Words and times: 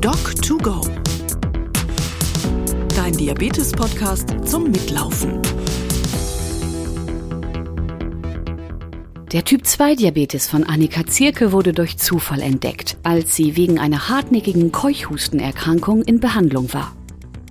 Doc2Go. 0.00 0.86
Dein 2.94 3.12
Diabetes-Podcast 3.14 4.34
zum 4.44 4.70
Mitlaufen. 4.70 5.40
Der 9.32 9.44
Typ-2-Diabetes 9.44 10.48
von 10.48 10.64
Annika 10.64 11.06
Zierke 11.06 11.50
wurde 11.50 11.72
durch 11.72 11.96
Zufall 11.96 12.42
entdeckt, 12.42 12.98
als 13.02 13.36
sie 13.36 13.56
wegen 13.56 13.78
einer 13.78 14.10
hartnäckigen 14.10 14.70
Keuchhustenerkrankung 14.70 16.02
in 16.02 16.20
Behandlung 16.20 16.72
war. 16.74 16.92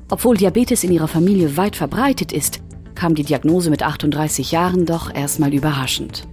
Obwohl 0.09 0.37
Diabetes 0.37 0.83
in 0.83 0.91
ihrer 0.91 1.07
Familie 1.07 1.57
weit 1.57 1.75
verbreitet 1.75 2.31
ist, 2.31 2.61
kam 2.93 3.15
die 3.15 3.23
Diagnose 3.23 3.71
mit 3.71 3.81
38 3.81 4.51
Jahren 4.51 4.85
doch 4.85 5.13
erstmal 5.13 5.53
überraschend. 5.53 6.27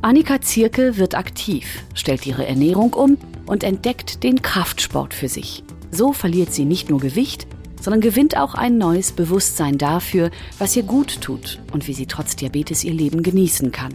Annika 0.00 0.40
Zierke 0.40 0.96
wird 0.96 1.14
aktiv, 1.14 1.84
stellt 1.94 2.26
ihre 2.26 2.46
Ernährung 2.46 2.94
um 2.94 3.18
und 3.52 3.64
entdeckt 3.64 4.22
den 4.22 4.40
Kraftsport 4.40 5.12
für 5.12 5.28
sich. 5.28 5.62
So 5.90 6.14
verliert 6.14 6.54
sie 6.54 6.64
nicht 6.64 6.88
nur 6.88 7.00
Gewicht, 7.00 7.46
sondern 7.78 8.00
gewinnt 8.00 8.34
auch 8.34 8.54
ein 8.54 8.78
neues 8.78 9.12
Bewusstsein 9.12 9.76
dafür, 9.76 10.30
was 10.58 10.74
ihr 10.74 10.84
gut 10.84 11.20
tut 11.20 11.60
und 11.70 11.86
wie 11.86 11.92
sie 11.92 12.06
trotz 12.06 12.34
Diabetes 12.34 12.82
ihr 12.82 12.94
Leben 12.94 13.22
genießen 13.22 13.70
kann. 13.70 13.92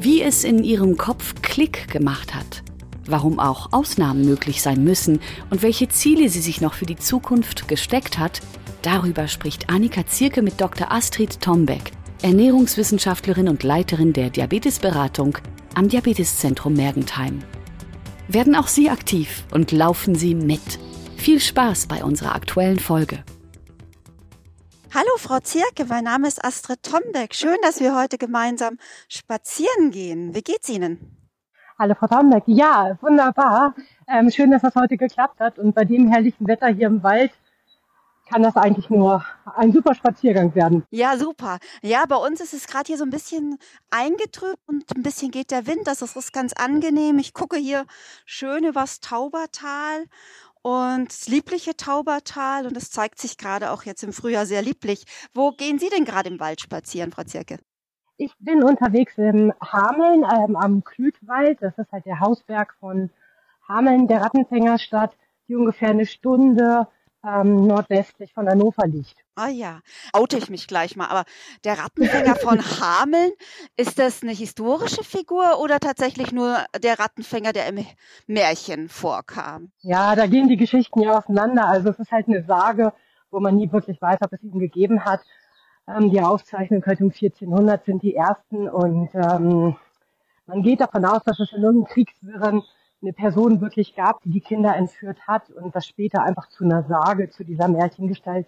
Wie 0.00 0.20
es 0.20 0.42
in 0.42 0.64
ihrem 0.64 0.96
Kopf 0.96 1.34
Klick 1.42 1.92
gemacht 1.92 2.34
hat, 2.34 2.64
warum 3.06 3.38
auch 3.38 3.72
Ausnahmen 3.72 4.24
möglich 4.24 4.62
sein 4.62 4.82
müssen 4.82 5.20
und 5.50 5.62
welche 5.62 5.88
Ziele 5.88 6.28
sie 6.28 6.40
sich 6.40 6.60
noch 6.60 6.74
für 6.74 6.86
die 6.86 6.96
Zukunft 6.96 7.68
gesteckt 7.68 8.18
hat, 8.18 8.40
darüber 8.82 9.28
spricht 9.28 9.70
Annika 9.70 10.08
Zierke 10.08 10.42
mit 10.42 10.60
Dr. 10.60 10.90
Astrid 10.90 11.40
Tombeck, 11.40 11.92
Ernährungswissenschaftlerin 12.22 13.48
und 13.48 13.62
Leiterin 13.62 14.12
der 14.12 14.28
Diabetesberatung 14.30 15.38
am 15.74 15.88
Diabeteszentrum 15.88 16.72
Mergentheim. 16.72 17.44
Werden 18.32 18.54
auch 18.54 18.68
Sie 18.68 18.88
aktiv 18.90 19.42
und 19.52 19.72
laufen 19.72 20.14
Sie 20.14 20.36
mit. 20.36 20.78
Viel 21.16 21.40
Spaß 21.40 21.88
bei 21.88 22.04
unserer 22.04 22.36
aktuellen 22.36 22.78
Folge. 22.78 23.24
Hallo 24.94 25.10
Frau 25.16 25.40
Zierke, 25.40 25.84
mein 25.88 26.04
Name 26.04 26.28
ist 26.28 26.44
Astrid 26.44 26.80
Tombeck. 26.84 27.34
Schön, 27.34 27.56
dass 27.62 27.80
wir 27.80 27.96
heute 27.96 28.18
gemeinsam 28.18 28.76
spazieren 29.08 29.90
gehen. 29.90 30.32
Wie 30.32 30.42
geht's 30.42 30.68
Ihnen? 30.68 31.16
Hallo 31.76 31.96
Frau 31.98 32.06
Tombeck. 32.06 32.44
Ja, 32.46 32.96
wunderbar. 33.00 33.74
Ähm, 34.06 34.30
schön, 34.30 34.52
dass 34.52 34.62
das 34.62 34.76
heute 34.76 34.96
geklappt 34.96 35.40
hat. 35.40 35.58
Und 35.58 35.74
bei 35.74 35.84
dem 35.84 36.08
herrlichen 36.08 36.46
Wetter 36.46 36.68
hier 36.68 36.86
im 36.86 37.02
Wald 37.02 37.32
kann 38.30 38.42
das 38.42 38.56
eigentlich 38.56 38.88
nur 38.90 39.24
ein 39.56 39.72
super 39.72 39.94
Spaziergang 39.94 40.54
werden. 40.54 40.84
Ja, 40.90 41.16
super. 41.16 41.58
Ja, 41.82 42.04
bei 42.06 42.16
uns 42.16 42.40
ist 42.40 42.54
es 42.54 42.68
gerade 42.68 42.86
hier 42.86 42.96
so 42.96 43.04
ein 43.04 43.10
bisschen 43.10 43.58
eingetrübt 43.90 44.60
und 44.66 44.84
ein 44.94 45.02
bisschen 45.02 45.32
geht 45.32 45.50
der 45.50 45.66
Wind. 45.66 45.86
Das 45.86 46.00
ist 46.00 46.32
ganz 46.32 46.52
angenehm. 46.52 47.18
Ich 47.18 47.34
gucke 47.34 47.56
hier 47.56 47.84
schön 48.24 48.64
übers 48.64 49.00
Taubertal 49.00 50.04
und 50.62 51.08
das 51.08 51.28
liebliche 51.28 51.76
Taubertal 51.76 52.66
und 52.66 52.76
es 52.76 52.90
zeigt 52.90 53.18
sich 53.18 53.36
gerade 53.36 53.72
auch 53.72 53.82
jetzt 53.82 54.04
im 54.04 54.12
Frühjahr 54.12 54.46
sehr 54.46 54.62
lieblich. 54.62 55.04
Wo 55.34 55.50
gehen 55.50 55.78
Sie 55.78 55.88
denn 55.88 56.04
gerade 56.04 56.28
im 56.28 56.38
Wald 56.38 56.60
spazieren, 56.60 57.10
Frau 57.10 57.24
Zirke? 57.24 57.58
Ich 58.16 58.32
bin 58.38 58.62
unterwegs 58.62 59.16
im 59.16 59.52
Hameln 59.60 60.24
ähm, 60.24 60.54
am 60.54 60.84
Klütwald. 60.84 61.58
Das 61.62 61.76
ist 61.78 61.90
halt 61.90 62.06
der 62.06 62.20
Hausberg 62.20 62.76
von 62.78 63.10
Hameln, 63.66 64.06
der 64.06 64.20
Rattenfängerstadt, 64.20 65.16
die 65.48 65.56
ungefähr 65.56 65.90
eine 65.90 66.06
Stunde 66.06 66.86
ähm, 67.24 67.66
nordwestlich 67.66 68.32
von 68.32 68.48
Hannover 68.48 68.86
liegt. 68.86 69.16
Ah 69.34 69.48
ja, 69.48 69.80
oute 70.12 70.38
ich 70.38 70.50
mich 70.50 70.66
gleich 70.66 70.96
mal. 70.96 71.08
Aber 71.08 71.24
der 71.64 71.78
Rattenfänger 71.78 72.36
von 72.36 72.58
Hameln, 72.80 73.30
ist 73.76 73.98
das 73.98 74.22
eine 74.22 74.32
historische 74.32 75.04
Figur 75.04 75.60
oder 75.60 75.80
tatsächlich 75.80 76.32
nur 76.32 76.58
der 76.82 76.98
Rattenfänger, 76.98 77.52
der 77.52 77.68
im 77.68 77.84
Märchen 78.26 78.88
vorkam? 78.88 79.70
Ja, 79.80 80.14
da 80.16 80.26
gehen 80.26 80.48
die 80.48 80.56
Geschichten 80.56 81.00
ja 81.00 81.18
auseinander. 81.18 81.66
Also 81.68 81.90
es 81.90 81.98
ist 81.98 82.12
halt 82.12 82.28
eine 82.28 82.44
Sage, 82.44 82.92
wo 83.30 83.40
man 83.40 83.56
nie 83.56 83.70
wirklich 83.70 84.00
weiß, 84.00 84.18
ob 84.22 84.32
es 84.32 84.42
ihn 84.42 84.58
gegeben 84.58 85.04
hat. 85.04 85.20
Ähm, 85.86 86.10
die 86.10 86.20
Aufzeichnungen 86.20 86.84
halt 86.84 87.00
um 87.00 87.10
1400 87.10 87.84
sind 87.84 88.02
die 88.02 88.14
ersten 88.14 88.68
und 88.68 89.10
ähm, 89.14 89.76
man 90.46 90.62
geht 90.62 90.80
davon 90.80 91.04
aus, 91.04 91.22
dass 91.24 91.38
es 91.38 91.52
in 91.52 91.62
irgendeinem 91.62 91.92
Kriegswirren 91.92 92.62
eine 93.02 93.12
Person 93.12 93.60
wirklich 93.60 93.94
gab, 93.94 94.22
die 94.22 94.30
die 94.30 94.40
Kinder 94.40 94.76
entführt 94.76 95.26
hat 95.26 95.50
und 95.50 95.74
das 95.74 95.86
später 95.86 96.22
einfach 96.22 96.48
zu 96.48 96.64
einer 96.64 96.82
Sage, 96.84 97.30
zu 97.30 97.44
dieser 97.44 97.68
Märchengestalt 97.68 98.46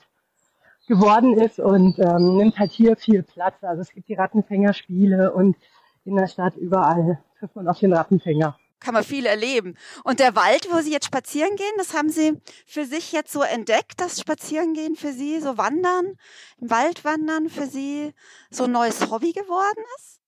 geworden 0.86 1.38
ist 1.38 1.58
und 1.58 1.98
ähm, 1.98 2.36
nimmt 2.36 2.58
halt 2.58 2.72
hier 2.72 2.96
viel 2.96 3.22
Platz. 3.22 3.62
Also 3.62 3.82
es 3.82 3.92
gibt 3.92 4.08
die 4.08 4.14
Rattenfängerspiele 4.14 5.32
und 5.32 5.56
in 6.04 6.16
der 6.16 6.26
Stadt 6.26 6.56
überall 6.56 7.22
trifft 7.38 7.56
man 7.56 7.68
auf 7.68 7.78
den 7.78 7.92
Rattenfänger. 7.92 8.58
Kann 8.80 8.94
man 8.94 9.04
viel 9.04 9.26
erleben. 9.26 9.76
Und 10.02 10.18
der 10.18 10.34
Wald, 10.34 10.66
wo 10.72 10.78
Sie 10.78 10.90
jetzt 10.90 11.06
spazieren 11.06 11.54
gehen, 11.54 11.72
das 11.76 11.94
haben 11.94 12.08
Sie 12.08 12.32
für 12.66 12.84
sich 12.84 13.12
jetzt 13.12 13.32
so 13.32 13.42
entdeckt, 13.42 14.00
dass 14.00 14.20
Spazierengehen 14.20 14.96
für 14.96 15.12
Sie, 15.12 15.38
so 15.38 15.56
Wandern, 15.56 16.16
im 16.60 16.69
Wald 16.69 17.04
wandern 17.04 17.48
für 17.48 17.66
Sie 17.66 18.12
so 18.50 18.64
ein 18.64 18.72
neues 18.72 19.08
Hobby 19.08 19.32
geworden 19.32 19.84
ist? 19.98 20.20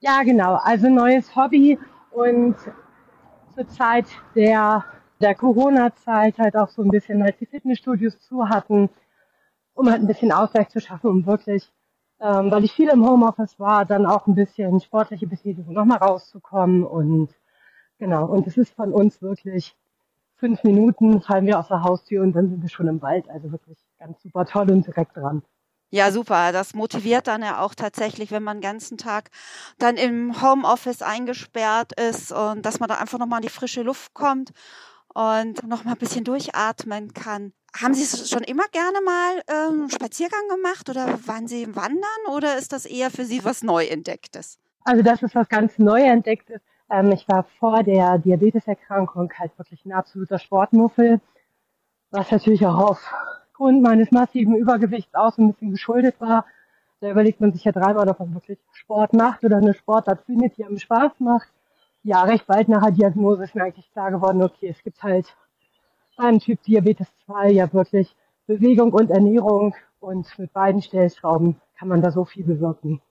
Ja, 0.00 0.24
genau. 0.24 0.54
Also 0.56 0.88
neues 0.88 1.36
Hobby 1.36 1.78
und 2.10 2.56
zur 3.60 3.68
Zeit 3.68 4.06
der, 4.34 4.84
der 5.20 5.34
Corona-Zeit 5.34 6.38
halt 6.38 6.56
auch 6.56 6.70
so 6.70 6.82
ein 6.82 6.88
bisschen, 6.88 7.22
als 7.22 7.36
die 7.38 7.46
Fitnessstudios 7.46 8.18
zu 8.20 8.48
hatten, 8.48 8.88
um 9.74 9.90
halt 9.90 10.00
ein 10.00 10.06
bisschen 10.06 10.32
Ausgleich 10.32 10.70
zu 10.70 10.80
schaffen, 10.80 11.10
um 11.10 11.26
wirklich, 11.26 11.70
ähm, 12.20 12.50
weil 12.50 12.64
ich 12.64 12.72
viel 12.72 12.88
im 12.88 13.06
Homeoffice 13.06 13.58
war, 13.60 13.84
dann 13.84 14.06
auch 14.06 14.26
ein 14.26 14.34
bisschen 14.34 14.80
sportliche 14.80 15.26
Betätigung 15.26 15.74
nochmal 15.74 15.98
rauszukommen 15.98 16.84
und 16.84 17.28
genau, 17.98 18.24
und 18.26 18.46
es 18.46 18.56
ist 18.56 18.74
von 18.74 18.94
uns 18.94 19.20
wirklich 19.20 19.76
fünf 20.36 20.64
Minuten 20.64 21.20
fallen 21.20 21.44
wir 21.44 21.58
aus 21.58 21.68
der 21.68 21.82
Haustür 21.82 22.22
und 22.22 22.32
dann 22.32 22.48
sind 22.48 22.62
wir 22.62 22.70
schon 22.70 22.88
im 22.88 23.02
Wald, 23.02 23.28
also 23.28 23.52
wirklich 23.52 23.76
ganz 23.98 24.22
super 24.22 24.46
toll 24.46 24.70
und 24.70 24.86
direkt 24.86 25.18
dran. 25.18 25.42
Ja, 25.90 26.12
super. 26.12 26.52
Das 26.52 26.74
motiviert 26.74 27.26
dann 27.26 27.42
ja 27.42 27.60
auch 27.60 27.74
tatsächlich, 27.74 28.30
wenn 28.30 28.44
man 28.44 28.58
den 28.58 28.62
ganzen 28.62 28.96
Tag 28.96 29.30
dann 29.78 29.96
im 29.96 30.40
Homeoffice 30.40 31.02
eingesperrt 31.02 31.92
ist 32.00 32.30
und 32.30 32.62
dass 32.62 32.78
man 32.78 32.88
da 32.88 32.96
einfach 32.96 33.18
nochmal 33.18 33.40
in 33.40 33.46
die 33.46 33.52
frische 33.52 33.82
Luft 33.82 34.14
kommt 34.14 34.52
und 35.14 35.66
nochmal 35.66 35.94
ein 35.94 35.98
bisschen 35.98 36.24
durchatmen 36.24 37.12
kann. 37.12 37.52
Haben 37.80 37.94
Sie 37.94 38.04
schon 38.04 38.42
immer 38.42 38.64
gerne 38.72 39.00
mal 39.04 39.42
ähm, 39.48 39.90
Spaziergang 39.90 40.48
gemacht 40.48 40.88
oder 40.88 41.18
waren 41.26 41.48
Sie 41.48 41.62
im 41.62 41.74
Wandern 41.76 42.36
oder 42.36 42.56
ist 42.56 42.72
das 42.72 42.86
eher 42.86 43.10
für 43.10 43.24
Sie 43.24 43.44
was 43.44 43.62
Neuentdecktes? 43.62 44.58
Also 44.84 45.02
das 45.02 45.22
ist 45.22 45.34
was 45.34 45.48
ganz 45.48 45.78
Neuentdecktes. 45.78 46.60
Ähm, 46.90 47.12
ich 47.12 47.28
war 47.28 47.44
vor 47.58 47.82
der 47.82 48.18
Diabeteserkrankung 48.18 49.32
halt 49.38 49.56
wirklich 49.58 49.84
ein 49.84 49.92
absoluter 49.92 50.38
Sportmuffel, 50.38 51.20
was 52.10 52.30
natürlich 52.30 52.66
auch 52.66 52.78
auf 52.78 53.12
aufgrund 53.60 53.82
meines 53.82 54.10
massiven 54.10 54.56
Übergewichts 54.56 55.14
auch 55.14 55.34
so 55.34 55.42
ein 55.42 55.52
bisschen 55.52 55.70
geschuldet 55.70 56.18
war. 56.18 56.46
Da 57.00 57.10
überlegt 57.10 57.42
man 57.42 57.52
sich 57.52 57.64
ja 57.64 57.72
dreimal, 57.72 58.08
ob 58.08 58.18
man 58.18 58.32
wirklich 58.34 58.58
Sport 58.72 59.12
macht 59.12 59.44
oder 59.44 59.58
eine 59.58 59.74
Sportart 59.74 60.22
findet, 60.22 60.56
die 60.56 60.64
einem 60.64 60.78
Spaß 60.78 61.12
macht. 61.18 61.48
Ja, 62.02 62.22
recht 62.22 62.46
bald 62.46 62.68
nach 62.68 62.82
der 62.82 62.92
Diagnose 62.92 63.44
ist 63.44 63.54
mir 63.54 63.64
eigentlich 63.64 63.92
klar 63.92 64.10
geworden, 64.12 64.42
okay, 64.42 64.68
es 64.68 64.82
gibt 64.82 65.02
halt 65.02 65.36
beim 66.16 66.38
Typ 66.38 66.62
Diabetes 66.62 67.08
2 67.26 67.50
ja 67.50 67.70
wirklich 67.74 68.16
Bewegung 68.46 68.94
und 68.94 69.10
Ernährung 69.10 69.74
und 70.00 70.26
mit 70.38 70.54
beiden 70.54 70.80
Stellschrauben 70.80 71.60
kann 71.78 71.88
man 71.88 72.00
da 72.00 72.10
so 72.10 72.24
viel 72.24 72.44
bewirken. 72.44 73.02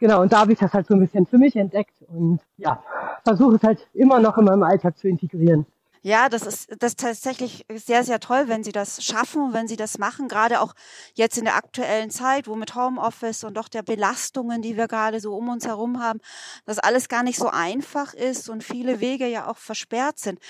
Genau, 0.00 0.22
und 0.22 0.32
da 0.32 0.40
habe 0.40 0.52
ich 0.52 0.58
das 0.58 0.72
halt 0.72 0.88
so 0.88 0.94
ein 0.94 1.00
bisschen 1.00 1.26
für 1.26 1.38
mich 1.38 1.54
entdeckt 1.54 2.02
und 2.08 2.40
ja, 2.56 2.82
versuche 3.22 3.56
es 3.56 3.62
halt 3.62 3.88
immer 3.94 4.18
noch 4.18 4.36
in 4.38 4.44
meinem 4.44 4.64
Alltag 4.64 4.98
zu 4.98 5.06
integrieren. 5.06 5.66
Ja, 6.06 6.28
das 6.28 6.44
ist 6.44 6.70
das 6.82 6.90
ist 6.92 7.00
tatsächlich 7.00 7.64
sehr, 7.72 8.04
sehr 8.04 8.20
toll, 8.20 8.44
wenn 8.48 8.62
Sie 8.62 8.72
das 8.72 9.02
schaffen 9.02 9.40
und 9.40 9.54
wenn 9.54 9.68
Sie 9.68 9.76
das 9.76 9.96
machen, 9.96 10.28
gerade 10.28 10.60
auch 10.60 10.74
jetzt 11.14 11.38
in 11.38 11.46
der 11.46 11.56
aktuellen 11.56 12.10
Zeit, 12.10 12.46
wo 12.46 12.56
mit 12.56 12.74
Homeoffice 12.74 13.42
und 13.42 13.56
doch 13.56 13.68
der 13.68 13.82
Belastungen, 13.82 14.60
die 14.60 14.76
wir 14.76 14.86
gerade 14.86 15.18
so 15.18 15.34
um 15.34 15.48
uns 15.48 15.66
herum 15.66 16.02
haben, 16.02 16.20
dass 16.66 16.78
alles 16.78 17.08
gar 17.08 17.22
nicht 17.22 17.38
so 17.38 17.48
einfach 17.48 18.12
ist 18.12 18.50
und 18.50 18.62
viele 18.62 19.00
Wege 19.00 19.26
ja 19.26 19.50
auch 19.50 19.56
versperrt 19.56 20.18
sind. 20.18 20.40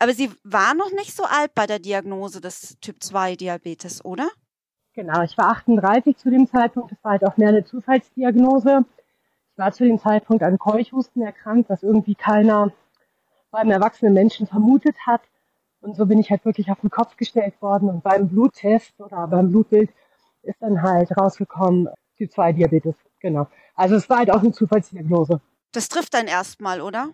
Aber 0.00 0.12
Sie 0.12 0.32
waren 0.42 0.76
noch 0.78 0.90
nicht 0.90 1.14
so 1.14 1.22
alt 1.22 1.54
bei 1.54 1.68
der 1.68 1.78
Diagnose 1.78 2.40
des 2.40 2.76
Typ 2.80 3.00
2 3.00 3.36
Diabetes, 3.36 4.04
oder? 4.04 4.28
Genau, 4.94 5.22
ich 5.22 5.38
war 5.38 5.50
38 5.50 6.16
zu 6.16 6.28
dem 6.28 6.48
Zeitpunkt. 6.48 6.90
Das 6.90 6.98
war 7.04 7.12
halt 7.12 7.24
auch 7.24 7.36
mehr 7.36 7.50
eine 7.50 7.64
Zufallsdiagnose. 7.64 8.84
Ich 9.52 9.58
war 9.58 9.70
zu 9.70 9.84
dem 9.84 10.00
Zeitpunkt 10.00 10.42
an 10.42 10.58
Keuchhusten 10.58 11.22
erkrankt, 11.22 11.70
was 11.70 11.84
irgendwie 11.84 12.16
keiner 12.16 12.72
beim 13.54 13.70
erwachsenen 13.70 14.12
Menschen 14.14 14.46
vermutet 14.46 14.96
hat. 15.06 15.22
Und 15.80 15.96
so 15.96 16.06
bin 16.06 16.18
ich 16.18 16.30
halt 16.30 16.44
wirklich 16.44 16.70
auf 16.70 16.80
den 16.80 16.90
Kopf 16.90 17.16
gestellt 17.16 17.54
worden. 17.62 17.88
Und 17.88 18.02
beim 18.02 18.28
Bluttest 18.28 18.98
oder 19.00 19.26
beim 19.28 19.50
Blutbild 19.50 19.90
ist 20.42 20.60
dann 20.60 20.82
halt 20.82 21.16
rausgekommen, 21.16 21.88
Typ 22.18 22.32
2 22.32 22.52
Diabetes. 22.52 22.94
Genau. 23.20 23.46
Also 23.74 23.94
es 23.94 24.08
war 24.10 24.18
halt 24.18 24.30
auch 24.30 24.40
eine 24.40 24.52
Zufallsdiagnose. 24.52 25.40
Das 25.72 25.88
trifft 25.88 26.14
dann 26.14 26.26
erstmal, 26.26 26.80
oder? 26.80 27.08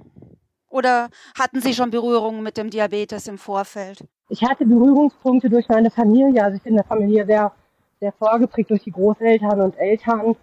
Oder 0.69 1.09
hatten 1.39 1.61
Sie 1.61 1.75
schon 1.75 1.91
Berührungen 1.91 2.43
mit 2.43 2.57
dem 2.57 2.71
Diabetes 2.71 3.27
im 3.29 3.39
Vorfeld? 3.39 4.07
Ich 4.29 4.43
hatte 4.43 4.65
Berührungspunkte 4.65 5.51
durch 5.51 5.69
meine 5.69 5.91
Familie. 5.91 6.43
Also 6.43 6.57
ich 6.57 6.63
bin 6.63 6.73
in 6.73 6.77
der 6.77 6.87
Familie 6.87 7.27
sehr, 7.27 7.53
sehr 8.01 8.13
vorgeprägt 8.13 8.71
durch 8.71 8.85
die 8.85 8.93
Großeltern 8.93 9.61
und 9.61 9.77
Eltern. 9.77 10.37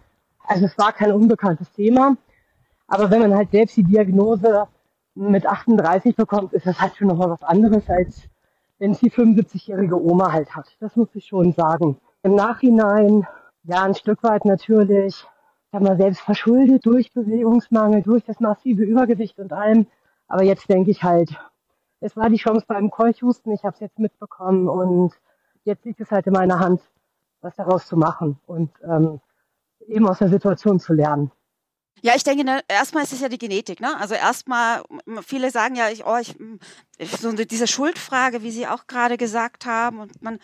Also 0.46 0.66
es 0.66 0.78
war 0.78 0.92
kein 0.92 1.12
unbekanntes 1.12 1.70
Thema. 1.72 2.16
Aber 2.86 3.10
wenn 3.10 3.20
man 3.20 3.34
halt 3.34 3.50
selbst 3.50 3.76
die 3.76 3.84
Diagnose 3.84 4.68
mit 5.18 5.46
38 5.46 6.14
bekommt, 6.14 6.52
ist 6.52 6.66
das 6.66 6.80
halt 6.80 6.96
schon 6.96 7.08
nochmal 7.08 7.30
was 7.30 7.42
anderes, 7.42 7.88
als 7.90 8.28
wenn 8.78 8.92
es 8.92 9.00
die 9.00 9.10
75-jährige 9.10 10.00
Oma 10.00 10.32
halt 10.32 10.54
hat. 10.54 10.76
Das 10.78 10.94
muss 10.94 11.08
ich 11.14 11.26
schon 11.26 11.52
sagen. 11.52 11.98
Im 12.22 12.36
Nachhinein, 12.36 13.26
ja, 13.64 13.82
ein 13.82 13.94
Stück 13.94 14.22
weit 14.22 14.44
natürlich, 14.44 15.26
sagen 15.72 15.84
wir, 15.84 15.96
selbst 15.96 16.20
verschuldet 16.20 16.86
durch 16.86 17.12
Bewegungsmangel, 17.12 18.02
durch 18.02 18.24
das 18.24 18.38
massive 18.38 18.84
Übergewicht 18.84 19.38
und 19.40 19.52
allem. 19.52 19.86
Aber 20.28 20.44
jetzt 20.44 20.68
denke 20.68 20.92
ich 20.92 21.02
halt, 21.02 21.30
es 22.00 22.16
war 22.16 22.30
die 22.30 22.36
Chance 22.36 22.64
beim 22.68 22.90
Keuchhusten, 22.90 23.52
ich 23.52 23.64
habe 23.64 23.74
es 23.74 23.80
jetzt 23.80 23.98
mitbekommen 23.98 24.68
und 24.68 25.14
jetzt 25.64 25.84
liegt 25.84 26.00
es 26.00 26.12
halt 26.12 26.28
in 26.28 26.32
meiner 26.32 26.60
Hand, 26.60 26.80
was 27.40 27.56
daraus 27.56 27.88
zu 27.88 27.96
machen 27.96 28.38
und 28.46 28.70
ähm, 28.84 29.20
eben 29.88 30.08
aus 30.08 30.18
der 30.18 30.28
Situation 30.28 30.78
zu 30.78 30.92
lernen. 30.92 31.32
Ja, 32.02 32.14
ich 32.14 32.22
denke, 32.22 32.44
ne, 32.44 32.60
erstmal 32.68 33.02
ist 33.02 33.12
es 33.12 33.20
ja 33.20 33.28
die 33.28 33.38
Genetik, 33.38 33.80
ne? 33.80 33.96
Also 33.98 34.14
erstmal, 34.14 34.82
viele 35.26 35.50
sagen 35.50 35.74
ja, 35.74 35.90
ich, 35.90 36.04
oh, 36.04 36.16
ich, 36.18 36.34
so 37.20 37.32
diese 37.32 37.66
Schuldfrage, 37.66 38.42
wie 38.42 38.50
Sie 38.50 38.66
auch 38.66 38.86
gerade 38.86 39.16
gesagt 39.16 39.66
haben, 39.66 39.98
und 40.00 40.22
man 40.22 40.38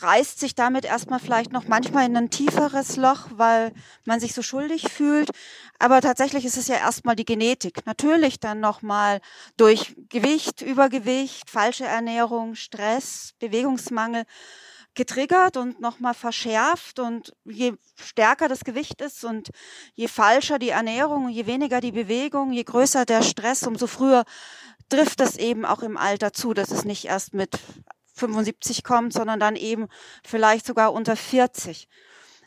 reißt 0.00 0.38
sich 0.40 0.54
damit 0.54 0.84
erstmal 0.84 1.18
vielleicht 1.18 1.52
noch 1.52 1.66
manchmal 1.66 2.06
in 2.06 2.16
ein 2.16 2.30
tieferes 2.30 2.96
Loch, 2.96 3.28
weil 3.32 3.72
man 4.04 4.20
sich 4.20 4.34
so 4.34 4.42
schuldig 4.42 4.88
fühlt. 4.92 5.30
Aber 5.78 6.00
tatsächlich 6.00 6.44
ist 6.44 6.56
es 6.56 6.68
ja 6.68 6.76
erstmal 6.76 7.16
die 7.16 7.24
Genetik. 7.24 7.86
Natürlich 7.86 8.40
dann 8.40 8.60
nochmal 8.60 9.20
durch 9.56 9.94
Gewicht, 10.08 10.62
Übergewicht, 10.62 11.50
falsche 11.50 11.84
Ernährung, 11.84 12.54
Stress, 12.54 13.34
Bewegungsmangel 13.38 14.24
getriggert 14.98 15.56
und 15.56 15.80
nochmal 15.80 16.12
verschärft. 16.12 16.98
Und 16.98 17.34
je 17.44 17.72
stärker 17.96 18.48
das 18.48 18.64
Gewicht 18.64 19.00
ist 19.00 19.24
und 19.24 19.48
je 19.94 20.08
falscher 20.08 20.58
die 20.58 20.68
Ernährung, 20.68 21.30
je 21.30 21.46
weniger 21.46 21.80
die 21.80 21.92
Bewegung, 21.92 22.52
je 22.52 22.64
größer 22.64 23.06
der 23.06 23.22
Stress, 23.22 23.62
umso 23.62 23.86
früher 23.86 24.24
trifft 24.90 25.20
es 25.20 25.36
eben 25.36 25.64
auch 25.64 25.82
im 25.82 25.96
Alter 25.96 26.32
zu, 26.32 26.52
dass 26.52 26.70
es 26.70 26.84
nicht 26.84 27.06
erst 27.06 27.32
mit 27.32 27.58
75 28.14 28.82
kommt, 28.82 29.12
sondern 29.12 29.38
dann 29.38 29.56
eben 29.56 29.86
vielleicht 30.24 30.66
sogar 30.66 30.92
unter 30.92 31.16
40. 31.16 31.88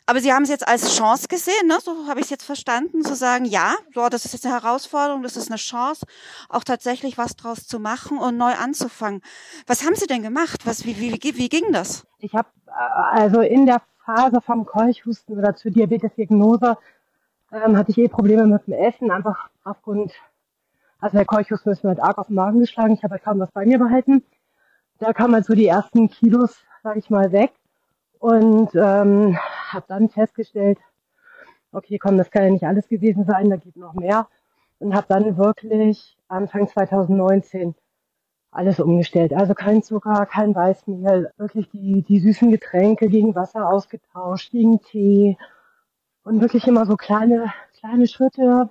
Aber 0.06 0.20
Sie 0.20 0.32
haben 0.32 0.42
es 0.42 0.48
jetzt 0.48 0.66
als 0.66 0.96
Chance 0.96 1.28
gesehen, 1.28 1.68
ne? 1.68 1.78
so 1.80 2.08
habe 2.08 2.18
ich 2.20 2.24
es 2.24 2.30
jetzt 2.30 2.44
verstanden, 2.44 3.04
zu 3.04 3.14
sagen, 3.14 3.44
ja, 3.44 3.74
so, 3.94 4.08
das 4.08 4.24
ist 4.24 4.32
jetzt 4.32 4.46
eine 4.46 4.60
Herausforderung, 4.60 5.22
das 5.22 5.36
ist 5.36 5.48
eine 5.48 5.58
Chance, 5.58 6.06
auch 6.48 6.64
tatsächlich 6.64 7.18
was 7.18 7.36
draus 7.36 7.66
zu 7.66 7.78
machen 7.78 8.18
und 8.18 8.36
neu 8.36 8.52
anzufangen. 8.52 9.22
Was 9.66 9.84
haben 9.84 9.94
Sie 9.94 10.06
denn 10.06 10.22
gemacht? 10.22 10.66
Was, 10.66 10.84
wie, 10.84 10.98
wie, 10.98 11.12
wie, 11.12 11.36
wie 11.36 11.48
ging 11.48 11.72
das? 11.72 12.04
Ich 12.18 12.34
habe 12.34 12.48
äh, 12.66 13.20
also 13.20 13.40
in 13.40 13.66
der 13.66 13.80
Phase 14.04 14.40
vom 14.40 14.66
Keuchhusten 14.66 15.38
oder 15.38 15.54
zur 15.54 15.70
Diabetesdiagnose 15.70 16.76
ähm, 17.52 17.76
hatte 17.76 17.92
ich 17.92 17.98
eh 17.98 18.08
Probleme 18.08 18.46
mit 18.46 18.66
dem 18.66 18.74
Essen, 18.74 19.10
einfach 19.10 19.48
aufgrund, 19.62 20.12
also 21.00 21.16
der 21.16 21.26
Keuchhusten 21.26 21.72
ist 21.72 21.84
mir 21.84 21.90
halt 21.90 22.02
arg 22.02 22.18
auf 22.18 22.26
den 22.26 22.36
Magen 22.36 22.60
geschlagen, 22.60 22.94
ich 22.94 23.04
habe 23.04 23.12
halt 23.12 23.24
kaum 23.24 23.38
was 23.38 23.50
bei 23.52 23.64
mir 23.64 23.78
behalten. 23.78 24.24
Da 24.98 25.12
kamen 25.12 25.34
halt 25.34 25.46
so 25.46 25.54
die 25.54 25.66
ersten 25.66 26.08
Kilos, 26.08 26.56
sage 26.82 26.98
ich 26.98 27.10
mal, 27.10 27.32
weg. 27.32 27.52
Und 28.18 28.70
ähm, 28.74 29.36
habe 29.72 29.86
dann 29.88 30.08
festgestellt, 30.08 30.78
okay, 31.72 31.98
komm, 31.98 32.18
das 32.18 32.30
kann 32.30 32.44
ja 32.44 32.50
nicht 32.50 32.66
alles 32.66 32.88
gewesen 32.88 33.24
sein, 33.24 33.50
da 33.50 33.56
geht 33.56 33.76
noch 33.76 33.94
mehr. 33.94 34.28
Und 34.78 34.94
habe 34.94 35.06
dann 35.08 35.36
wirklich 35.36 36.16
Anfang 36.28 36.68
2019 36.68 37.74
alles 38.50 38.80
umgestellt. 38.80 39.32
Also 39.32 39.54
kein 39.54 39.82
Zucker, 39.82 40.26
kein 40.26 40.54
Weißmehl, 40.54 41.32
wirklich 41.38 41.70
die, 41.70 42.02
die 42.02 42.20
süßen 42.20 42.50
Getränke 42.50 43.08
gegen 43.08 43.34
Wasser 43.34 43.68
ausgetauscht, 43.68 44.50
gegen 44.52 44.80
Tee 44.80 45.38
und 46.22 46.40
wirklich 46.40 46.66
immer 46.68 46.84
so 46.86 46.96
kleine, 46.96 47.52
kleine 47.78 48.06
Schritte. 48.06 48.70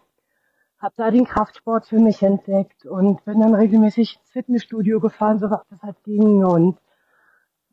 Hab 0.80 0.96
da 0.96 1.12
den 1.12 1.26
Kraftsport 1.26 1.88
für 1.88 2.00
mich 2.00 2.22
entdeckt 2.24 2.86
und 2.86 3.24
bin 3.26 3.40
dann 3.40 3.54
regelmäßig 3.56 4.18
ins 4.20 4.30
Fitnessstudio 4.32 5.00
gefahren, 5.00 5.40
so 5.40 5.50
was 5.50 5.62
das 5.70 5.82
halt 5.82 6.04
ging 6.04 6.44
und 6.44 6.80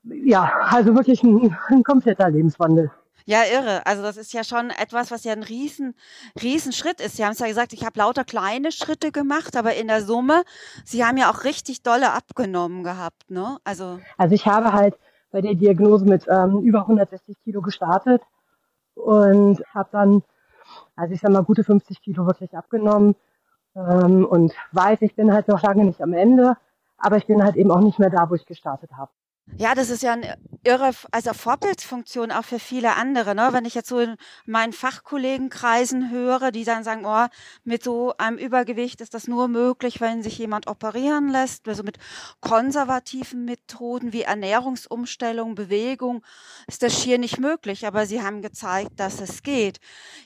ja, 0.04 0.50
also 0.70 0.94
wirklich 0.94 1.22
ein, 1.22 1.56
ein 1.68 1.82
kompletter 1.82 2.30
Lebenswandel. 2.30 2.90
Ja, 3.28 3.40
irre. 3.42 3.84
Also 3.84 4.02
das 4.02 4.16
ist 4.16 4.32
ja 4.32 4.42
schon 4.42 4.70
etwas, 4.70 5.10
was 5.10 5.22
ja 5.24 5.34
ein 5.34 5.42
riesen, 5.42 5.94
riesen 6.42 6.72
Schritt 6.72 6.98
ist. 6.98 7.18
Sie 7.18 7.26
haben 7.26 7.32
es 7.32 7.40
ja 7.40 7.46
gesagt, 7.46 7.74
ich 7.74 7.84
habe 7.84 7.98
lauter 7.98 8.24
kleine 8.24 8.72
Schritte 8.72 9.12
gemacht, 9.12 9.54
aber 9.54 9.74
in 9.74 9.88
der 9.88 10.00
Summe, 10.00 10.44
Sie 10.86 11.04
haben 11.04 11.18
ja 11.18 11.30
auch 11.30 11.44
richtig 11.44 11.82
dolle 11.82 12.14
abgenommen 12.14 12.84
gehabt, 12.84 13.30
ne? 13.30 13.58
Also, 13.64 14.00
also 14.16 14.34
ich 14.34 14.46
habe 14.46 14.72
halt 14.72 14.94
bei 15.30 15.42
der 15.42 15.54
Diagnose 15.56 16.06
mit 16.06 16.26
ähm, 16.26 16.62
über 16.62 16.80
160 16.80 17.36
Kilo 17.44 17.60
gestartet 17.60 18.22
und 18.94 19.62
habe 19.74 19.90
dann, 19.92 20.22
also 20.96 21.12
ich 21.12 21.20
sag 21.20 21.30
mal, 21.30 21.44
gute 21.44 21.64
50 21.64 22.00
Kilo 22.00 22.24
wirklich 22.24 22.56
abgenommen 22.56 23.14
ähm, 23.76 24.24
und 24.24 24.54
weiß, 24.72 25.02
ich 25.02 25.14
bin 25.14 25.34
halt 25.34 25.48
noch 25.48 25.62
lange 25.62 25.84
nicht 25.84 26.00
am 26.00 26.14
Ende, 26.14 26.56
aber 26.96 27.18
ich 27.18 27.26
bin 27.26 27.44
halt 27.44 27.56
eben 27.56 27.72
auch 27.72 27.80
nicht 27.80 27.98
mehr 27.98 28.08
da, 28.08 28.30
wo 28.30 28.36
ich 28.36 28.46
gestartet 28.46 28.92
habe. 28.96 29.10
Ja, 29.56 29.74
das 29.74 29.90
ist 29.90 30.02
ja 30.02 30.12
eine 30.12 30.38
irre, 30.64 30.90
also 31.10 31.32
Vorbildsfunktion 31.32 32.30
auch 32.32 32.44
für 32.44 32.58
viele 32.58 32.94
andere. 32.96 33.34
Ne? 33.34 33.48
Wenn 33.52 33.64
ich 33.64 33.74
jetzt 33.74 33.88
so 33.88 33.98
in 33.98 34.16
meinen 34.44 34.72
Fachkollegenkreisen 34.72 36.10
höre, 36.10 36.50
die 36.50 36.64
dann 36.64 36.84
sagen, 36.84 37.04
oh, 37.06 37.26
mit 37.64 37.82
so 37.82 38.14
einem 38.18 38.38
Übergewicht 38.38 39.00
ist 39.00 39.14
das 39.14 39.28
nur 39.28 39.48
möglich, 39.48 40.00
wenn 40.00 40.22
sich 40.22 40.38
jemand 40.38 40.66
operieren 40.66 41.28
lässt, 41.28 41.68
also 41.68 41.82
mit 41.82 41.98
konservativen 42.40 43.44
Methoden 43.44 44.12
wie 44.12 44.22
Ernährungsumstellung, 44.22 45.54
Bewegung, 45.54 46.22
ist 46.66 46.82
das 46.82 47.00
schier 47.00 47.18
nicht 47.18 47.38
möglich. 47.38 47.86
Aber 47.86 48.06
sie 48.06 48.22
haben 48.22 48.42
gezeigt, 48.42 48.92
dass 48.96 49.20
es 49.20 49.42
geht. 49.42 49.78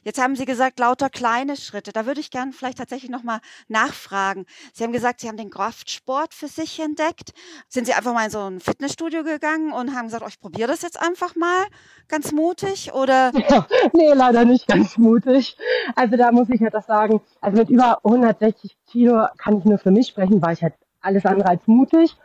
Jetzt 0.03 0.21
haben 0.21 0.37
sie 0.37 0.45
gesagt, 0.45 0.79
lauter 0.79 1.11
kleine 1.11 1.57
Schritte. 1.57 1.93
Da 1.93 2.07
würde 2.07 2.21
ich 2.21 2.31
gerne 2.31 2.53
vielleicht 2.53 2.79
tatsächlich 2.79 3.11
nochmal 3.11 3.41
nachfragen. 3.69 4.47
Sie 4.73 4.83
haben 4.83 4.93
gesagt, 4.93 5.21
sie 5.21 5.29
haben 5.29 5.37
den 5.37 5.51
Kraftsport 5.51 6.35
für 6.35 6.49
sich 6.49 6.81
entdeckt. 6.81 7.33
Sind 7.69 7.87
sie 7.87 7.95
einfach 7.95 8.15
mal 8.15 8.25
in 8.25 8.31
so 8.31 8.41
ein 8.41 8.61
Fitnessstudio 8.61 9.12
Fitnessstudio 9.13 9.25
gegangen 9.25 9.73
und 9.73 9.95
haben 9.95 10.07
gesagt, 10.07 10.25
oh, 10.25 10.29
ich 10.29 10.41
probiere 10.41 10.69
das 10.69 10.83
jetzt 10.83 11.01
einfach 11.01 11.37
mal, 11.37 11.65
ganz 12.09 12.33
mutig 12.33 12.93
oder? 12.95 13.31
Ja, 13.49 13.67
nee, 13.93 14.13
leider 14.13 14.45
nicht 14.45 14.67
ganz 14.67 14.97
mutig. 14.97 15.57
Also 15.95 16.17
da 16.17 16.33
muss 16.33 16.49
ich 16.49 16.61
halt 16.63 16.75
das 16.75 16.87
sagen, 16.87 17.21
also 17.41 17.59
mit 17.59 17.69
über 17.69 17.99
160 18.05 18.77
Kilo 18.87 19.27
kann 19.37 19.59
ich 19.59 19.65
nur 19.65 19.79
für 19.79 19.91
mich 19.91 20.09
sprechen, 20.09 20.41
war 20.41 20.53
ich 20.53 20.63
halt 20.63 20.75
alles 21.01 21.27
andere 21.27 21.49
als 21.49 21.67
mutig. 21.67 22.17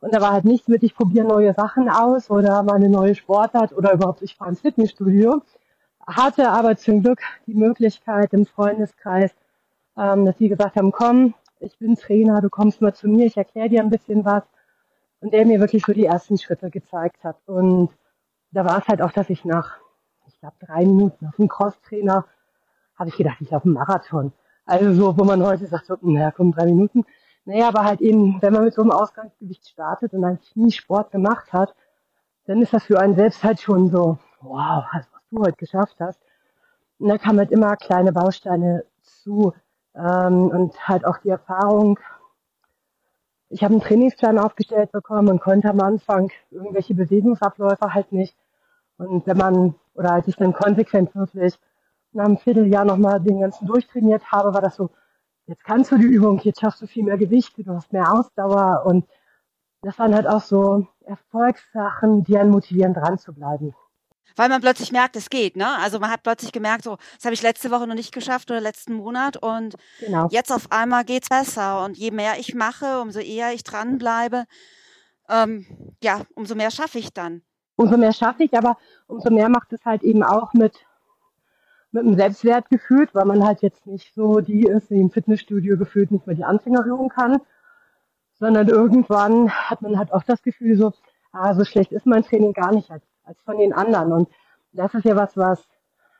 Und 0.00 0.12
da 0.12 0.20
war 0.20 0.32
halt 0.32 0.44
nichts 0.44 0.66
mit, 0.66 0.82
ich 0.82 0.96
probiere 0.96 1.26
neue 1.26 1.54
Sachen 1.54 1.88
aus 1.88 2.28
oder 2.30 2.62
mal 2.62 2.74
eine 2.74 2.88
neue 2.88 3.14
Sportart 3.14 3.72
oder 3.72 3.92
überhaupt, 3.92 4.22
ich 4.22 4.34
fahre 4.34 4.50
ins 4.50 4.60
Fitnessstudio. 4.60 5.42
Hatte 6.04 6.50
aber 6.50 6.76
zum 6.76 7.02
Glück 7.02 7.20
die 7.46 7.54
Möglichkeit 7.54 8.32
im 8.32 8.46
Freundeskreis, 8.46 9.30
ähm, 9.96 10.24
dass 10.24 10.36
sie 10.38 10.48
gesagt 10.48 10.74
haben, 10.74 10.90
komm, 10.90 11.34
ich 11.60 11.78
bin 11.78 11.94
Trainer, 11.94 12.40
du 12.40 12.48
kommst 12.50 12.80
mal 12.80 12.92
zu 12.92 13.06
mir, 13.06 13.26
ich 13.26 13.36
erkläre 13.36 13.68
dir 13.68 13.80
ein 13.80 13.90
bisschen 13.90 14.24
was 14.24 14.42
und 15.22 15.32
der 15.32 15.46
mir 15.46 15.60
wirklich 15.60 15.84
so 15.84 15.92
die 15.92 16.04
ersten 16.04 16.36
Schritte 16.36 16.70
gezeigt 16.70 17.22
hat. 17.24 17.36
Und 17.46 17.90
da 18.50 18.64
war 18.64 18.78
es 18.78 18.88
halt 18.88 19.00
auch, 19.00 19.12
dass 19.12 19.30
ich 19.30 19.44
nach, 19.44 19.76
ich 20.26 20.38
glaube, 20.40 20.56
drei 20.60 20.84
Minuten 20.84 21.26
auf 21.26 21.36
dem 21.36 21.48
Crosstrainer 21.48 22.26
habe 22.98 23.08
ich 23.08 23.16
gedacht, 23.16 23.36
ich 23.40 23.50
laufe 23.50 23.64
einen 23.64 23.74
Marathon. 23.74 24.32
Also 24.66 24.92
so, 24.92 25.16
wo 25.16 25.24
man 25.24 25.42
heute 25.42 25.66
sagt, 25.66 25.86
so, 25.86 25.96
naja, 26.02 26.32
komm, 26.32 26.52
drei 26.52 26.66
Minuten. 26.66 27.04
Naja, 27.44 27.68
aber 27.68 27.84
halt 27.84 28.00
eben, 28.00 28.42
wenn 28.42 28.52
man 28.52 28.64
mit 28.64 28.74
so 28.74 28.82
einem 28.82 28.90
Ausgangsgewicht 28.90 29.66
startet 29.68 30.12
und 30.12 30.24
eigentlich 30.24 30.54
nie 30.56 30.72
Sport 30.72 31.12
gemacht 31.12 31.52
hat, 31.52 31.74
dann 32.46 32.60
ist 32.60 32.72
das 32.72 32.84
für 32.84 32.98
einen 32.98 33.14
selbst 33.14 33.42
halt 33.44 33.60
schon 33.60 33.90
so, 33.90 34.18
wow, 34.40 34.84
was 34.92 35.06
du 35.30 35.40
heute 35.40 35.56
geschafft 35.56 35.96
hast. 36.00 36.20
Und 36.98 37.08
da 37.08 37.18
kamen 37.18 37.38
halt 37.38 37.52
immer 37.52 37.76
kleine 37.76 38.12
Bausteine 38.12 38.84
zu 39.02 39.52
ähm, 39.94 40.48
und 40.48 40.88
halt 40.88 41.04
auch 41.04 41.18
die 41.18 41.30
Erfahrung, 41.30 41.98
ich 43.52 43.62
habe 43.62 43.74
einen 43.74 43.82
Trainingsplan 43.82 44.38
aufgestellt 44.38 44.92
bekommen 44.92 45.28
und 45.28 45.40
konnte 45.40 45.68
am 45.68 45.80
Anfang 45.80 46.30
irgendwelche 46.50 46.94
Bewegungsabläufe 46.94 47.92
halt 47.92 48.10
nicht. 48.10 48.34
Und 48.96 49.26
wenn 49.26 49.36
man, 49.36 49.74
oder 49.94 50.12
als 50.12 50.26
ich 50.26 50.36
dann 50.36 50.54
konsequent 50.54 51.14
wirklich 51.14 51.58
nach 52.12 52.24
einem 52.24 52.38
Vierteljahr 52.38 52.84
nochmal 52.84 53.20
den 53.20 53.40
ganzen 53.40 53.66
durchtrainiert 53.66 54.32
habe, 54.32 54.54
war 54.54 54.62
das 54.62 54.76
so, 54.76 54.90
jetzt 55.46 55.64
kannst 55.64 55.92
du 55.92 55.98
die 55.98 56.06
Übung, 56.06 56.40
jetzt 56.40 56.60
schaffst 56.60 56.80
du 56.80 56.86
viel 56.86 57.04
mehr 57.04 57.18
Gewichte, 57.18 57.62
du 57.62 57.74
hast 57.74 57.92
mehr 57.92 58.10
Ausdauer 58.12 58.84
und 58.86 59.06
das 59.82 59.98
waren 59.98 60.14
halt 60.14 60.26
auch 60.26 60.40
so 60.40 60.86
Erfolgssachen, 61.04 62.24
die 62.24 62.38
einen 62.38 62.50
motivieren, 62.50 62.94
dran 62.94 63.18
zu 63.18 63.34
bleiben 63.34 63.74
weil 64.36 64.48
man 64.48 64.60
plötzlich 64.60 64.92
merkt, 64.92 65.16
es 65.16 65.30
geht, 65.30 65.56
ne? 65.56 65.78
Also 65.78 65.98
man 65.98 66.10
hat 66.10 66.22
plötzlich 66.22 66.52
gemerkt, 66.52 66.84
so, 66.84 66.96
das 67.16 67.24
habe 67.24 67.34
ich 67.34 67.42
letzte 67.42 67.70
Woche 67.70 67.86
noch 67.86 67.94
nicht 67.94 68.12
geschafft 68.12 68.50
oder 68.50 68.60
letzten 68.60 68.94
Monat 68.94 69.36
und 69.36 69.76
genau. 70.00 70.28
jetzt 70.30 70.52
auf 70.52 70.70
einmal 70.70 71.04
geht's 71.04 71.28
besser 71.28 71.84
und 71.84 71.96
je 71.96 72.10
mehr 72.10 72.38
ich 72.38 72.54
mache, 72.54 73.00
umso 73.00 73.20
eher 73.20 73.52
ich 73.52 73.62
dranbleibe, 73.64 74.44
ähm, 75.28 75.66
ja, 76.02 76.22
umso 76.34 76.54
mehr 76.54 76.70
schaffe 76.70 76.98
ich 76.98 77.12
dann. 77.12 77.42
Umso 77.76 77.96
mehr 77.96 78.12
schaffe 78.12 78.44
ich, 78.44 78.56
aber 78.56 78.76
umso 79.06 79.30
mehr 79.30 79.48
macht 79.48 79.72
es 79.72 79.84
halt 79.84 80.02
eben 80.02 80.22
auch 80.22 80.52
mit 80.52 80.86
mit 81.92 82.04
einem 82.04 82.16
Selbstwertgefühl, 82.16 83.06
weil 83.12 83.26
man 83.26 83.44
halt 83.44 83.60
jetzt 83.60 83.86
nicht 83.86 84.14
so 84.14 84.40
die 84.40 84.62
ist, 84.62 84.88
die 84.90 84.96
im 84.96 85.10
Fitnessstudio 85.10 85.76
gefühlt 85.76 86.10
nicht 86.10 86.26
mehr 86.26 86.36
die 86.36 86.44
Anfängerübung 86.44 87.10
kann, 87.10 87.40
sondern 88.32 88.68
irgendwann 88.68 89.50
hat 89.50 89.82
man 89.82 89.98
halt 89.98 90.10
auch 90.12 90.22
das 90.22 90.42
Gefühl 90.42 90.76
so, 90.76 90.92
ah, 91.32 91.54
so 91.54 91.64
schlecht 91.64 91.92
ist 91.92 92.06
mein 92.06 92.24
Training 92.24 92.54
gar 92.54 92.72
nicht 92.72 92.90
als 92.90 93.04
als 93.24 93.40
von 93.42 93.58
den 93.58 93.72
anderen. 93.72 94.12
Und 94.12 94.28
das 94.72 94.94
ist 94.94 95.04
ja 95.04 95.16
was, 95.16 95.36
was 95.36 95.66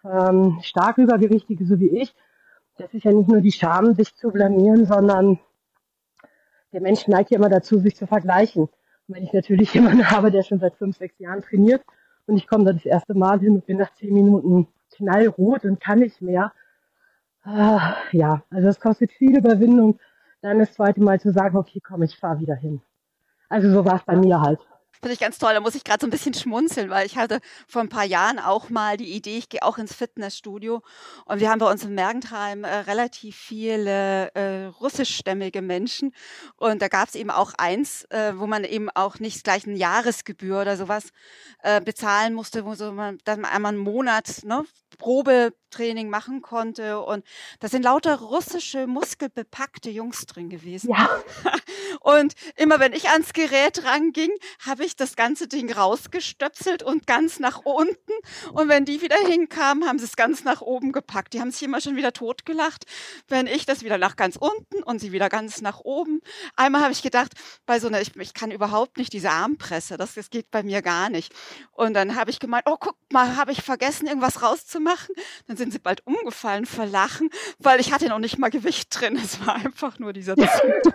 ähm, 0.05 0.59
stark 0.63 0.99
Übergewichtige, 0.99 1.65
so 1.65 1.79
wie 1.79 1.91
ich, 1.91 2.15
das 2.79 2.93
ist 2.95 3.05
ja 3.05 3.13
nicht 3.13 3.29
nur 3.29 3.41
die 3.41 3.53
Scham, 3.53 3.95
sich 3.95 4.15
zu 4.15 4.31
blamieren, 4.31 4.87
sondern 4.87 5.39
der 6.73 6.81
Mensch 6.81 7.07
neigt 7.07 7.31
ja 7.31 7.39
immer 7.39 7.51
dazu, 7.51 7.79
sich 7.79 7.97
zu 7.97 8.07
vergleichen. 8.07 8.63
Und 8.63 9.17
wenn 9.17 9.25
ich 9.25 9.33
natürlich 9.33 9.75
jemanden 9.75 10.11
habe, 10.11 10.31
der 10.31 10.43
schon 10.43 10.59
seit 10.59 10.77
fünf, 10.77 10.97
sechs 10.97 11.19
Jahren 11.19 11.43
trainiert 11.43 11.83
und 12.27 12.37
ich 12.37 12.47
komme 12.47 12.65
da 12.65 12.73
das 12.73 12.87
erste 12.87 13.15
Mal 13.15 13.41
hin 13.41 13.55
und 13.55 13.67
bin 13.67 13.79
nach 13.79 13.93
zehn 13.95 14.15
Minuten 14.15 14.69
knallrot 14.93 15.65
und 15.65 15.81
kann 15.81 16.01
nicht 16.01 16.21
mehr. 16.21 16.53
Äh, 17.45 17.79
ja, 18.13 18.43
also 18.51 18.69
es 18.69 18.81
kostet 18.81 19.13
viel 19.13 19.37
Überwindung, 19.37 19.99
dann 20.41 20.59
das 20.59 20.73
zweite 20.73 21.03
Mal 21.03 21.21
zu 21.21 21.33
sagen, 21.33 21.57
okay, 21.57 21.81
komm, 21.81 22.03
ich 22.03 22.17
fahre 22.17 22.41
wieder 22.41 22.55
hin. 22.55 22.81
Also 23.49 23.71
so 23.71 23.85
war 23.85 23.97
es 23.97 24.05
bei 24.05 24.17
mir 24.17 24.41
halt. 24.41 24.61
Finde 25.03 25.15
ich 25.15 25.21
ganz 25.21 25.39
toll. 25.39 25.53
Da 25.53 25.59
muss 25.59 25.75
ich 25.75 25.83
gerade 25.83 26.01
so 26.01 26.07
ein 26.07 26.11
bisschen 26.11 26.33
schmunzeln, 26.33 26.89
weil 26.89 27.05
ich 27.05 27.17
hatte 27.17 27.41
vor 27.67 27.83
ein 27.83 27.89
paar 27.89 28.05
Jahren 28.05 28.39
auch 28.39 28.71
mal 28.71 28.97
die 28.97 29.13
Idee, 29.13 29.39
ich 29.39 29.49
gehe 29.49 29.65
auch 29.65 29.77
ins 29.77 29.93
Fitnessstudio. 29.93 30.81
Und 31.25 31.41
wir 31.41 31.51
haben 31.51 31.59
bei 31.59 31.69
uns 31.69 31.83
in 31.83 31.93
Mergentheim 31.97 32.63
äh, 32.63 32.69
relativ 32.69 33.35
viele 33.35 34.33
äh, 34.35 34.67
russischstämmige 34.67 35.61
Menschen. 35.61 36.15
Und 36.55 36.83
da 36.83 36.87
gab 36.87 37.09
es 37.09 37.17
eben 37.17 37.31
auch 37.31 37.53
eins, 37.59 38.05
äh, 38.11 38.35
wo 38.37 38.47
man 38.47 38.63
eben 38.63 38.91
auch 38.91 39.19
nicht 39.19 39.43
gleich 39.43 39.67
eine 39.67 39.77
Jahresgebühr 39.77 40.61
oder 40.61 40.77
sowas 40.77 41.09
äh, 41.65 41.81
bezahlen 41.81 42.33
musste, 42.33 42.65
wo 42.65 42.77
so 42.77 42.93
man 42.93 43.19
dann 43.25 43.45
einmal 43.45 43.73
einen 43.73 43.83
Monat 43.83 44.45
ne, 44.45 44.65
Probetraining 44.99 46.11
machen 46.11 46.43
konnte. 46.43 47.01
Und 47.01 47.25
da 47.59 47.67
sind 47.67 47.83
lauter 47.83 48.21
russische, 48.21 48.87
muskelbepackte 48.87 49.91
Jungs 49.91 50.27
drin 50.27 50.49
gewesen. 50.49 50.91
Ja. 50.91 51.11
Und 52.03 52.35
immer 52.57 52.81
wenn 52.81 52.93
ich 52.93 53.09
ans 53.11 53.33
Gerät 53.33 53.85
ranging, 53.85 54.31
habe 54.65 54.85
ich 54.85 54.97
das 54.97 55.17
ganze 55.17 55.49
Ding 55.49 55.73
rausgestöpselt 55.73 56.83
und 56.83 57.07
ganz 57.07 57.39
nach 57.39 57.61
unten. 57.65 58.13
Und 58.53 58.69
wenn 58.69 58.85
die 58.85 59.03
wieder 59.03 59.17
hinkamen, 59.17 59.87
haben 59.87 59.99
sie 59.99 60.05
es 60.05 60.17
ganz 60.17 60.45
nach 60.45 60.61
oben 60.61 60.93
gepackt. 60.93 61.33
Die 61.33 61.41
haben 61.41 61.51
sich 61.51 61.63
immer 61.63 61.81
schon 61.81 61.97
wieder 61.97 62.13
totgelacht, 62.13 62.85
wenn 63.29 63.47
ich 63.47 63.67
das 63.67 63.83
wieder 63.83 63.99
nach 63.99 64.17
ganz 64.17 64.37
unten 64.37 64.83
und 64.83 65.01
sie 65.01 65.13
wieder 65.13 65.29
ganz 65.29 65.61
nach 65.61 65.81
oben. 65.81 66.21
Einmal 66.57 66.83
habe 66.83 66.93
ich 66.93 67.03
gedacht, 67.03 67.33
bei 67.67 67.79
so 67.81 67.89
einer, 67.89 68.01
ich, 68.01 68.17
ich 68.17 68.35
kann 68.35 68.51
überhaupt 68.51 68.99
nicht 68.99 69.13
diese 69.13 69.31
Armpresse, 69.31 69.97
das, 69.97 70.15
das 70.15 70.31
geht 70.31 70.51
bei 70.51 70.63
mir 70.63 70.83
gar 70.83 71.11
nicht. 71.11 71.33
Und 71.73 71.95
dann 71.95 72.17
habe 72.17 72.31
ich 72.31 72.41
gemeint, 72.41 72.65
oh, 72.67 72.77
guck 72.79 72.97
mal, 73.11 73.37
habe 73.37 73.53
ich 73.53 73.63
vergessen, 73.63 74.07
irgendwas 74.07 74.43
rauszumachen. 74.43 75.15
Dann 75.47 75.57
sind 75.57 75.73
sie 75.73 75.79
bald 75.79 76.07
umgefallen 76.07 76.67
vor 76.67 76.87
Lachen, 76.87 77.31
weil 77.59 77.81
ich 77.81 77.93
hatte 77.93 78.09
noch 78.09 78.19
nicht 78.19 78.39
mal 78.39 78.51
Gewicht 78.51 78.89
drin. 78.91 79.19
Es 79.23 79.47
war 79.47 79.55
einfach 79.55 79.99
nur 80.01 80.13
dieser 80.13 80.37
Zug. 80.37 80.95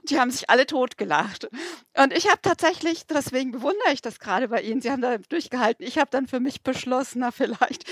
Und 0.00 0.10
die 0.10 0.18
haben 0.18 0.30
sich 0.30 0.50
alle 0.50 0.66
totgelacht. 0.66 1.48
Und 1.96 2.12
ich 2.12 2.28
habe 2.28 2.40
tatsächlich, 2.42 3.06
deswegen 3.06 3.52
bewundere 3.52 3.92
ich 3.92 4.02
das 4.02 4.18
gerade 4.18 4.48
bei 4.48 4.62
Ihnen, 4.62 4.80
Sie 4.80 4.90
haben 4.90 5.02
da 5.02 5.18
durchgehalten. 5.18 5.86
Ich 5.86 5.98
habe 5.98 6.10
dann 6.10 6.26
für 6.26 6.40
mich 6.40 6.62
beschlossen, 6.62 7.20
na 7.20 7.30
vielleicht, 7.30 7.84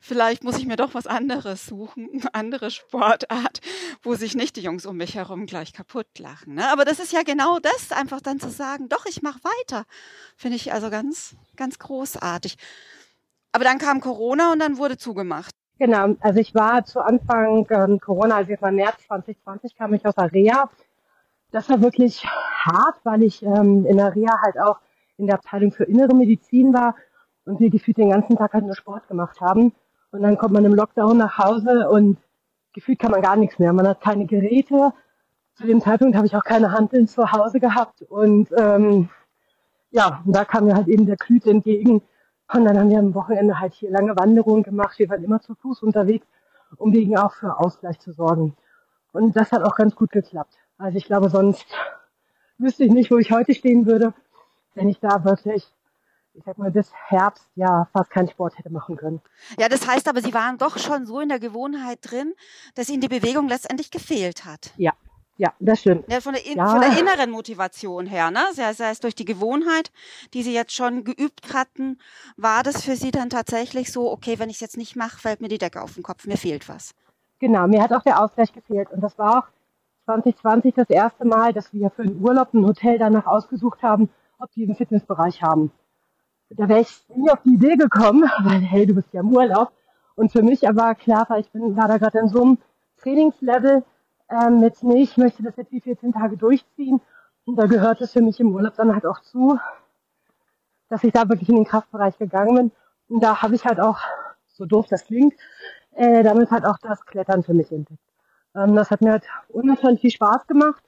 vielleicht 0.00 0.44
muss 0.44 0.58
ich 0.58 0.66
mir 0.66 0.76
doch 0.76 0.94
was 0.94 1.06
anderes 1.06 1.66
suchen, 1.66 2.08
eine 2.12 2.34
andere 2.34 2.70
Sportart, 2.70 3.60
wo 4.02 4.14
sich 4.14 4.34
nicht 4.34 4.56
die 4.56 4.62
Jungs 4.62 4.86
um 4.86 4.96
mich 4.96 5.14
herum 5.14 5.46
gleich 5.46 5.72
kaputt 5.72 6.18
lachen. 6.18 6.54
Ne? 6.54 6.68
Aber 6.70 6.84
das 6.84 6.98
ist 7.00 7.12
ja 7.12 7.22
genau 7.22 7.58
das, 7.58 7.92
einfach 7.92 8.20
dann 8.20 8.40
zu 8.40 8.50
sagen, 8.50 8.88
doch, 8.88 9.06
ich 9.06 9.22
mache 9.22 9.40
weiter. 9.44 9.84
Finde 10.36 10.56
ich 10.56 10.72
also 10.72 10.90
ganz, 10.90 11.36
ganz 11.56 11.78
großartig. 11.78 12.56
Aber 13.52 13.64
dann 13.64 13.78
kam 13.78 14.00
Corona 14.00 14.52
und 14.52 14.60
dann 14.60 14.78
wurde 14.78 14.96
zugemacht. 14.96 15.54
Genau, 15.80 16.14
also 16.20 16.38
ich 16.38 16.54
war 16.54 16.84
zu 16.84 17.00
Anfang 17.00 17.66
ähm, 17.70 17.98
Corona, 18.00 18.36
also 18.36 18.50
jetzt 18.50 18.60
mal 18.60 18.70
März 18.70 19.06
2020 19.06 19.74
kam 19.74 19.94
ich 19.94 20.04
aus 20.04 20.14
Reha. 20.18 20.68
Das 21.52 21.68
war 21.68 21.80
wirklich 21.80 22.24
hart, 22.24 22.96
weil 23.04 23.22
ich 23.22 23.42
ähm, 23.42 23.86
in 23.86 23.96
der 23.96 24.14
Reha 24.14 24.40
halt 24.42 24.58
auch 24.60 24.78
in 25.16 25.26
der 25.26 25.36
Abteilung 25.36 25.72
für 25.72 25.84
innere 25.84 26.14
Medizin 26.14 26.72
war 26.72 26.94
und 27.44 27.60
wir 27.60 27.70
gefühlt 27.70 27.98
den 27.98 28.10
ganzen 28.10 28.36
Tag 28.36 28.52
halt 28.54 28.64
nur 28.64 28.76
Sport 28.76 29.08
gemacht 29.08 29.40
haben. 29.40 29.72
Und 30.12 30.22
dann 30.22 30.38
kommt 30.38 30.52
man 30.52 30.64
im 30.64 30.74
Lockdown 30.74 31.16
nach 31.16 31.38
Hause 31.38 31.88
und 31.88 32.18
gefühlt 32.72 32.98
kann 32.98 33.10
man 33.10 33.22
gar 33.22 33.36
nichts 33.36 33.58
mehr. 33.58 33.72
Man 33.72 33.86
hat 33.86 34.00
keine 34.00 34.26
Geräte. 34.26 34.92
Zu 35.54 35.66
dem 35.66 35.80
Zeitpunkt 35.80 36.16
habe 36.16 36.26
ich 36.26 36.36
auch 36.36 36.44
keine 36.44 36.72
Handeln 36.72 37.06
zu 37.06 37.32
Hause 37.32 37.60
gehabt. 37.60 38.02
Und 38.02 38.48
ähm, 38.56 39.08
ja, 39.90 40.22
und 40.24 40.34
da 40.34 40.44
kam 40.44 40.64
mir 40.64 40.74
halt 40.74 40.88
eben 40.88 41.06
der 41.06 41.16
Klüte 41.16 41.50
entgegen. 41.50 42.02
Und 42.52 42.64
dann 42.64 42.78
haben 42.78 42.90
wir 42.90 42.98
am 42.98 43.14
Wochenende 43.14 43.60
halt 43.60 43.74
hier 43.74 43.90
lange 43.90 44.16
Wanderungen 44.16 44.62
gemacht. 44.62 44.98
Wir 44.98 45.08
waren 45.08 45.22
immer 45.22 45.40
zu 45.40 45.54
Fuß 45.54 45.82
unterwegs, 45.82 46.26
um 46.76 46.92
wegen 46.92 47.16
auch 47.16 47.32
für 47.32 47.58
Ausgleich 47.58 47.98
zu 48.00 48.12
sorgen. 48.12 48.56
Und 49.12 49.36
das 49.36 49.52
hat 49.52 49.62
auch 49.62 49.74
ganz 49.74 49.94
gut 49.94 50.10
geklappt. 50.10 50.54
Also 50.78 50.96
ich 50.98 51.04
glaube, 51.04 51.28
sonst 51.30 51.66
wüsste 52.58 52.84
ich 52.84 52.90
nicht, 52.92 53.10
wo 53.10 53.18
ich 53.18 53.32
heute 53.32 53.54
stehen 53.54 53.86
würde, 53.86 54.14
wenn 54.74 54.88
ich 54.88 55.00
da 55.00 55.24
wirklich, 55.24 55.66
ich 56.34 56.44
sag 56.44 56.58
mal, 56.58 56.70
bis 56.70 56.92
Herbst 57.08 57.46
ja 57.56 57.88
fast 57.92 58.10
keinen 58.10 58.28
Sport 58.28 58.56
hätte 58.58 58.70
machen 58.70 58.96
können. 58.96 59.20
Ja, 59.58 59.68
das 59.68 59.86
heißt 59.86 60.08
aber, 60.08 60.20
Sie 60.20 60.34
waren 60.34 60.58
doch 60.58 60.78
schon 60.78 61.06
so 61.06 61.20
in 61.20 61.28
der 61.28 61.40
Gewohnheit 61.40 61.98
drin, 62.02 62.34
dass 62.74 62.88
Ihnen 62.88 63.00
die 63.00 63.08
Bewegung 63.08 63.48
letztendlich 63.48 63.90
gefehlt 63.90 64.44
hat. 64.44 64.72
Ja, 64.76 64.92
ja, 65.36 65.52
das 65.58 65.80
stimmt. 65.80 66.04
Ja, 66.12 66.20
von, 66.20 66.34
der, 66.34 66.46
Ja. 66.46 66.66
von 66.66 66.80
der 66.82 66.98
inneren 66.98 67.30
Motivation 67.30 68.06
her, 68.06 68.30
ne? 68.30 68.44
Das 68.56 68.78
heißt, 68.78 69.02
durch 69.02 69.14
die 69.14 69.24
Gewohnheit, 69.24 69.90
die 70.34 70.42
Sie 70.42 70.52
jetzt 70.52 70.74
schon 70.74 71.02
geübt 71.02 71.54
hatten, 71.54 71.98
war 72.36 72.62
das 72.62 72.84
für 72.84 72.94
Sie 72.94 73.10
dann 73.10 73.30
tatsächlich 73.30 73.90
so, 73.90 74.12
okay, 74.12 74.38
wenn 74.38 74.50
ich 74.50 74.56
es 74.56 74.60
jetzt 74.60 74.76
nicht 74.76 74.96
mache, 74.96 75.18
fällt 75.18 75.40
mir 75.40 75.48
die 75.48 75.58
Decke 75.58 75.80
auf 75.82 75.94
den 75.94 76.02
Kopf, 76.02 76.26
mir 76.26 76.36
fehlt 76.36 76.68
was. 76.68 76.94
Genau, 77.40 77.66
mir 77.66 77.82
hat 77.82 77.92
auch 77.92 78.02
der 78.02 78.22
Ausgleich 78.22 78.52
gefehlt. 78.52 78.90
Und 78.92 79.00
das 79.00 79.18
war 79.18 79.38
auch 79.38 79.48
2020 80.04 80.74
das 80.74 80.90
erste 80.90 81.24
Mal, 81.24 81.54
dass 81.54 81.72
wir 81.72 81.90
für 81.90 82.02
den 82.02 82.22
Urlaub 82.22 82.52
ein 82.52 82.66
Hotel 82.66 82.98
danach 82.98 83.26
ausgesucht 83.26 83.82
haben, 83.82 84.10
ob 84.38 84.50
die 84.52 84.64
einen 84.64 84.76
Fitnessbereich 84.76 85.42
haben. 85.42 85.72
Da 86.50 86.68
wäre 86.68 86.80
ich 86.80 87.02
nie 87.14 87.30
auf 87.30 87.40
die 87.42 87.54
Idee 87.54 87.76
gekommen, 87.76 88.24
weil, 88.44 88.60
hey, 88.60 88.86
du 88.86 88.94
bist 88.94 89.12
ja 89.12 89.20
im 89.20 89.34
Urlaub. 89.34 89.72
Und 90.16 90.32
für 90.32 90.42
mich 90.42 90.68
aber 90.68 90.94
klar 90.94 91.28
war, 91.30 91.38
ich 91.38 91.50
bin, 91.50 91.76
war 91.76 91.88
da 91.88 91.96
gerade 91.96 92.18
in 92.18 92.28
so 92.28 92.42
einem 92.42 92.58
Trainingslevel 92.98 93.84
ähm, 94.28 94.60
mit, 94.60 94.82
nee, 94.82 95.02
ich 95.02 95.16
möchte 95.16 95.42
das 95.42 95.56
jetzt 95.56 95.72
die 95.72 95.80
14 95.80 96.12
Tage 96.12 96.36
durchziehen. 96.36 97.00
Und 97.46 97.56
da 97.56 97.66
gehört 97.66 98.02
es 98.02 98.12
für 98.12 98.20
mich 98.20 98.38
im 98.38 98.54
Urlaub 98.54 98.74
dann 98.74 98.92
halt 98.92 99.06
auch 99.06 99.20
zu, 99.22 99.58
dass 100.90 101.04
ich 101.04 101.12
da 101.12 101.26
wirklich 101.28 101.48
in 101.48 101.56
den 101.56 101.64
Kraftbereich 101.64 102.18
gegangen 102.18 102.54
bin. 102.54 102.72
Und 103.08 103.22
da 103.22 103.40
habe 103.40 103.54
ich 103.54 103.64
halt 103.64 103.80
auch, 103.80 103.98
so 104.48 104.66
doof 104.66 104.86
das 104.90 105.06
klingt, 105.06 105.32
äh, 105.94 106.22
damit 106.22 106.50
halt 106.50 106.64
auch 106.64 106.78
das 106.78 107.04
Klettern 107.06 107.42
für 107.42 107.54
mich 107.54 107.70
entdeckt. 107.72 108.00
Ähm, 108.54 108.74
das 108.74 108.90
hat 108.90 109.00
mir 109.00 109.12
halt 109.12 109.24
unheimlich 109.48 110.00
viel 110.00 110.10
Spaß 110.10 110.46
gemacht. 110.46 110.82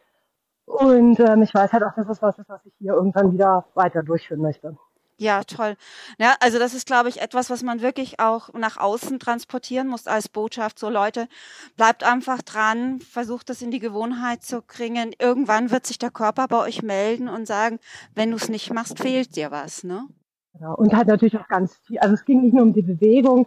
Und 0.64 1.18
ähm, 1.20 1.42
ich 1.42 1.54
weiß 1.54 1.72
halt 1.72 1.84
auch, 1.84 1.94
dass 1.94 2.08
es 2.08 2.22
was 2.22 2.38
ist, 2.38 2.48
was 2.48 2.64
ich 2.64 2.72
hier 2.78 2.94
irgendwann 2.94 3.32
wieder 3.32 3.66
weiter 3.74 4.02
durchführen 4.02 4.40
möchte. 4.40 4.76
Ja, 5.18 5.44
toll. 5.44 5.76
Ja, 6.18 6.34
also 6.40 6.58
das 6.58 6.74
ist, 6.74 6.86
glaube 6.86 7.08
ich, 7.08 7.20
etwas, 7.20 7.48
was 7.48 7.62
man 7.62 7.80
wirklich 7.80 8.18
auch 8.18 8.52
nach 8.54 8.76
außen 8.76 9.20
transportieren 9.20 9.86
muss 9.86 10.08
als 10.08 10.28
Botschaft. 10.28 10.78
So 10.78 10.90
Leute, 10.90 11.28
bleibt 11.76 12.02
einfach 12.02 12.42
dran, 12.42 12.98
versucht 13.00 13.48
das 13.48 13.62
in 13.62 13.70
die 13.70 13.78
Gewohnheit 13.78 14.42
zu 14.42 14.62
kriegen. 14.62 15.12
Irgendwann 15.20 15.70
wird 15.70 15.86
sich 15.86 15.98
der 15.98 16.10
Körper 16.10 16.48
bei 16.48 16.58
euch 16.58 16.82
melden 16.82 17.28
und 17.28 17.46
sagen, 17.46 17.78
wenn 18.14 18.30
du 18.30 18.36
es 18.36 18.48
nicht 18.48 18.72
machst, 18.72 18.98
fehlt 18.98 19.36
dir 19.36 19.52
was, 19.52 19.84
ne? 19.84 20.08
Genau. 20.54 20.74
Und 20.74 20.94
halt 20.94 21.06
natürlich 21.06 21.38
auch 21.38 21.48
ganz 21.48 21.76
viel, 21.86 21.98
also 22.00 22.14
es 22.14 22.24
ging 22.24 22.42
nicht 22.42 22.54
nur 22.54 22.64
um 22.64 22.72
die 22.72 22.82
Bewegung, 22.82 23.46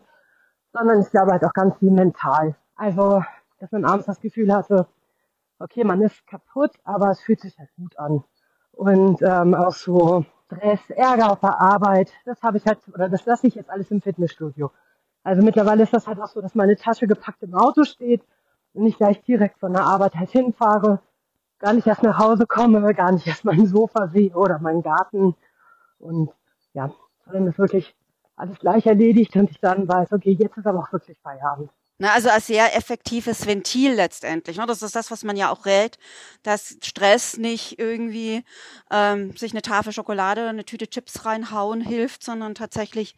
sondern 0.75 1.01
ich 1.01 1.09
glaube 1.09 1.31
halt 1.31 1.43
auch 1.45 1.53
ganz 1.53 1.77
viel 1.77 1.91
mental. 1.91 2.55
Also, 2.75 3.23
dass 3.59 3.71
man 3.71 3.85
abends 3.85 4.07
das 4.07 4.19
Gefühl 4.19 4.53
hatte, 4.53 4.87
okay, 5.59 5.83
man 5.83 6.01
ist 6.01 6.27
kaputt, 6.27 6.71
aber 6.83 7.09
es 7.11 7.21
fühlt 7.21 7.39
sich 7.39 7.57
halt 7.57 7.69
gut 7.77 7.97
an. 7.97 8.23
Und 8.73 9.21
ähm, 9.21 9.55
auch 9.55 9.71
so 9.71 10.25
Stress, 10.45 10.89
Ärger 10.89 11.31
auf 11.31 11.39
der 11.39 11.59
Arbeit, 11.59 12.11
das 12.25 12.41
habe 12.43 12.57
ich 12.57 12.65
halt, 12.65 12.79
oder 12.93 13.07
das 13.09 13.25
lasse 13.25 13.47
ich 13.47 13.55
jetzt 13.55 13.69
alles 13.69 13.89
im 13.89 14.01
Fitnessstudio. 14.01 14.71
Also 15.23 15.41
mittlerweile 15.41 15.83
ist 15.83 15.93
das 15.93 16.07
halt 16.07 16.19
auch 16.19 16.27
so, 16.27 16.41
dass 16.41 16.55
meine 16.55 16.75
Tasche 16.75 17.07
gepackt 17.07 17.41
im 17.41 17.55
Auto 17.55 17.83
steht 17.83 18.21
und 18.73 18.85
ich 18.85 18.97
gleich 18.97 19.23
direkt 19.23 19.59
von 19.59 19.73
der 19.73 19.85
Arbeit 19.85 20.15
halt 20.15 20.29
hinfahre, 20.29 20.99
gar 21.59 21.73
nicht 21.73 21.87
erst 21.87 22.03
nach 22.03 22.19
Hause 22.19 22.45
komme, 22.45 22.93
gar 22.93 23.11
nicht 23.13 23.25
erst 23.25 23.45
mein 23.45 23.65
Sofa 23.65 24.07
sehe 24.07 24.33
oder 24.35 24.59
meinen 24.59 24.83
Garten. 24.83 25.35
Und 25.99 26.31
ja, 26.73 26.91
sondern 27.25 27.45
das 27.45 27.57
wirklich 27.57 27.95
alles 28.35 28.59
gleich 28.59 28.85
erledigt 28.85 29.35
und 29.35 29.49
ich 29.51 29.59
dann 29.59 29.87
weiß, 29.87 30.11
okay, 30.11 30.35
jetzt 30.39 30.57
ist 30.57 30.67
aber 30.67 30.79
auch 30.79 30.91
wirklich 30.91 31.17
Feierabend. 31.19 31.69
Ne, 31.97 32.11
also 32.11 32.29
als 32.29 32.47
sehr 32.47 32.75
effektives 32.75 33.47
Ventil 33.47 33.93
letztendlich. 33.93 34.57
Ne? 34.57 34.65
Das 34.65 34.81
ist 34.81 34.97
das, 34.97 35.11
was 35.11 35.23
man 35.23 35.37
ja 35.37 35.49
auch 35.49 35.65
rät, 35.65 35.97
dass 36.43 36.77
Stress 36.83 37.37
nicht 37.37 37.79
irgendwie 37.79 38.43
ähm, 38.91 39.33
sich 39.37 39.53
eine 39.53 39.61
Tafel 39.61 39.93
Schokolade 39.93 40.41
oder 40.41 40.49
eine 40.49 40.65
Tüte 40.65 40.89
Chips 40.89 41.25
reinhauen 41.25 41.79
hilft, 41.79 42.21
sondern 42.21 42.53
tatsächlich 42.53 43.15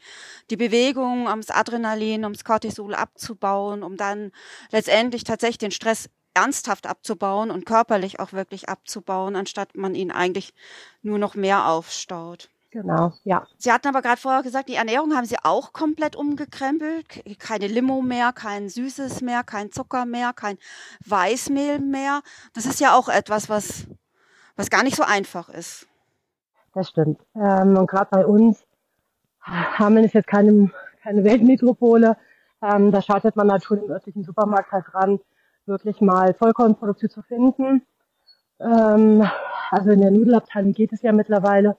die 0.52 0.58
Bewegung, 0.58 1.26
ums 1.26 1.50
Adrenalin, 1.50 2.24
ums 2.24 2.44
Cortisol 2.44 2.94
abzubauen, 2.94 3.82
um 3.82 3.98
dann 3.98 4.32
letztendlich 4.70 5.24
tatsächlich 5.24 5.58
den 5.58 5.72
Stress 5.72 6.08
ernsthaft 6.36 6.86
abzubauen 6.86 7.50
und 7.50 7.66
körperlich 7.66 8.20
auch 8.20 8.32
wirklich 8.32 8.70
abzubauen, 8.70 9.36
anstatt 9.36 9.76
man 9.76 9.96
ihn 9.96 10.12
eigentlich 10.12 10.54
nur 11.02 11.18
noch 11.18 11.34
mehr 11.34 11.68
aufstaut. 11.68 12.52
Genau, 12.70 13.14
ja. 13.24 13.48
Sie 13.58 13.72
hatten 13.72 13.88
aber 13.88 14.02
gerade 14.02 14.20
vorher 14.20 14.44
gesagt, 14.44 14.68
die 14.68 14.76
Ernährung 14.76 15.16
haben 15.16 15.26
Sie 15.26 15.38
auch 15.42 15.72
komplett 15.72 16.16
umgekrempelt. 16.16 17.06
Keine 17.40 17.68
Limo 17.68 18.02
mehr, 18.02 18.34
kein 18.34 18.68
Süßes 18.68 19.22
mehr, 19.22 19.44
kein 19.44 19.72
Zucker 19.72 20.06
mehr, 20.06 20.34
kein 20.34 20.58
Weißmehl 21.06 21.80
mehr. 21.80 22.22
Das 22.54 22.66
ist 22.66 22.82
ja 22.82 22.94
auch 22.96 23.08
etwas, 23.08 23.50
was, 23.50 23.88
was 24.58 24.70
gar 24.70 24.84
nicht 24.84 24.98
so 24.98 25.04
einfach 25.04 25.48
ist. 25.50 25.88
Das 26.74 26.90
stimmt. 26.90 27.20
Ähm, 27.36 27.78
und 27.78 27.90
gerade 27.90 28.10
bei 28.12 28.26
uns, 28.26 28.64
Hameln 29.42 30.06
ist 30.06 30.14
jetzt 30.14 30.28
keine, 30.28 30.70
keine 31.02 31.24
Weltmetropole. 31.24 32.18
Ähm, 32.62 32.92
da 32.92 33.02
scheitert 33.02 33.36
man 33.38 33.52
halt 33.52 33.64
schon 33.64 33.82
im 33.82 33.90
örtlichen 33.90 34.24
Supermarkt 34.24 34.72
halt 34.72 34.86
dran, 34.92 35.20
wirklich 35.66 36.02
mal 36.02 36.34
Vollkornprodukte 36.34 37.08
zu 37.08 37.22
finden. 37.22 37.82
Ähm, 38.60 39.28
also 39.72 39.92
in 39.92 40.02
der 40.02 40.12
Nudelabteilung 40.12 40.74
geht 40.74 40.92
es 40.92 41.02
ja 41.02 41.12
mittlerweile, 41.14 41.78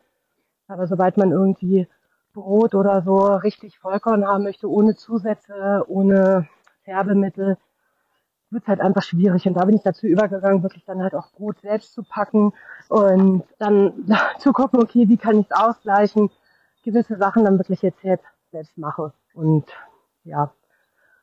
aber 0.68 0.87
sobald 0.87 1.16
man 1.16 1.32
irgendwie 1.32 1.88
Brot 2.34 2.75
oder 2.75 3.02
so 3.02 3.18
richtig 3.37 3.78
Vollkorn 3.78 4.26
haben 4.26 4.44
möchte, 4.44 4.70
ohne 4.70 4.94
Zusätze, 4.94 5.84
ohne 5.88 6.46
Färbemittel, 6.84 7.56
wird 8.50 8.62
es 8.62 8.68
halt 8.68 8.80
einfach 8.80 9.02
schwierig. 9.02 9.46
Und 9.46 9.54
da 9.54 9.64
bin 9.64 9.76
ich 9.76 9.82
dazu 9.82 10.06
übergegangen, 10.06 10.62
wirklich 10.62 10.84
dann 10.84 11.02
halt 11.02 11.14
auch 11.14 11.32
Brot 11.32 11.60
selbst 11.60 11.92
zu 11.92 12.02
packen 12.02 12.52
und 12.88 13.44
dann 13.58 14.06
zu 14.38 14.52
gucken, 14.52 14.80
okay, 14.80 15.08
wie 15.08 15.16
kann 15.16 15.40
ich 15.40 15.46
es 15.50 15.56
ausgleichen, 15.56 16.30
gewisse 16.84 17.16
Sachen 17.16 17.44
dann 17.44 17.58
wirklich 17.58 17.82
jetzt 17.82 18.00
selbst 18.00 18.78
mache. 18.78 19.12
Und 19.34 19.66
ja, 20.25 20.52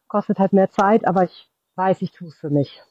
kostet 0.07 0.39
halt 0.39 0.53
mehr 0.53 0.69
Zeit, 0.69 1.07
aber 1.07 1.23
ich 1.23 1.49
weiß, 1.75 2.01
ich 2.01 2.11
tue 2.11 2.27
es 2.27 2.35
für 2.35 2.49
mich 2.49 2.81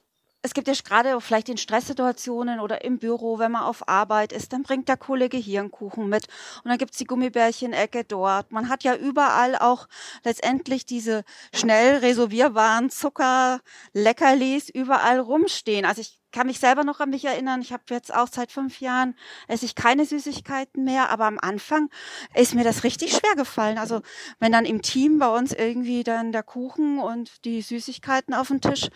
es 0.45 0.53
gibt 0.53 0.69
ja 0.69 0.75
gerade 0.75 1.19
vielleicht 1.23 1.49
in 1.49 1.57
Stresssituationen 1.57 2.61
oder 2.61 2.85
im 2.85 2.99
Büro, 2.99 3.39
wenn 3.39 3.53
man 3.53 3.63
auf 3.63 3.89
Arbeit 3.89 4.31
ist, 4.31 4.53
dann 4.53 4.63
bringt 4.63 4.91
der 4.91 4.99
Kollege 4.99 5.39
hier 5.39 5.61
einen 5.61 5.71
Kuchen 5.71 6.11
mit 6.11 6.27
und 6.63 6.69
dann 6.69 6.77
gibt's 6.77 6.99
die 6.99 7.07
Gummibärchen-Ecke 7.07 8.05
dort. 8.05 8.53
Man 8.53 8.69
hat 8.69 8.85
ja 8.85 8.95
überall 8.95 9.57
auch 9.57 9.89
letztendlich 10.23 10.85
diese 10.85 11.25
schnell 11.55 11.97
reservierbaren 11.97 12.91
Zucker-Leckerlis 12.91 14.69
überall 14.69 15.19
rumstehen. 15.19 15.87
Also 15.87 16.03
ich 16.03 16.21
kann 16.35 16.49
mich 16.49 16.59
selber 16.59 16.83
noch 16.83 16.99
an 16.99 17.11
mich 17.11 17.25
erinnern. 17.25 17.61
Ich 17.63 17.73
habe 17.73 17.85
jetzt 17.91 18.13
auch 18.13 18.27
seit 18.31 18.51
fünf 18.51 18.81
Jahren 18.81 19.15
esse 19.47 19.65
ich 19.65 19.77
keine 19.77 20.05
Süßigkeiten 20.05 20.83
mehr, 20.83 21.11
aber 21.11 21.27
am 21.27 21.39
Anfang 21.39 21.89
ist 22.35 22.57
mir 22.57 22.65
das 22.65 22.83
richtig 22.83 23.13
schwer 23.13 23.37
gefallen. 23.37 23.79
Also 23.79 24.03
wenn 24.41 24.51
dann 24.51 24.65
im 24.65 24.83
Team 24.83 25.21
bei 25.21 25.29
uns 25.29 25.53
irgendwie 25.53 26.03
dann 26.03 26.33
der 26.33 26.43
Kuchen 26.43 26.99
und 26.99 27.45
die 27.45 27.63
Süßigkeiten 27.63 28.35
auf 28.35 28.49
den 28.49 28.61
Tisch 28.61 28.89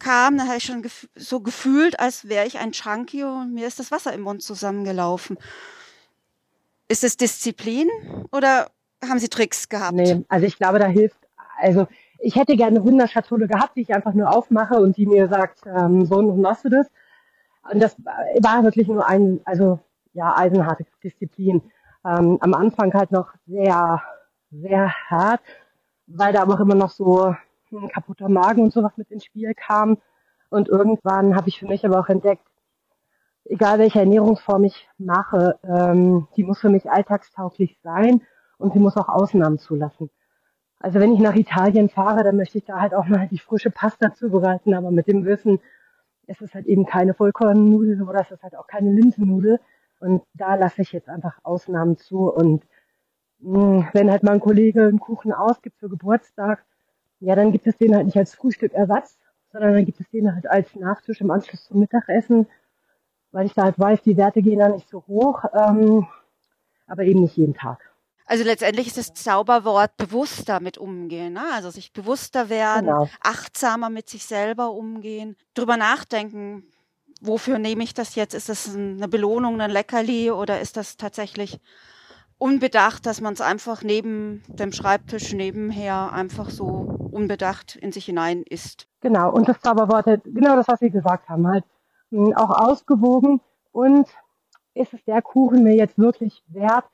kamen, 0.00 0.38
dann 0.38 0.48
habe 0.48 0.58
ich 0.58 0.64
schon 0.64 0.82
gef 0.82 1.08
so 1.14 1.38
gefühlt, 1.40 2.00
als 2.00 2.28
wäre 2.28 2.46
ich 2.46 2.58
ein 2.58 2.72
Chunky 2.72 3.22
und 3.22 3.54
mir 3.54 3.68
ist 3.68 3.78
das 3.78 3.92
Wasser 3.92 4.12
im 4.12 4.22
Mund 4.22 4.42
zusammengelaufen. 4.42 5.38
Ist 6.88 7.04
es 7.04 7.16
Disziplin 7.16 7.88
oder 8.32 8.72
haben 9.08 9.20
Sie 9.20 9.28
Tricks 9.28 9.68
gehabt? 9.68 9.94
Nee, 9.94 10.24
also 10.28 10.44
ich 10.44 10.56
glaube, 10.56 10.80
da 10.80 10.88
hilft, 10.88 11.16
also 11.56 11.86
ich 12.20 12.36
hätte 12.36 12.56
gerne 12.56 12.76
eine 12.76 12.86
Wunderschatulle 12.86 13.48
gehabt, 13.48 13.76
die 13.76 13.82
ich 13.82 13.94
einfach 13.94 14.14
nur 14.14 14.34
aufmache 14.34 14.78
und 14.80 14.96
die 14.96 15.06
mir 15.06 15.28
sagt, 15.28 15.60
ähm, 15.66 16.04
so 16.04 16.16
und 16.16 16.40
machst 16.40 16.64
du 16.64 16.68
das. 16.68 16.90
Und 17.70 17.80
das 17.80 17.96
war 18.04 18.62
wirklich 18.62 18.88
nur 18.88 19.06
ein, 19.06 19.40
also 19.44 19.80
ja, 20.12 20.36
eisenharte 20.36 20.86
Disziplin. 21.02 21.62
Ähm, 22.04 22.38
am 22.40 22.54
Anfang 22.54 22.92
halt 22.94 23.12
noch 23.12 23.32
sehr, 23.46 24.02
sehr 24.50 24.92
hart, 25.08 25.42
weil 26.06 26.32
da 26.32 26.42
aber 26.42 26.54
auch 26.54 26.60
immer 26.60 26.74
noch 26.74 26.90
so 26.90 27.34
ein 27.72 27.88
kaputter 27.88 28.28
Magen 28.28 28.62
und 28.62 28.72
sowas 28.72 28.92
mit 28.96 29.10
ins 29.10 29.24
Spiel 29.24 29.54
kam. 29.54 29.98
Und 30.48 30.68
irgendwann 30.68 31.36
habe 31.36 31.48
ich 31.48 31.58
für 31.58 31.66
mich 31.66 31.84
aber 31.86 32.00
auch 32.00 32.08
entdeckt, 32.08 32.46
egal 33.44 33.78
welche 33.78 34.00
Ernährungsform 34.00 34.64
ich 34.64 34.88
mache, 34.98 35.58
ähm, 35.62 36.26
die 36.36 36.44
muss 36.44 36.60
für 36.60 36.70
mich 36.70 36.90
alltagstauglich 36.90 37.78
sein 37.82 38.22
und 38.58 38.72
sie 38.72 38.78
muss 38.78 38.96
auch 38.96 39.08
Ausnahmen 39.08 39.58
zulassen. 39.58 40.10
Also 40.80 40.98
wenn 40.98 41.12
ich 41.12 41.20
nach 41.20 41.34
Italien 41.34 41.90
fahre, 41.90 42.24
dann 42.24 42.36
möchte 42.36 42.56
ich 42.58 42.64
da 42.64 42.80
halt 42.80 42.94
auch 42.94 43.06
mal 43.06 43.28
die 43.28 43.38
frische 43.38 43.70
Pasta 43.70 44.14
zubereiten, 44.14 44.74
aber 44.74 44.90
mit 44.90 45.06
dem 45.06 45.26
Wissen, 45.26 45.60
es 46.26 46.40
ist 46.40 46.54
halt 46.54 46.66
eben 46.66 46.86
keine 46.86 47.12
Vollkornnudel 47.12 48.02
oder 48.02 48.20
es 48.20 48.30
ist 48.30 48.42
halt 48.42 48.56
auch 48.56 48.66
keine 48.66 48.90
Linsennudel. 48.90 49.60
Und 50.00 50.22
da 50.32 50.54
lasse 50.54 50.80
ich 50.80 50.92
jetzt 50.92 51.10
einfach 51.10 51.38
Ausnahmen 51.42 51.98
zu. 51.98 52.32
Und 52.32 52.64
mh, 53.40 53.60
hm, 53.60 53.88
wenn 53.92 54.10
halt 54.10 54.22
mal 54.22 54.32
ein 54.32 54.40
Kollege 54.40 54.84
einen 54.84 55.00
Kuchen 55.00 55.32
ausgibt 55.32 55.78
für 55.78 55.90
Geburtstag, 55.90 56.64
ja, 57.20 57.34
dann 57.34 57.52
gibt 57.52 57.66
es 57.66 57.76
den 57.76 57.94
halt 57.94 58.06
nicht 58.06 58.16
als 58.16 58.34
Frühstückersatz, 58.34 59.18
sondern 59.52 59.74
dann 59.74 59.84
gibt 59.84 60.00
es 60.00 60.08
den 60.08 60.34
halt 60.34 60.48
als 60.48 60.74
Nachtisch 60.76 61.20
im 61.20 61.30
Anschluss 61.30 61.64
zum 61.64 61.80
Mittagessen, 61.80 62.46
weil 63.32 63.44
ich 63.44 63.52
da 63.52 63.64
halt 63.64 63.78
weiß, 63.78 64.00
die 64.02 64.16
Werte 64.16 64.40
gehen 64.40 64.60
da 64.60 64.70
nicht 64.70 64.88
so 64.88 65.04
hoch, 65.06 65.44
ähm, 65.52 66.06
aber 66.86 67.02
eben 67.02 67.20
nicht 67.20 67.36
jeden 67.36 67.54
Tag. 67.54 67.89
Also 68.30 68.44
letztendlich 68.44 68.86
ist 68.86 68.96
das 68.96 69.12
Zauberwort 69.12 69.96
bewusster 69.96 70.60
mit 70.60 70.78
umgehen, 70.78 71.32
ne? 71.32 71.42
also 71.52 71.68
sich 71.68 71.92
bewusster 71.92 72.48
werden, 72.48 72.86
genau. 72.86 73.08
achtsamer 73.20 73.90
mit 73.90 74.08
sich 74.08 74.24
selber 74.24 74.70
umgehen, 74.70 75.36
drüber 75.54 75.76
nachdenken, 75.76 76.62
wofür 77.20 77.58
nehme 77.58 77.82
ich 77.82 77.92
das 77.92 78.14
jetzt? 78.14 78.34
Ist 78.34 78.48
das 78.48 78.72
eine 78.72 79.08
Belohnung, 79.08 79.60
ein 79.60 79.72
Leckerli 79.72 80.30
oder 80.30 80.60
ist 80.60 80.76
das 80.76 80.96
tatsächlich 80.96 81.58
unbedacht, 82.38 83.04
dass 83.04 83.20
man 83.20 83.32
es 83.32 83.40
einfach 83.40 83.82
neben 83.82 84.44
dem 84.46 84.70
Schreibtisch 84.70 85.32
nebenher 85.32 86.12
einfach 86.12 86.50
so 86.50 87.10
unbedacht 87.10 87.74
in 87.74 87.90
sich 87.90 88.04
hinein 88.04 88.44
isst? 88.44 88.86
Genau, 89.00 89.32
und 89.32 89.48
das 89.48 89.60
Zauberwort, 89.60 90.06
genau 90.22 90.54
das, 90.54 90.68
was 90.68 90.78
Sie 90.78 90.90
gesagt 90.90 91.28
haben, 91.28 91.48
halt 91.48 91.64
hm, 92.12 92.32
auch 92.36 92.50
ausgewogen 92.50 93.40
und 93.72 94.08
ist 94.74 94.94
es 94.94 95.04
der 95.04 95.20
Kuchen 95.20 95.64
mir 95.64 95.74
jetzt 95.74 95.98
wirklich 95.98 96.44
wert, 96.46 96.84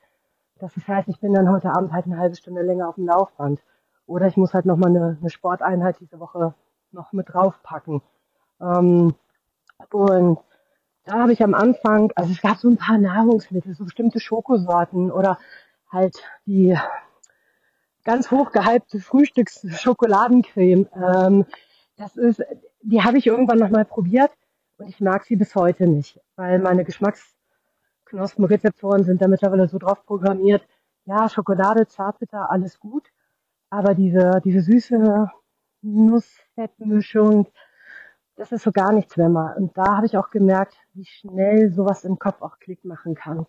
das 0.59 0.71
heißt, 0.87 1.07
ich 1.07 1.19
bin 1.19 1.33
dann 1.33 1.51
heute 1.51 1.69
Abend 1.69 1.91
halt 1.91 2.05
eine 2.05 2.17
halbe 2.17 2.35
Stunde 2.35 2.61
länger 2.61 2.89
auf 2.89 2.95
dem 2.95 3.07
Laufband. 3.07 3.59
Oder 4.05 4.27
ich 4.27 4.37
muss 4.37 4.53
halt 4.53 4.65
nochmal 4.65 4.89
eine, 4.89 5.17
eine 5.19 5.29
Sporteinheit 5.29 5.97
diese 5.99 6.19
Woche 6.19 6.53
noch 6.91 7.11
mit 7.13 7.33
draufpacken. 7.33 8.01
Ähm, 8.61 9.13
und 9.91 10.39
da 11.05 11.19
habe 11.19 11.33
ich 11.33 11.43
am 11.43 11.53
Anfang, 11.53 12.11
also 12.15 12.31
es 12.31 12.41
gab 12.41 12.57
so 12.57 12.69
ein 12.69 12.77
paar 12.77 12.97
Nahrungsmittel, 12.97 13.73
so 13.75 13.85
bestimmte 13.85 14.19
Schokosorten 14.19 15.11
oder 15.11 15.37
halt 15.91 16.21
die 16.45 16.77
ganz 18.03 18.31
hoch 18.31 18.51
gehypte 18.51 18.99
Frühstücksschokoladencreme. 18.99 20.87
Ähm, 20.95 21.45
das 21.97 22.15
ist, 22.15 22.43
die 22.81 23.03
habe 23.03 23.17
ich 23.17 23.27
irgendwann 23.27 23.59
nochmal 23.59 23.85
probiert 23.85 24.31
und 24.77 24.89
ich 24.89 24.99
mag 24.99 25.25
sie 25.25 25.35
bis 25.35 25.55
heute 25.55 25.87
nicht, 25.87 26.19
weil 26.35 26.59
meine 26.59 26.83
Geschmacks 26.83 27.36
Knospenrezeptoren 28.09 29.03
sind 29.03 29.21
da 29.21 29.27
mittlerweile 29.27 29.67
so 29.67 29.77
drauf 29.77 30.05
programmiert, 30.05 30.67
ja, 31.05 31.29
Schokolade, 31.29 31.87
Zartbitter, 31.87 32.49
alles 32.51 32.79
gut, 32.79 33.07
aber 33.69 33.93
diese, 33.93 34.41
diese 34.43 34.61
süße 34.61 35.29
Nussfettmischung, 35.81 37.47
das 38.35 38.51
ist 38.51 38.63
so 38.63 38.71
gar 38.71 38.91
nichts 38.91 39.17
mehr 39.17 39.29
mal. 39.29 39.55
Und 39.57 39.77
da 39.77 39.97
habe 39.97 40.05
ich 40.05 40.17
auch 40.17 40.29
gemerkt, 40.29 40.75
wie 40.93 41.05
schnell 41.05 41.71
sowas 41.71 42.03
im 42.03 42.19
Kopf 42.19 42.41
auch 42.41 42.59
Klick 42.59 42.85
machen 42.85 43.15
kann. 43.15 43.45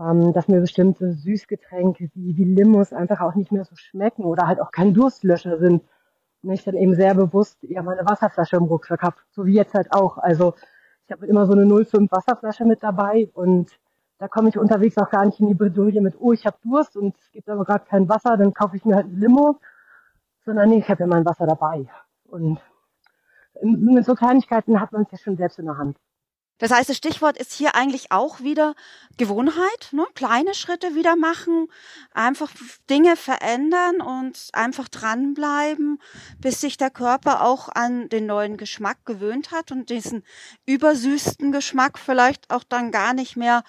Ähm, 0.00 0.32
dass 0.32 0.48
mir 0.48 0.60
bestimmte 0.60 1.12
Süßgetränke 1.12 2.08
wie, 2.14 2.36
wie 2.36 2.44
Limos 2.44 2.92
einfach 2.92 3.20
auch 3.20 3.34
nicht 3.34 3.52
mehr 3.52 3.64
so 3.64 3.76
schmecken 3.76 4.24
oder 4.24 4.46
halt 4.46 4.60
auch 4.60 4.70
kein 4.70 4.94
Durstlöscher 4.94 5.58
sind. 5.58 5.82
Und 6.42 6.50
ich 6.50 6.64
dann 6.64 6.76
eben 6.76 6.94
sehr 6.94 7.14
bewusst 7.14 7.62
eher 7.62 7.82
meine 7.82 8.04
Wasserflasche 8.06 8.56
im 8.56 8.64
Rucksack 8.64 9.02
habe. 9.02 9.16
So 9.30 9.44
wie 9.44 9.54
jetzt 9.54 9.74
halt 9.74 9.92
auch. 9.92 10.18
Also 10.18 10.54
ich 11.06 11.12
habe 11.12 11.26
immer 11.26 11.46
so 11.46 11.52
eine 11.52 11.64
0,5 11.64 12.10
Wasserflasche 12.10 12.64
mit 12.64 12.82
dabei 12.82 13.28
und 13.34 13.78
da 14.22 14.28
komme 14.28 14.50
ich 14.50 14.56
unterwegs 14.56 14.96
auch 14.98 15.10
gar 15.10 15.26
nicht 15.26 15.40
in 15.40 15.48
die 15.48 15.54
Bredouille 15.54 16.00
mit, 16.00 16.14
oh, 16.20 16.32
ich 16.32 16.46
habe 16.46 16.56
Durst 16.62 16.96
und 16.96 17.16
es 17.18 17.32
gibt 17.32 17.48
aber 17.48 17.64
gerade 17.64 17.84
kein 17.86 18.08
Wasser, 18.08 18.36
dann 18.36 18.54
kaufe 18.54 18.76
ich 18.76 18.84
mir 18.84 18.94
halt 18.94 19.06
ein 19.06 19.18
Limo. 19.18 19.58
Sondern 20.44 20.68
nee, 20.68 20.78
ich 20.78 20.88
habe 20.88 21.00
ja 21.00 21.08
mein 21.08 21.24
Wasser 21.24 21.44
dabei. 21.44 21.88
Und 22.28 22.60
mit 23.62 24.04
so 24.04 24.14
Kleinigkeiten 24.14 24.80
hat 24.80 24.92
man 24.92 25.02
es 25.02 25.10
ja 25.10 25.18
schon 25.18 25.36
selbst 25.36 25.58
in 25.58 25.64
der 25.64 25.76
Hand. 25.76 25.96
Das 26.58 26.70
heißt, 26.70 26.88
das 26.88 26.96
Stichwort 26.96 27.36
ist 27.36 27.52
hier 27.52 27.74
eigentlich 27.74 28.12
auch 28.12 28.38
wieder 28.38 28.76
Gewohnheit, 29.16 29.88
ne? 29.90 30.06
kleine 30.14 30.54
Schritte 30.54 30.94
wieder 30.94 31.16
machen, 31.16 31.66
einfach 32.14 32.52
Dinge 32.88 33.16
verändern 33.16 34.00
und 34.00 34.50
einfach 34.52 34.86
dranbleiben, 34.86 35.98
bis 36.38 36.60
sich 36.60 36.76
der 36.76 36.90
Körper 36.90 37.44
auch 37.44 37.68
an 37.68 38.08
den 38.08 38.26
neuen 38.26 38.56
Geschmack 38.56 39.04
gewöhnt 39.04 39.50
hat 39.50 39.72
und 39.72 39.90
diesen 39.90 40.22
übersüßten 40.64 41.50
Geschmack 41.50 41.98
vielleicht 41.98 42.52
auch 42.52 42.62
dann 42.62 42.92
gar 42.92 43.14
nicht 43.14 43.36
mehr 43.36 43.64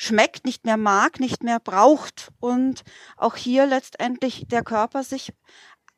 schmeckt, 0.00 0.46
nicht 0.46 0.64
mehr 0.64 0.78
mag, 0.78 1.20
nicht 1.20 1.44
mehr 1.44 1.60
braucht 1.60 2.32
und 2.40 2.84
auch 3.18 3.36
hier 3.36 3.66
letztendlich 3.66 4.48
der 4.48 4.62
Körper 4.62 5.02
sich 5.02 5.34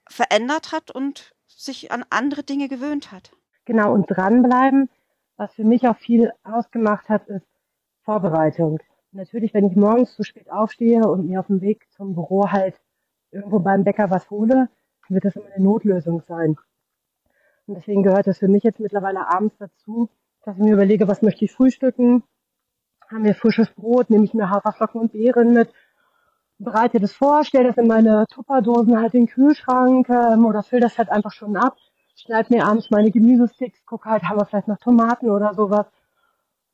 verändert 0.09 0.73
hat 0.73 0.91
und 0.91 1.35
sich 1.47 1.93
an 1.93 2.05
andere 2.11 2.43
Dinge 2.43 2.69
gewöhnt 2.69 3.13
hat. 3.13 3.31
Genau, 3.65 3.95
und 3.95 4.07
dranbleiben, 4.07 4.91
was 5.37 5.55
für 5.55 5.63
mich 5.63 5.87
auch 5.87 5.97
viel 5.97 6.33
ausgemacht 6.43 7.09
hat, 7.09 7.29
ist 7.29 7.47
Vorbereitung. 8.03 8.81
Natürlich, 9.13 9.55
wenn 9.55 9.67
ich 9.67 9.77
morgens 9.77 10.17
zu 10.17 10.25
spät 10.25 10.51
aufstehe 10.51 11.07
und 11.07 11.29
mir 11.29 11.39
auf 11.39 11.47
dem 11.47 11.61
Weg 11.61 11.87
zum 11.93 12.15
Büro 12.15 12.51
halt 12.51 12.75
irgendwo 13.31 13.61
beim 13.61 13.85
Bäcker 13.85 14.11
was 14.11 14.29
hole, 14.31 14.69
wird 15.09 15.25
das 15.25 15.37
immer 15.37 15.47
eine 15.55 15.63
Notlösung 15.63 16.23
sein. 16.27 16.57
Und 17.67 17.77
deswegen 17.77 18.03
gehört 18.03 18.27
es 18.27 18.39
für 18.39 18.49
mich 18.49 18.65
jetzt 18.65 18.81
mittlerweile 18.81 19.29
abends 19.29 19.57
dazu, 19.59 20.09
dass 20.45 20.57
ich 20.57 20.63
mir 20.65 20.73
überlege, 20.73 21.07
was 21.07 21.23
möchte 21.23 21.45
ich 21.45 21.53
frühstücken, 21.53 22.25
haben 23.13 23.25
wir 23.25 23.35
frisches 23.35 23.69
Brot, 23.71 24.11
nehme 24.11 24.25
ich 24.25 24.35
mir 24.35 24.51
Haferflocken 24.51 25.01
und 25.01 25.13
Beeren 25.13 25.53
mit, 25.53 25.71
bereite 26.59 27.01
das 27.01 27.13
vor, 27.13 27.45
stelle 27.45 27.69
das 27.69 27.77
in 27.77 27.87
meine 27.87 28.27
Tupperdosen 28.29 28.99
halt 29.01 29.15
in 29.15 29.27
den 29.27 29.29
Kühlschrank 29.29 30.09
ähm, 30.09 30.45
oder 30.45 30.63
fülle 30.63 30.83
das 30.83 30.99
halt 30.99 31.11
einfach 31.11 31.33
schon 31.33 31.57
ab, 31.57 31.77
schneide 32.15 32.55
mir 32.55 32.67
abends 32.67 32.91
meine 32.91 33.11
Gemüsesticks, 33.11 33.85
gucke 33.85 34.09
halt, 34.09 34.25
haben 34.25 34.39
wir 34.39 34.47
vielleicht 34.47 34.69
noch 34.69 34.79
Tomaten 34.79 35.31
oder 35.31 35.55
sowas. 35.55 35.87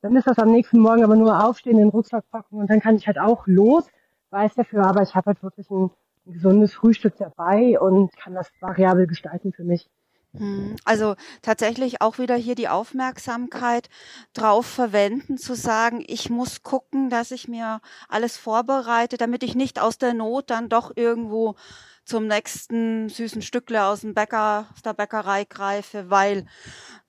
Dann 0.00 0.14
ist 0.14 0.26
das 0.26 0.38
am 0.38 0.52
nächsten 0.52 0.78
Morgen 0.78 1.02
aber 1.02 1.16
nur 1.16 1.44
aufstehen, 1.44 1.72
in 1.72 1.78
den 1.78 1.88
Rucksack 1.88 2.24
packen 2.30 2.56
und 2.56 2.70
dann 2.70 2.80
kann 2.80 2.96
ich 2.96 3.06
halt 3.06 3.18
auch 3.18 3.46
los, 3.46 3.88
weiß 4.30 4.54
dafür, 4.54 4.84
aber 4.86 5.02
ich 5.02 5.14
habe 5.14 5.26
halt 5.26 5.42
wirklich 5.42 5.70
ein, 5.70 5.90
ein 6.26 6.32
gesundes 6.32 6.74
Frühstück 6.74 7.16
dabei 7.16 7.80
und 7.80 8.14
kann 8.16 8.34
das 8.34 8.50
variabel 8.60 9.06
gestalten 9.06 9.52
für 9.52 9.64
mich. 9.64 9.88
Hm, 10.34 10.76
also 10.84 11.14
tatsächlich 11.42 12.02
auch 12.02 12.18
wieder 12.18 12.36
hier 12.36 12.54
die 12.54 12.68
Aufmerksamkeit 12.68 13.88
drauf 14.34 14.66
verwenden, 14.66 15.38
zu 15.38 15.54
sagen, 15.54 16.04
ich 16.06 16.28
muss 16.28 16.62
gucken, 16.62 17.08
dass 17.08 17.30
ich 17.30 17.48
mir 17.48 17.80
alles 18.08 18.36
vorbereite, 18.36 19.16
damit 19.16 19.42
ich 19.42 19.54
nicht 19.54 19.80
aus 19.80 19.96
der 19.98 20.12
Not 20.14 20.50
dann 20.50 20.68
doch 20.68 20.92
irgendwo 20.96 21.56
zum 22.04 22.26
nächsten 22.26 23.08
süßen 23.10 23.42
Stückle 23.42 23.84
aus 23.84 24.00
dem 24.00 24.14
Bäcker, 24.14 24.66
aus 24.74 24.82
der 24.82 24.94
Bäckerei 24.94 25.44
greife, 25.44 26.10
weil 26.10 26.46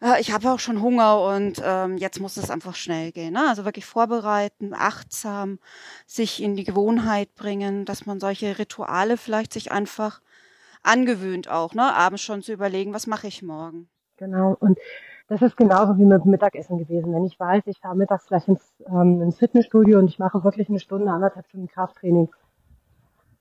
äh, 0.01 0.19
ich 0.19 0.32
habe 0.34 0.51
auch 0.51 0.60
schon 0.60 0.82
Hunger 0.82 1.21
und 1.21 1.62
ähm, 1.63 1.97
jetzt 1.97 2.19
muss 2.19 2.38
es 2.38 2.49
einfach 2.49 2.75
schnell 2.75 3.12
gehen. 3.12 3.34
Ne? 3.34 3.47
Also 3.47 3.65
wirklich 3.65 3.86
vorbereiten, 3.86 4.73
achtsam, 4.73 5.60
sich 6.05 6.41
in 6.41 6.55
die 6.55 6.65
Gewohnheit 6.65 7.34
bringen, 7.36 7.86
dass 7.86 8.05
man 8.05 8.19
solche 8.19 8.60
Rituale 8.60 9.17
vielleicht 9.17 9.53
sich 9.53 9.71
einfach 9.71 10.21
angewöhnt 10.84 11.50
auch, 11.50 11.74
ne? 11.74 11.94
abends 11.94 12.22
schon 12.22 12.42
zu 12.42 12.54
überlegen, 12.54 12.94
was 12.94 13.08
mache 13.08 13.28
ich 13.28 13.42
morgen. 13.42 13.89
Genau, 14.18 14.56
und 14.60 14.78
das 15.28 15.42
ist 15.42 15.56
genauso 15.56 15.98
wie 15.98 16.06
mit 16.06 16.26
Mittagessen 16.26 16.78
gewesen. 16.78 17.13
Wenn 17.13 17.26
ich 17.26 17.39
weiß, 17.39 17.63
ich 17.68 17.80
fahre 17.80 17.96
mittags 17.96 18.28
gleich 18.28 18.48
ins, 18.48 18.74
ähm, 18.88 19.22
ins 19.22 19.38
Fitnessstudio 19.38 20.00
und 20.00 20.10
ich 20.10 20.20
mache 20.20 20.44
wirklich 20.44 20.70
eine 20.70 20.80
Stunde, 20.80 21.12
anderthalb 21.12 21.48
Stunden 21.48 21.68
Krafttraining, 21.68 22.30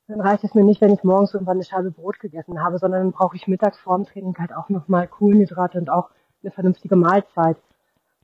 dann 0.07 0.21
reicht 0.21 0.45
es 0.45 0.55
mir 0.55 0.65
nicht, 0.65 0.81
wenn 0.81 0.93
ich 0.93 1.05
morgens 1.05 1.35
irgendwann 1.35 1.57
eine 1.57 1.65
Scheibe 1.65 1.91
Brot 1.91 2.19
gegessen 2.21 2.63
habe, 2.63 2.79
sondern 2.79 3.03
dann 3.03 3.13
brauche 3.13 3.37
ich 3.37 3.49
mittags 3.49 3.79
vorm 3.79 4.05
Training 4.05 4.37
halt 4.39 4.55
auch 4.55 4.69
nochmal 4.69 5.07
Kohlenhydrate 5.07 5.79
und 5.79 5.91
auch 5.91 6.11
eine 6.43 6.51
vernünftige 6.51 6.97
Mahlzeit. 6.97 7.57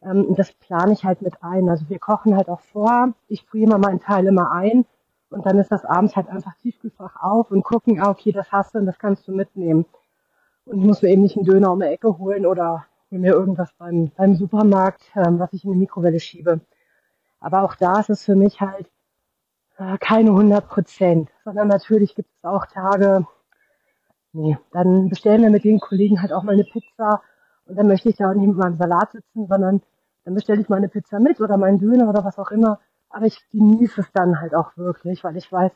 Ähm, 0.02 0.34
das 0.36 0.52
plane 0.52 0.92
ich 0.92 1.04
halt 1.04 1.22
mit 1.22 1.42
ein. 1.42 1.68
Also 1.68 1.88
wir 1.88 1.98
kochen 1.98 2.36
halt 2.36 2.48
auch 2.48 2.60
vor. 2.60 3.14
Ich 3.28 3.44
friere 3.44 3.64
immer 3.64 3.78
meinen 3.78 4.00
Teil 4.00 4.26
immer 4.26 4.50
ein 4.50 4.86
und 5.34 5.44
dann 5.46 5.58
ist 5.58 5.72
das 5.72 5.84
abends 5.84 6.16
halt 6.16 6.28
einfach 6.28 6.54
Tiefkühlfach 6.62 7.16
auf 7.20 7.50
und 7.50 7.64
gucken, 7.64 8.00
ah, 8.00 8.10
okay, 8.10 8.32
das 8.32 8.52
hast 8.52 8.74
du 8.74 8.78
und 8.78 8.86
das 8.86 8.98
kannst 8.98 9.26
du 9.28 9.32
mitnehmen. 9.32 9.84
Und 10.64 10.78
ich 10.78 10.84
muss 10.84 11.02
mir 11.02 11.10
eben 11.10 11.22
nicht 11.22 11.36
einen 11.36 11.44
Döner 11.44 11.72
um 11.72 11.80
die 11.80 11.86
Ecke 11.86 12.18
holen 12.18 12.46
oder 12.46 12.86
mir 13.10 13.32
irgendwas 13.32 13.72
beim, 13.78 14.10
beim 14.16 14.34
Supermarkt, 14.34 15.02
ähm, 15.14 15.38
was 15.38 15.52
ich 15.52 15.64
in 15.64 15.72
die 15.72 15.78
Mikrowelle 15.78 16.20
schiebe. 16.20 16.60
Aber 17.40 17.62
auch 17.62 17.74
da 17.74 18.00
ist 18.00 18.10
es 18.10 18.24
für 18.24 18.36
mich 18.36 18.60
halt 18.60 18.90
äh, 19.78 19.98
keine 19.98 20.30
100 20.30 20.68
Prozent, 20.68 21.30
sondern 21.44 21.68
natürlich 21.68 22.14
gibt 22.14 22.30
es 22.36 22.44
auch 22.44 22.66
Tage, 22.66 23.26
nee, 24.32 24.58
dann 24.72 25.08
bestellen 25.08 25.42
wir 25.42 25.50
mit 25.50 25.64
den 25.64 25.80
Kollegen 25.80 26.22
halt 26.22 26.32
auch 26.32 26.42
mal 26.42 26.52
eine 26.52 26.64
Pizza 26.64 27.22
und 27.66 27.76
dann 27.76 27.86
möchte 27.86 28.08
ich 28.08 28.16
da 28.16 28.30
auch 28.30 28.34
nicht 28.34 28.48
mit 28.48 28.56
meinem 28.56 28.76
Salat 28.76 29.12
sitzen, 29.12 29.46
sondern 29.46 29.82
dann 30.24 30.34
bestelle 30.34 30.60
ich 30.60 30.68
mal 30.68 30.76
eine 30.76 30.88
Pizza 30.88 31.20
mit 31.20 31.40
oder 31.40 31.56
meinen 31.56 31.78
Döner 31.78 32.08
oder 32.08 32.24
was 32.24 32.38
auch 32.38 32.50
immer. 32.50 32.80
Aber 33.14 33.26
ich 33.26 33.38
genieße 33.50 34.00
es 34.00 34.10
dann 34.12 34.40
halt 34.40 34.54
auch 34.54 34.76
wirklich, 34.76 35.22
weil 35.22 35.36
ich 35.36 35.50
weiß, 35.50 35.70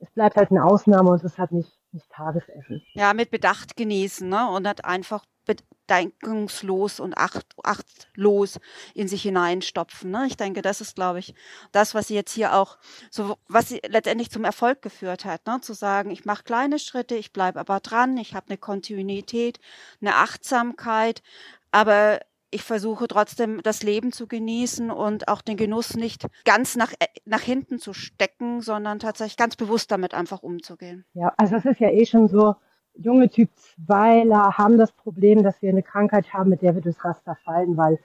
es 0.00 0.10
bleibt 0.10 0.36
halt 0.36 0.50
eine 0.50 0.64
Ausnahme 0.64 1.10
und 1.10 1.16
es 1.16 1.24
ist 1.24 1.38
halt 1.38 1.52
nicht, 1.52 1.72
nicht 1.92 2.10
Tagesessen. 2.10 2.82
Ja, 2.94 3.14
mit 3.14 3.30
Bedacht 3.30 3.76
genießen, 3.76 4.28
ne? 4.28 4.50
Und 4.50 4.64
nicht 4.64 4.84
einfach 4.84 5.24
bedenkungslos 5.44 6.98
und 6.98 7.16
acht, 7.16 7.46
achtlos 7.62 8.58
in 8.94 9.06
sich 9.06 9.22
hineinstopfen. 9.22 10.10
Ne? 10.10 10.26
Ich 10.26 10.36
denke, 10.36 10.62
das 10.62 10.80
ist, 10.80 10.96
glaube 10.96 11.20
ich, 11.20 11.34
das, 11.70 11.94
was 11.94 12.08
sie 12.08 12.14
jetzt 12.14 12.32
hier 12.32 12.54
auch, 12.54 12.78
so 13.10 13.36
was 13.46 13.68
sie 13.68 13.80
letztendlich 13.86 14.30
zum 14.30 14.44
Erfolg 14.44 14.82
geführt 14.82 15.24
hat, 15.24 15.46
ne? 15.46 15.60
zu 15.60 15.74
sagen, 15.74 16.10
ich 16.10 16.24
mache 16.24 16.42
kleine 16.42 16.78
Schritte, 16.78 17.14
ich 17.14 17.32
bleibe 17.32 17.60
aber 17.60 17.80
dran, 17.80 18.16
ich 18.16 18.34
habe 18.34 18.46
eine 18.48 18.58
Kontinuität, 18.58 19.60
eine 20.00 20.16
Achtsamkeit, 20.16 21.22
aber 21.70 22.20
ich 22.54 22.62
versuche 22.62 23.08
trotzdem 23.08 23.60
das 23.62 23.82
Leben 23.82 24.12
zu 24.12 24.28
genießen 24.28 24.90
und 24.90 25.28
auch 25.28 25.42
den 25.42 25.56
Genuss 25.56 25.96
nicht 25.96 26.26
ganz 26.44 26.76
nach, 26.76 26.92
äh, 26.92 27.06
nach 27.24 27.40
hinten 27.40 27.78
zu 27.78 27.92
stecken, 27.92 28.60
sondern 28.60 29.00
tatsächlich 29.00 29.36
ganz 29.36 29.56
bewusst 29.56 29.90
damit 29.90 30.14
einfach 30.14 30.42
umzugehen. 30.42 31.04
Ja, 31.14 31.32
also 31.36 31.56
es 31.56 31.64
ist 31.64 31.80
ja 31.80 31.90
eh 31.90 32.06
schon 32.06 32.28
so, 32.28 32.54
junge 32.94 33.28
Typ 33.28 33.50
2ler 33.88 34.56
haben 34.56 34.78
das 34.78 34.92
Problem, 34.92 35.42
dass 35.42 35.60
wir 35.62 35.70
eine 35.70 35.82
Krankheit 35.82 36.32
haben, 36.32 36.50
mit 36.50 36.62
der 36.62 36.76
wir 36.76 36.82
durchs 36.82 37.04
Raster 37.04 37.36
fallen, 37.44 37.76
weil 37.76 37.98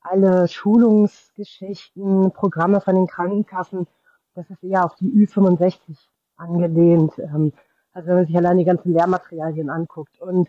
alle 0.00 0.46
Schulungsgeschichten, 0.46 2.30
Programme 2.32 2.80
von 2.80 2.94
den 2.94 3.08
Krankenkassen, 3.08 3.88
das 4.34 4.48
ist 4.48 4.62
eher 4.62 4.84
auf 4.84 4.94
die 4.94 5.10
Ü65 5.10 5.96
angelehnt. 6.36 7.18
Ähm, 7.18 7.52
also 7.92 8.08
wenn 8.08 8.16
man 8.16 8.26
sich 8.26 8.36
allein 8.36 8.58
die 8.58 8.64
ganzen 8.64 8.92
Lehrmaterialien 8.92 9.70
anguckt. 9.70 10.20
Und 10.20 10.48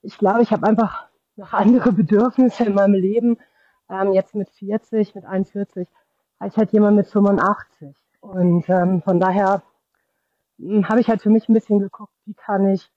ich 0.00 0.16
glaube, 0.16 0.42
ich 0.42 0.50
habe 0.50 0.66
einfach 0.66 1.11
noch 1.36 1.52
andere 1.52 1.92
Bedürfnisse 1.92 2.64
in 2.64 2.74
meinem 2.74 2.94
Leben. 2.94 3.38
Ähm, 3.88 4.12
jetzt 4.12 4.34
mit 4.34 4.48
40, 4.50 5.14
mit 5.14 5.24
41, 5.24 5.88
als 6.38 6.56
halt 6.56 6.72
jemand 6.72 6.96
mit 6.96 7.06
85. 7.06 7.96
Und 8.20 8.68
ähm, 8.68 9.02
von 9.02 9.20
daher 9.20 9.62
hm, 10.58 10.88
habe 10.88 11.00
ich 11.00 11.08
halt 11.08 11.22
für 11.22 11.30
mich 11.30 11.48
ein 11.48 11.54
bisschen 11.54 11.78
geguckt, 11.78 12.12
wie 12.24 12.34
kann 12.34 12.68
ich 12.68 12.90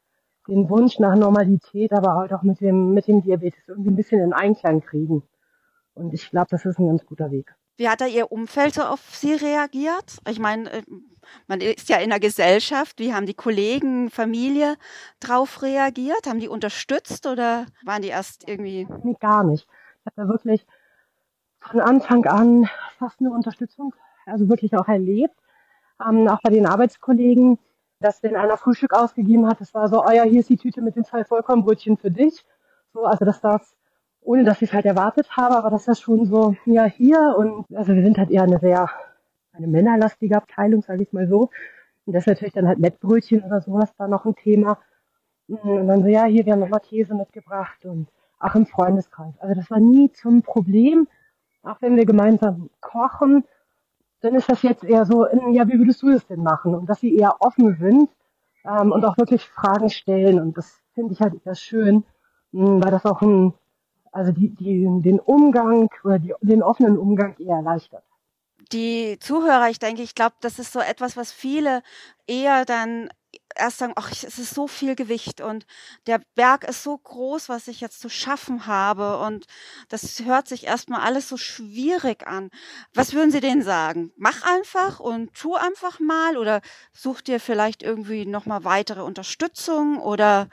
den 0.48 0.70
Wunsch 0.70 1.00
nach 1.00 1.16
Normalität, 1.16 1.92
aber 1.92 2.16
halt 2.16 2.34
auch 2.34 2.44
mit 2.44 2.62
dem, 2.62 2.94
mit 2.94 3.08
dem 3.08 3.22
Diabetes 3.22 3.68
irgendwie 3.68 3.90
ein 3.90 3.96
bisschen 3.96 4.22
in 4.22 4.34
Einklang 4.34 4.82
kriegen. 4.82 5.24
Und 5.96 6.14
ich 6.14 6.30
glaube, 6.30 6.48
das 6.52 6.66
ist 6.66 6.78
ein 6.78 6.88
ganz 6.88 7.06
guter 7.06 7.32
Weg. 7.32 7.56
Wie 7.78 7.90
hat 7.90 8.02
da 8.02 8.06
Ihr 8.06 8.32
Umfeld 8.32 8.76
so 8.76 8.84
auf 8.84 9.02
Sie 9.16 9.34
reagiert? 9.34 10.18
Ich 10.30 10.40
meine, 10.40 10.72
äh, 10.72 10.84
man 11.48 11.60
ist 11.62 11.90
ja 11.90 11.98
in 11.98 12.10
der 12.10 12.20
Gesellschaft. 12.20 13.00
Wie 13.00 13.14
haben 13.14 13.26
die 13.26 13.34
Kollegen, 13.34 14.10
Familie 14.10 14.76
drauf 15.20 15.62
reagiert? 15.62 16.28
Haben 16.28 16.40
die 16.40 16.48
unterstützt 16.48 17.28
oder 17.28 17.66
waren 17.84 18.02
die 18.02 18.10
erst 18.10 18.48
irgendwie? 18.48 18.88
Nee, 19.04 19.18
gar 19.20 19.44
nicht. 19.44 19.68
Ich 20.00 20.06
habe 20.06 20.16
da 20.16 20.28
wirklich 20.28 20.66
von 21.60 21.82
Anfang 21.82 22.26
an 22.26 22.70
fast 22.98 23.20
eine 23.20 23.32
Unterstützung, 23.32 23.94
also 24.26 24.48
wirklich 24.48 24.76
auch 24.76 24.88
erlebt. 24.88 25.36
Ähm, 26.00 26.28
auch 26.28 26.40
bei 26.42 26.52
den 26.52 26.68
Arbeitskollegen, 26.68 27.58
dass 28.00 28.22
wenn 28.24 28.36
einer 28.36 28.58
Frühstück 28.58 28.94
ausgegeben 28.94 29.48
hat, 29.48 29.62
das 29.62 29.74
war 29.74 29.90
so, 29.90 30.04
oh 30.06 30.12
ja, 30.12 30.24
hier 30.24 30.42
ist 30.42 30.50
die 30.50 30.58
Tüte 30.58 30.82
mit 30.82 30.96
den 30.96 31.06
zwei 31.06 31.24
Vollkornbrötchen 31.24 31.98
für 31.98 32.12
dich. 32.12 32.46
So, 32.94 33.06
also 33.06 33.26
dass 33.26 33.42
das 33.42 33.75
ohne 34.26 34.44
dass 34.44 34.62
ich 34.62 34.70
es 34.70 34.74
halt 34.74 34.86
erwartet 34.86 35.38
habe, 35.38 35.56
aber 35.56 35.70
das 35.70 35.88
ist 35.88 36.02
schon 36.02 36.26
so, 36.26 36.56
ja, 36.66 36.86
hier 36.86 37.36
und 37.38 37.66
also 37.76 37.94
wir 37.94 38.04
sind 38.04 38.18
halt 38.18 38.32
eher 38.32 38.44
eine 38.44 38.60
sehr, 38.60 38.90
eine 39.54 39.68
männerlastige 39.68 40.36
Abteilung, 40.36 40.82
sage 40.82 41.04
ich 41.04 41.14
mal 41.14 41.28
so. 41.28 41.50
Und 42.06 42.14
das 42.14 42.24
ist 42.24 42.28
natürlich 42.28 42.54
dann 42.54 42.68
halt 42.68 42.80
Mettbrötchen 42.80 43.44
oder 43.44 43.62
sowas 43.62 43.94
da 43.98 44.08
noch 44.08 44.26
ein 44.26 44.36
Thema. 44.36 44.80
Und 45.48 45.88
dann 45.88 46.02
so, 46.02 46.08
ja, 46.08 46.26
hier, 46.26 46.46
wir 46.46 46.54
haben 46.54 46.60
nochmal 46.60 46.80
Käse 46.80 47.14
mitgebracht 47.14 47.86
und 47.86 48.08
auch 48.40 48.56
im 48.56 48.66
Freundeskreis. 48.66 49.34
Also 49.40 49.54
das 49.54 49.70
war 49.70 49.80
nie 49.80 50.12
zum 50.12 50.42
Problem. 50.42 51.08
Auch 51.64 51.82
wenn 51.82 51.96
wir 51.96 52.06
gemeinsam 52.06 52.70
kochen, 52.82 53.44
dann 54.22 54.36
ist 54.36 54.50
das 54.50 54.64
jetzt 54.64 54.84
eher 54.84 55.06
so, 55.06 55.28
ja, 55.52 55.68
wie 55.68 55.78
würdest 55.78 56.02
du 56.02 56.12
das 56.12 56.26
denn 56.26 56.42
machen? 56.42 56.74
Und 56.74 56.90
dass 56.90 57.00
sie 57.00 57.16
eher 57.16 57.42
offen 57.42 57.76
sind 57.80 58.10
ähm, 58.66 58.92
und 58.92 59.06
auch 59.06 59.18
wirklich 59.18 59.48
Fragen 59.48 59.90
stellen. 59.90 60.40
Und 60.40 60.58
das 60.58 60.82
finde 60.96 61.14
ich 61.14 61.22
halt 61.22 61.46
eher 61.46 61.56
schön, 61.56 62.04
weil 62.52 62.92
das 62.92 63.06
auch 63.06 63.22
ein 63.22 63.54
also 64.16 64.32
die, 64.32 64.50
die, 64.50 64.88
den 65.02 65.20
Umgang 65.20 65.90
oder 66.04 66.20
die, 66.20 66.34
den 66.42 66.64
offenen 66.64 66.98
Umgang 66.98 67.36
eher 67.38 67.58
erleichtert. 67.58 68.04
Die 68.72 69.20
Zuhörer, 69.20 69.70
ich 69.70 69.78
denke, 69.78 70.02
ich 70.02 70.16
glaube, 70.16 70.36
das 70.42 70.58
ist 70.58 70.72
so 70.72 70.80
etwas, 70.80 71.18
was 71.18 71.32
viele 71.32 71.84
eher 72.26 72.66
dann 72.66 73.10
erst 73.54 73.80
sagen, 73.80 73.94
ach, 73.96 74.12
es 74.12 74.24
ist 74.24 74.56
so 74.56 74.68
viel 74.68 74.96
Gewicht 74.96 75.42
und 75.42 75.68
der 76.08 76.22
Berg 76.36 76.64
ist 76.64 76.82
so 76.82 76.98
groß, 76.98 77.50
was 77.50 77.68
ich 77.68 77.82
jetzt 77.82 78.00
zu 78.00 78.10
schaffen 78.10 78.66
habe 78.68 79.20
und 79.20 79.46
das 79.90 80.22
hört 80.24 80.48
sich 80.48 80.66
erstmal 80.66 81.02
alles 81.02 81.28
so 81.28 81.36
schwierig 81.38 82.26
an. 82.26 82.50
Was 82.94 83.14
würden 83.14 83.32
Sie 83.32 83.42
denen 83.42 83.62
sagen? 83.62 84.14
Mach 84.16 84.42
einfach 84.44 85.00
und 85.02 85.34
tu 85.34 85.56
einfach 85.56 86.00
mal 86.00 86.38
oder 86.38 86.62
such 86.94 87.22
dir 87.22 87.40
vielleicht 87.42 87.84
irgendwie 87.84 88.26
nochmal 88.26 88.64
weitere 88.64 89.02
Unterstützung 89.02 90.00
oder 90.00 90.50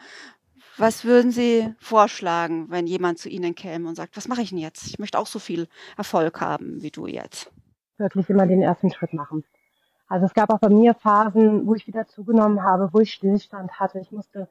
was 0.79 1.05
würden 1.05 1.31
Sie 1.31 1.75
vorschlagen, 1.79 2.67
wenn 2.71 2.87
jemand 2.87 3.19
zu 3.19 3.29
Ihnen 3.29 3.55
käme 3.55 3.89
und 3.89 3.95
sagt, 3.95 4.17
was 4.17 4.29
mache 4.29 4.43
ich 4.43 4.51
denn 4.51 4.59
jetzt? 4.59 4.87
Ich 4.87 4.99
möchte 4.99 5.19
auch 5.19 5.27
so 5.27 5.39
viel 5.39 5.69
Erfolg 5.97 6.41
haben 6.41 6.83
wie 6.83 6.91
du 6.91 7.07
jetzt. 7.07 7.51
Wirklich 7.99 8.29
immer 8.31 8.47
den 8.47 8.63
ersten 8.63 8.91
Schritt 8.91 9.13
machen. 9.13 9.45
Also 10.09 10.27
es 10.27 10.35
gab 10.35 10.51
auch 10.53 10.59
bei 10.59 10.69
mir 10.69 10.95
Phasen, 10.95 11.67
wo 11.67 11.75
ich 11.75 11.87
wieder 11.87 12.07
zugenommen 12.07 12.63
habe, 12.63 12.91
wo 12.93 13.01
ich 13.01 13.13
Stillstand 13.13 13.81
hatte. 13.81 13.99
Ich 13.99 14.13
musste 14.13 14.49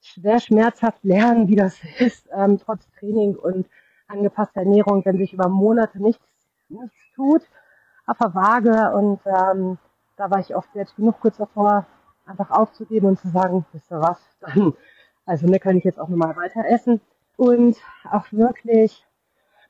sehr 0.00 0.40
schmerzhaft 0.40 1.04
lernen, 1.04 1.48
wie 1.48 1.56
das 1.56 1.78
ist, 1.98 2.28
ähm, 2.32 2.58
trotz 2.58 2.88
Training 2.98 3.36
und 3.36 3.68
angepasster 4.08 4.60
Ernährung, 4.60 5.04
wenn 5.04 5.18
sich 5.18 5.32
über 5.32 5.48
Monate 5.48 6.02
nichts, 6.02 6.24
nichts 6.68 6.96
tut, 7.14 7.42
auf 8.06 8.18
der 8.18 8.34
Waage. 8.34 8.96
Und 8.96 9.20
ähm, 9.26 9.78
da 10.16 10.30
war 10.30 10.40
ich 10.40 10.54
oft 10.54 10.72
selbst 10.72 10.96
genug 10.96 11.20
kurz 11.20 11.36
davor, 11.36 11.86
einfach 12.24 12.50
aufzugeben 12.50 13.06
und 13.06 13.18
zu 13.20 13.28
sagen, 13.28 13.64
wisst 13.72 13.90
ihr 13.90 14.00
was, 14.00 14.18
dann 14.40 14.74
also 15.26 15.46
ne, 15.46 15.58
kann 15.60 15.76
ich 15.76 15.84
jetzt 15.84 16.00
auch 16.00 16.08
nochmal 16.08 16.36
weiter 16.36 16.64
essen. 16.66 17.00
Und 17.36 17.76
auch 18.10 18.24
wirklich, 18.30 19.04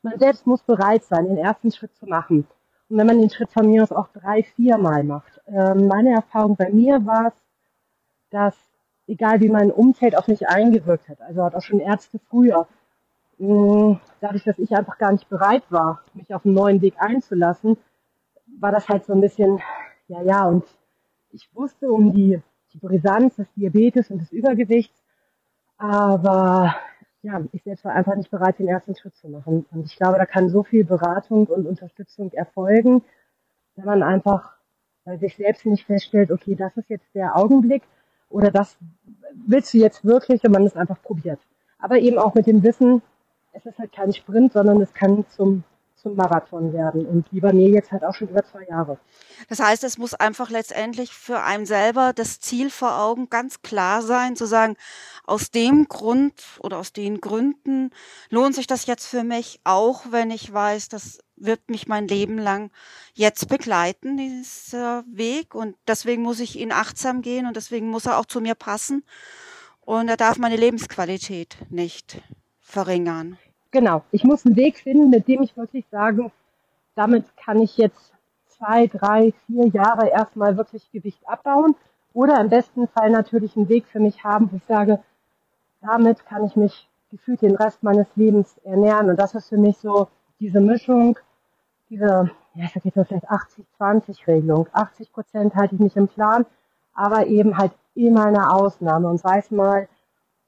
man 0.01 0.17
selbst 0.19 0.47
muss 0.47 0.61
bereit 0.61 1.03
sein, 1.03 1.27
den 1.27 1.37
ersten 1.37 1.71
Schritt 1.71 1.93
zu 1.95 2.05
machen. 2.05 2.47
Und 2.89 2.97
wenn 2.97 3.07
man 3.07 3.19
den 3.19 3.29
Schritt 3.29 3.51
von 3.51 3.67
mir 3.67 3.83
aus 3.83 3.91
auch 3.91 4.07
drei, 4.13 4.43
vier 4.43 4.77
Mal 4.77 5.03
macht. 5.03 5.41
Ähm, 5.47 5.87
meine 5.87 6.11
Erfahrung 6.11 6.55
bei 6.55 6.69
mir 6.69 7.05
war 7.05 7.27
es, 7.27 7.33
dass 8.29 8.55
egal 9.07 9.41
wie 9.41 9.49
mein 9.49 9.71
Umfeld 9.71 10.17
auf 10.17 10.27
mich 10.27 10.47
eingewirkt 10.47 11.09
hat, 11.09 11.21
also 11.21 11.43
hat 11.43 11.55
auch 11.55 11.61
schon 11.61 11.79
Ärzte 11.79 12.19
früher, 12.29 12.67
mh, 13.37 13.99
dadurch, 14.21 14.43
dass 14.43 14.59
ich 14.59 14.75
einfach 14.75 14.97
gar 14.97 15.11
nicht 15.11 15.29
bereit 15.29 15.63
war, 15.69 16.01
mich 16.13 16.33
auf 16.33 16.45
einen 16.45 16.53
neuen 16.53 16.81
Weg 16.81 16.95
einzulassen, 16.97 17.77
war 18.59 18.71
das 18.71 18.87
halt 18.89 19.05
so 19.05 19.13
ein 19.13 19.21
bisschen, 19.21 19.61
ja, 20.07 20.21
ja, 20.21 20.45
und 20.45 20.65
ich 21.31 21.49
wusste 21.53 21.91
um 21.91 22.13
die, 22.13 22.41
die 22.73 22.77
Brisanz 22.79 23.35
des 23.35 23.51
Diabetes 23.53 24.09
und 24.11 24.19
des 24.19 24.31
Übergewichts, 24.31 25.01
aber 25.77 26.75
ja, 27.21 27.41
ich 27.51 27.63
selbst 27.63 27.83
war 27.85 27.93
einfach 27.93 28.15
nicht 28.15 28.31
bereit, 28.31 28.59
den 28.59 28.67
ersten 28.67 28.95
Schritt 28.95 29.15
zu 29.15 29.27
machen. 29.29 29.65
Und 29.71 29.85
ich 29.85 29.95
glaube, 29.97 30.17
da 30.17 30.25
kann 30.25 30.49
so 30.49 30.63
viel 30.63 30.85
Beratung 30.85 31.47
und 31.47 31.65
Unterstützung 31.65 32.31
erfolgen, 32.33 33.03
wenn 33.75 33.85
man 33.85 34.03
einfach 34.03 34.55
bei 35.03 35.17
sich 35.17 35.35
selbst 35.35 35.65
nicht 35.65 35.85
feststellt, 35.85 36.31
okay, 36.31 36.55
das 36.55 36.75
ist 36.77 36.89
jetzt 36.89 37.13
der 37.15 37.35
Augenblick 37.35 37.83
oder 38.29 38.51
das 38.51 38.77
willst 39.33 39.73
du 39.73 39.77
jetzt 39.77 40.03
wirklich, 40.03 40.43
wenn 40.43 40.51
man 40.51 40.65
es 40.65 40.75
einfach 40.75 41.01
probiert. 41.01 41.39
Aber 41.79 41.97
eben 41.97 42.17
auch 42.17 42.33
mit 42.33 42.47
dem 42.47 42.63
Wissen, 42.63 43.01
es 43.53 43.65
ist 43.65 43.79
halt 43.79 43.91
kein 43.91 44.13
Sprint, 44.13 44.53
sondern 44.53 44.81
es 44.81 44.93
kann 44.93 45.25
zum 45.29 45.63
zum 46.07 46.15
Marathon 46.15 46.73
werden. 46.73 47.05
Und 47.05 47.25
wie 47.31 47.41
mir 47.41 47.69
jetzt 47.69 47.91
halt 47.91 48.03
auch 48.03 48.13
schon 48.13 48.29
über 48.29 48.43
zwei 48.43 48.65
Jahre. 48.65 48.97
Das 49.49 49.59
heißt, 49.59 49.83
es 49.83 49.97
muss 49.97 50.13
einfach 50.13 50.49
letztendlich 50.49 51.11
für 51.11 51.41
einen 51.41 51.65
selber 51.65 52.13
das 52.13 52.39
Ziel 52.39 52.69
vor 52.69 52.99
Augen 52.99 53.29
ganz 53.29 53.61
klar 53.61 54.01
sein, 54.01 54.35
zu 54.35 54.45
sagen, 54.45 54.75
aus 55.25 55.51
dem 55.51 55.87
Grund 55.87 56.33
oder 56.59 56.77
aus 56.77 56.93
den 56.93 57.19
Gründen 57.19 57.91
lohnt 58.29 58.55
sich 58.55 58.67
das 58.67 58.85
jetzt 58.85 59.07
für 59.07 59.23
mich, 59.23 59.59
auch 59.63 60.05
wenn 60.11 60.31
ich 60.31 60.51
weiß, 60.51 60.89
das 60.89 61.19
wird 61.35 61.69
mich 61.69 61.87
mein 61.87 62.07
Leben 62.07 62.37
lang 62.37 62.71
jetzt 63.13 63.47
begleiten, 63.47 64.17
dieser 64.17 65.03
Weg. 65.07 65.53
Und 65.53 65.75
deswegen 65.87 66.23
muss 66.23 66.39
ich 66.39 66.57
ihn 66.57 66.71
achtsam 66.71 67.21
gehen 67.21 67.45
und 67.45 67.55
deswegen 67.55 67.89
muss 67.89 68.05
er 68.05 68.17
auch 68.17 68.25
zu 68.25 68.41
mir 68.41 68.55
passen. 68.55 69.03
Und 69.81 70.09
er 70.09 70.17
darf 70.17 70.37
meine 70.37 70.57
Lebensqualität 70.57 71.57
nicht 71.69 72.21
verringern 72.59 73.37
genau, 73.71 74.03
ich 74.11 74.23
muss 74.23 74.45
einen 74.45 74.55
Weg 74.55 74.77
finden, 74.77 75.09
mit 75.09 75.27
dem 75.27 75.41
ich 75.41 75.57
wirklich 75.57 75.85
sage, 75.91 76.31
damit 76.95 77.25
kann 77.37 77.59
ich 77.59 77.77
jetzt 77.77 78.13
zwei, 78.47 78.87
drei, 78.87 79.33
vier 79.45 79.67
Jahre 79.67 80.09
erstmal 80.09 80.57
wirklich 80.57 80.91
Gewicht 80.91 81.27
abbauen. 81.27 81.75
Oder 82.13 82.41
im 82.41 82.49
besten 82.49 82.87
Fall 82.87 83.11
natürlich 83.11 83.55
einen 83.55 83.69
Weg 83.69 83.85
für 83.85 83.99
mich 83.99 84.23
haben, 84.23 84.51
wo 84.51 84.57
ich 84.57 84.65
sage, 84.65 85.03
damit 85.81 86.25
kann 86.25 86.45
ich 86.45 86.55
mich 86.55 86.89
gefühlt 87.11 87.41
den 87.41 87.55
Rest 87.55 87.83
meines 87.83 88.07
Lebens 88.15 88.57
ernähren. 88.63 89.09
Und 89.09 89.17
das 89.17 89.35
ist 89.35 89.49
für 89.49 89.57
mich 89.57 89.77
so 89.77 90.07
diese 90.39 90.59
Mischung, 90.59 91.17
diese, 91.89 92.31
ja, 92.55 92.65
ich 92.65 92.71
sag 92.83 92.95
mal 92.95 93.05
vielleicht 93.05 93.29
80-20-Regelung. 93.29 94.67
80 94.73 95.13
Prozent 95.13 95.55
halte 95.55 95.75
ich 95.75 95.81
mich 95.81 95.95
im 95.95 96.07
Plan, 96.07 96.45
aber 96.93 97.27
eben 97.27 97.57
halt 97.57 97.73
immer 97.93 98.25
eine 98.25 98.51
Ausnahme. 98.51 99.07
Und 99.07 99.19
sei 99.19 99.37
es 99.39 99.51
mal, 99.51 99.87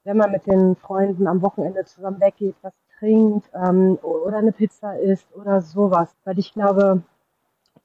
wenn 0.04 0.18
man 0.18 0.32
mit 0.32 0.48
den 0.48 0.76
Freunden 0.76 1.28
am 1.28 1.42
Wochenende 1.42 1.86
zusammen 1.86 2.20
weggeht, 2.20 2.56
was 2.62 2.74
trinkt 3.00 3.50
ähm, 3.54 3.98
oder 4.02 4.38
eine 4.38 4.52
Pizza 4.52 5.00
isst 5.00 5.28
oder 5.36 5.62
sowas. 5.62 6.16
Weil 6.26 6.38
ich 6.40 6.54
glaube, 6.54 7.04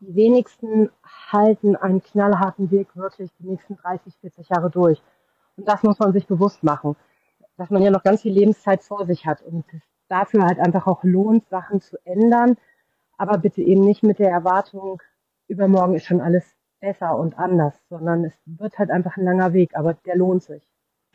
die 0.00 0.14
wenigsten 0.14 0.90
halten 1.32 1.76
einen 1.76 2.02
knallharten 2.02 2.70
Weg 2.70 2.94
wirklich 2.96 3.30
die 3.38 3.48
nächsten 3.48 3.76
30, 3.76 4.14
40 4.20 4.48
Jahre 4.48 4.70
durch. 4.70 5.02
Und 5.56 5.68
das 5.68 5.82
muss 5.82 5.98
man 5.98 6.12
sich 6.12 6.26
bewusst 6.26 6.62
machen, 6.62 6.96
dass 7.56 7.70
man 7.70 7.82
ja 7.82 7.90
noch 7.90 8.02
ganz 8.02 8.22
viel 8.22 8.32
Lebenszeit 8.32 8.82
vor 8.82 9.06
sich 9.06 9.26
hat 9.26 9.42
und 9.42 9.64
es 9.72 9.82
dafür 10.08 10.44
halt 10.44 10.58
einfach 10.58 10.86
auch 10.86 11.04
lohnt, 11.04 11.48
Sachen 11.48 11.80
zu 11.80 11.96
ändern, 12.04 12.56
aber 13.16 13.38
bitte 13.38 13.62
eben 13.62 13.84
nicht 13.84 14.02
mit 14.02 14.18
der 14.18 14.30
Erwartung, 14.30 15.00
übermorgen 15.48 15.94
ist 15.94 16.06
schon 16.06 16.20
alles 16.20 16.44
besser 16.80 17.16
und 17.16 17.38
anders, 17.38 17.74
sondern 17.88 18.24
es 18.24 18.34
wird 18.44 18.78
halt 18.78 18.90
einfach 18.90 19.16
ein 19.16 19.24
langer 19.24 19.52
Weg, 19.52 19.76
aber 19.76 19.94
der 19.94 20.16
lohnt 20.16 20.42
sich. 20.42 20.68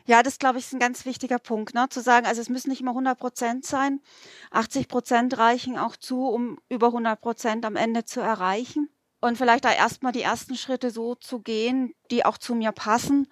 Ja, 0.06 0.22
das 0.22 0.38
glaube 0.38 0.58
ich 0.58 0.66
ist 0.66 0.72
ein 0.72 0.80
ganz 0.80 1.04
wichtiger 1.04 1.38
Punkt, 1.38 1.74
ne? 1.74 1.88
zu 1.88 2.00
sagen, 2.00 2.26
also 2.26 2.40
es 2.40 2.48
müssen 2.48 2.70
nicht 2.70 2.80
immer 2.80 2.92
100 2.92 3.18
Prozent 3.18 3.64
sein. 3.64 4.00
80 4.50 4.88
Prozent 4.88 5.38
reichen 5.38 5.78
auch 5.78 5.96
zu, 5.96 6.26
um 6.26 6.58
über 6.68 6.88
100 6.88 7.20
Prozent 7.20 7.64
am 7.64 7.76
Ende 7.76 8.04
zu 8.04 8.20
erreichen. 8.20 8.88
Und 9.20 9.36
vielleicht 9.36 9.64
da 9.64 9.72
erstmal 9.72 10.12
die 10.12 10.22
ersten 10.22 10.56
Schritte 10.56 10.90
so 10.90 11.14
zu 11.14 11.40
gehen, 11.40 11.94
die 12.10 12.24
auch 12.24 12.38
zu 12.38 12.54
mir 12.54 12.72
passen 12.72 13.28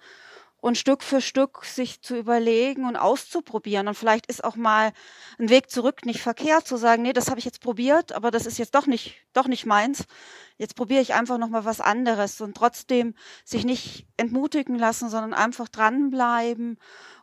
und 0.61 0.77
Stück 0.77 1.03
für 1.03 1.21
Stück 1.21 1.63
sich 1.63 2.01
zu 2.01 2.17
überlegen 2.17 2.85
und 2.85 2.95
auszuprobieren. 2.95 3.87
Und 3.87 3.95
vielleicht 3.95 4.25
ist 4.27 4.43
auch 4.43 4.55
mal 4.55 4.91
ein 5.37 5.49
Weg 5.49 5.69
zurück 5.69 6.05
nicht 6.05 6.21
verkehrt, 6.21 6.67
zu 6.67 6.77
sagen, 6.77 7.03
nee, 7.03 7.13
das 7.13 7.29
habe 7.29 7.39
ich 7.39 7.45
jetzt 7.45 7.61
probiert, 7.61 8.13
aber 8.13 8.31
das 8.31 8.45
ist 8.45 8.57
jetzt 8.57 8.75
doch 8.75 8.87
nicht, 8.87 9.15
doch 9.33 9.47
nicht 9.47 9.65
meins. 9.65 10.05
Jetzt 10.57 10.75
probiere 10.75 11.01
ich 11.01 11.13
einfach 11.13 11.37
nochmal 11.37 11.65
was 11.65 11.79
anderes 11.79 12.41
und 12.41 12.57
trotzdem 12.57 13.15
sich 13.45 13.65
nicht 13.65 14.07
entmutigen 14.17 14.77
lassen, 14.77 15.09
sondern 15.09 15.33
einfach 15.33 15.69
dranbleiben 15.69 16.77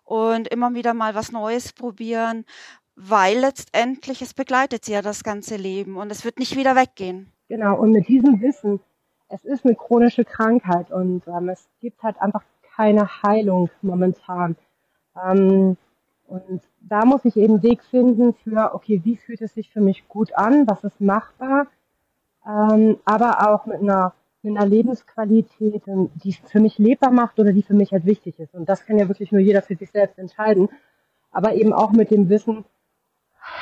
und 0.05 0.49
immer 0.49 0.75
wieder 0.75 0.95
mal 0.95 1.15
was 1.15 1.33
Neues 1.33 1.73
probieren, 1.73 2.47
weil 2.95 3.39
letztendlich 3.39 4.23
es 4.23 4.33
begleitet 4.33 4.85
sie 4.87 4.93
ja 4.93 5.03
das 5.03 5.23
ganze 5.23 5.57
Leben 5.57 5.97
und 5.97 6.11
es 6.11 6.25
wird 6.25 6.39
nicht 6.39 6.57
wieder 6.57 6.77
weggehen. 6.77 7.31
Genau, 7.49 7.79
und 7.79 7.93
mit 7.93 8.09
diesem 8.09 8.41
Wissen, 8.41 8.81
es 9.29 9.45
ist 9.45 9.65
eine 9.65 9.75
chronische 9.75 10.25
Krankheit 10.25 10.91
und 10.91 11.23
ähm, 11.27 11.49
es 11.49 11.69
gibt 11.81 12.03
halt 12.03 12.17
einfach 12.21 12.43
keine 12.77 13.09
Heilung 13.23 13.71
momentan. 13.83 14.57
Ähm, 15.23 15.77
und 16.29 16.63
da 16.81 17.05
muss 17.05 17.25
ich 17.25 17.37
eben 17.37 17.63
Weg 17.63 17.83
finden 17.85 18.35
für, 18.35 18.75
okay, 18.75 19.01
wie 19.05 19.17
fühlt 19.17 19.41
es 19.41 19.55
sich 19.55 19.71
für 19.71 19.81
mich 19.81 20.09
gut 20.09 20.35
an, 20.35 20.67
was 20.67 20.85
ist 20.85 21.01
machbar, 21.01 21.69
ähm, 22.47 22.99
aber 23.05 23.49
auch 23.49 23.67
mit 23.67 23.81
einer, 23.81 24.13
mit 24.43 24.57
einer 24.57 24.67
Lebensqualität, 24.67 25.83
die 25.87 26.31
es 26.31 26.51
für 26.51 26.61
mich 26.61 26.79
lebbar 26.79 27.11
macht 27.11 27.39
oder 27.39 27.53
die 27.53 27.63
für 27.63 27.75
mich 27.75 27.93
halt 27.93 28.07
wichtig 28.07 28.39
ist. 28.39 28.55
Und 28.55 28.69
das 28.69 28.85
kann 28.85 28.99
ja 28.99 29.09
wirklich 29.09 29.33
nur 29.33 29.41
jeder 29.41 29.63
für 29.63 29.77
sich 29.77 29.91
selbst 29.91 30.19
entscheiden. 30.19 30.69
Aber 31.31 31.55
eben 31.55 31.73
auch 31.73 31.93
mit 31.93 32.11
dem 32.11 32.29
Wissen, 32.29 32.65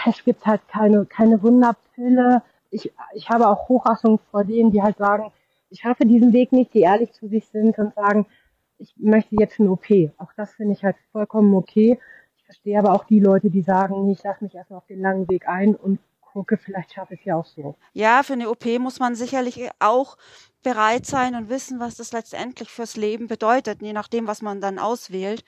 es 0.07 0.25
gibt 0.25 0.47
halt 0.47 0.67
keine, 0.69 1.07
keine 1.07 1.43
Wunderpille. 1.43 2.43
Ich, 2.71 2.93
ich 3.15 3.31
habe 3.31 3.49
auch 3.49 3.69
Hochachtung 3.69 4.21
vor 4.31 4.45
denen, 4.45 4.71
die 4.71 4.83
halt 4.83 4.99
sagen, 4.99 5.33
ich 5.71 5.81
schaffe 5.81 6.07
diesen 6.07 6.33
Weg 6.33 6.53
nicht, 6.53 6.73
die 6.75 6.83
ehrlich 6.83 7.13
zu 7.13 7.27
sich 7.29 7.47
sind 7.49 7.79
und 7.79 7.95
sagen, 7.95 8.27
ich 8.79 8.95
möchte 8.97 9.37
jetzt 9.39 9.61
eine 9.61 9.71
OP. 9.71 9.87
Auch 10.19 10.33
das 10.37 10.55
finde 10.55 10.75
ich 10.75 10.85
halt 10.85 10.97
vollkommen 11.13 11.55
okay. 11.55 11.99
Ich 12.37 12.45
verstehe 12.45 12.79
aber 12.79 12.93
auch 12.93 13.05
die 13.05 13.21
Leute, 13.21 13.51
die 13.51 13.63
sagen, 13.63 14.11
ich 14.11 14.23
lasse 14.23 14.45
mich 14.45 14.55
erstmal 14.55 14.79
auf 14.79 14.87
den 14.87 15.01
langen 15.01 15.29
Weg 15.29 15.49
ein 15.49 15.75
und 15.75 15.99
gucke, 16.21 16.57
vielleicht 16.57 16.93
schaffe 16.93 17.15
ich 17.15 17.21
es 17.21 17.27
ja 17.27 17.37
auch 17.37 17.47
so. 17.47 17.77
Ja, 17.93 18.23
für 18.23 18.33
eine 18.33 18.51
OP 18.51 18.67
muss 18.81 18.99
man 18.99 19.15
sicherlich 19.15 19.71
auch 19.79 20.17
bereit 20.63 21.07
sein 21.07 21.35
und 21.37 21.49
wissen, 21.49 21.79
was 21.79 21.95
das 21.95 22.13
letztendlich 22.13 22.71
fürs 22.71 22.97
Leben 22.97 23.29
bedeutet, 23.29 23.81
je 23.83 23.93
nachdem, 23.93 24.27
was 24.27 24.43
man 24.43 24.61
dann 24.61 24.79
auswählt 24.79 25.45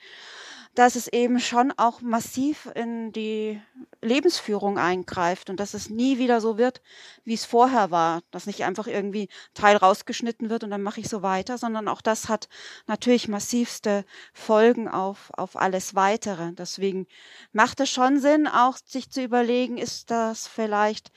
dass 0.77 0.95
es 0.95 1.07
eben 1.07 1.39
schon 1.39 1.73
auch 1.75 2.01
massiv 2.01 2.69
in 2.75 3.11
die 3.11 3.59
Lebensführung 3.99 4.77
eingreift 4.77 5.49
und 5.49 5.59
dass 5.59 5.73
es 5.73 5.89
nie 5.89 6.19
wieder 6.19 6.39
so 6.39 6.59
wird, 6.59 6.83
wie 7.23 7.33
es 7.33 7.45
vorher 7.45 7.89
war, 7.89 8.21
dass 8.29 8.45
nicht 8.45 8.63
einfach 8.63 8.85
irgendwie 8.85 9.27
Teil 9.55 9.75
rausgeschnitten 9.75 10.51
wird 10.51 10.63
und 10.63 10.69
dann 10.69 10.83
mache 10.83 10.99
ich 10.99 11.09
so 11.09 11.23
weiter, 11.23 11.57
sondern 11.57 11.87
auch 11.87 12.03
das 12.03 12.29
hat 12.29 12.47
natürlich 12.85 13.27
massivste 13.27 14.05
Folgen 14.33 14.87
auf, 14.87 15.31
auf 15.35 15.55
alles 15.55 15.95
weitere. 15.95 16.51
Deswegen 16.53 17.07
macht 17.53 17.79
es 17.79 17.89
schon 17.89 18.19
Sinn, 18.19 18.45
auch 18.45 18.77
sich 18.85 19.09
zu 19.09 19.23
überlegen, 19.23 19.79
ist 19.79 20.11
das 20.11 20.47
vielleicht 20.47 21.11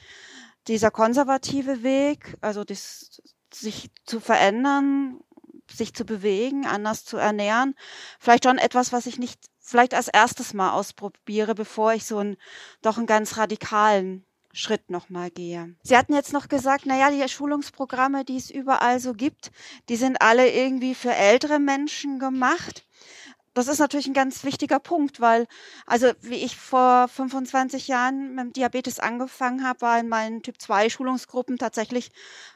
dieser 0.69 0.91
konservative 0.91 1.83
Weg, 1.83 2.35
also 2.41 2.65
das, 2.65 3.21
sich 3.53 3.91
zu 4.07 4.21
verändern, 4.21 5.21
sich 5.73 5.95
zu 5.95 6.05
bewegen, 6.05 6.67
anders 6.67 7.05
zu 7.05 7.17
ernähren. 7.17 7.75
Vielleicht 8.19 8.45
schon 8.45 8.59
etwas, 8.59 8.93
was 8.93 9.07
ich 9.07 9.19
nicht 9.19 9.41
vielleicht 9.59 9.95
als 9.95 10.09
erstes 10.09 10.55
mal 10.55 10.73
ausprobiere, 10.73 11.55
bevor 11.55 11.93
ich 11.93 12.05
so 12.05 12.19
einen 12.19 12.37
doch 12.83 12.99
einen 12.99 13.07
ganz 13.07 13.37
radikalen 13.37 14.25
Schritt 14.53 14.91
nochmal 14.91 15.31
gehe. 15.31 15.77
Sie 15.83 15.97
hatten 15.97 16.13
jetzt 16.13 16.33
noch 16.33 16.49
gesagt, 16.49 16.87
naja, 16.87 17.11
die 17.11 17.29
Schulungsprogramme, 17.29 18.25
die 18.25 18.37
es 18.37 18.51
überall 18.51 18.99
so 18.99 19.13
gibt, 19.13 19.53
die 19.89 19.97
sind 19.97 20.21
alle 20.21 20.51
irgendwie 20.51 20.95
für 20.95 21.15
ältere 21.15 21.61
Menschen 21.61 22.19
gemacht 22.19 22.85
das 23.55 23.67
ist 23.67 23.81
natürlich 23.81 24.07
ein 24.07 24.15
ganz 24.15 24.45
wichtiger 24.45 24.79
Punkt, 24.79 25.21
weil, 25.21 25.47
also 25.85 26.13
wie 26.21 26.37
ich 26.37 26.57
vor 26.57 27.09
25 27.09 27.89
Jahren 27.89 28.35
mit 28.35 28.45
dem 28.45 28.53
Diabetes 28.53 29.01
angefangen 29.01 29.65
habe, 29.65 29.81
war 29.81 29.99
in 29.99 30.09
meinen 30.09 30.43
Typ-2-Schulungsgruppen 30.43 31.59
tatsächlich 31.59 32.11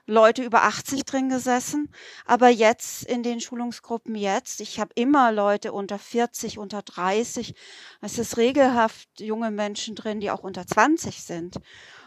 Leute 0.07 0.45
über 0.45 0.63
80 0.63 1.05
drin 1.05 1.29
gesessen. 1.29 1.91
Aber 2.27 2.49
jetzt 2.49 3.05
in 3.05 3.23
den 3.25 3.41
Schulungsgruppen 3.41 4.15
jetzt, 4.15 4.61
ich 4.61 4.79
habe 4.79 4.93
immer 4.95 5.33
Leute 5.33 5.73
unter 5.73 5.99
40, 5.99 6.59
unter 6.59 6.83
30. 6.83 7.55
Es 8.01 8.19
ist 8.19 8.37
regelhaft 8.37 9.09
junge 9.19 9.51
Menschen 9.51 9.97
drin, 9.97 10.21
die 10.21 10.31
auch 10.31 10.45
unter 10.45 10.67
20 10.67 11.23
sind. 11.25 11.57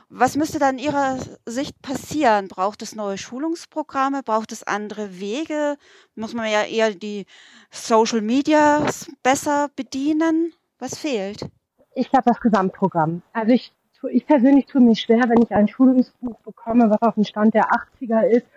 Was 0.09 0.37
müsste 0.37 0.57
dann 0.57 0.77
Ihrer 0.77 1.17
Sicht 1.45 1.81
passieren? 1.81 2.47
Braucht 2.47 2.81
es 2.81 2.95
neue 2.95 3.17
Schulungsprogramme? 3.17 4.23
Braucht 4.23 4.53
es 4.53 4.63
andere 4.63 5.19
Wege? 5.19 5.75
Muss 6.15 6.33
man 6.33 6.49
ja 6.49 6.63
eher 6.63 6.91
die 6.95 7.25
Social 7.71 8.21
Media 8.21 8.85
besser 9.21 9.69
bedienen? 9.75 10.53
Was 10.79 10.97
fehlt? 10.97 11.49
Ich 11.93 12.09
glaube, 12.09 12.23
das 12.25 12.39
Gesamtprogramm. 12.39 13.21
Also 13.33 13.51
ich, 13.51 13.73
ich 14.09 14.25
persönlich 14.25 14.67
tue 14.67 14.79
mich 14.79 15.01
schwer, 15.01 15.27
wenn 15.27 15.41
ich 15.41 15.51
ein 15.51 15.67
Schulungsbuch 15.67 16.39
bekomme, 16.39 16.89
was 16.89 17.01
auf 17.01 17.15
dem 17.15 17.25
Stand 17.25 17.53
der 17.53 17.69
80er 17.69 18.21
ist, 18.27 18.47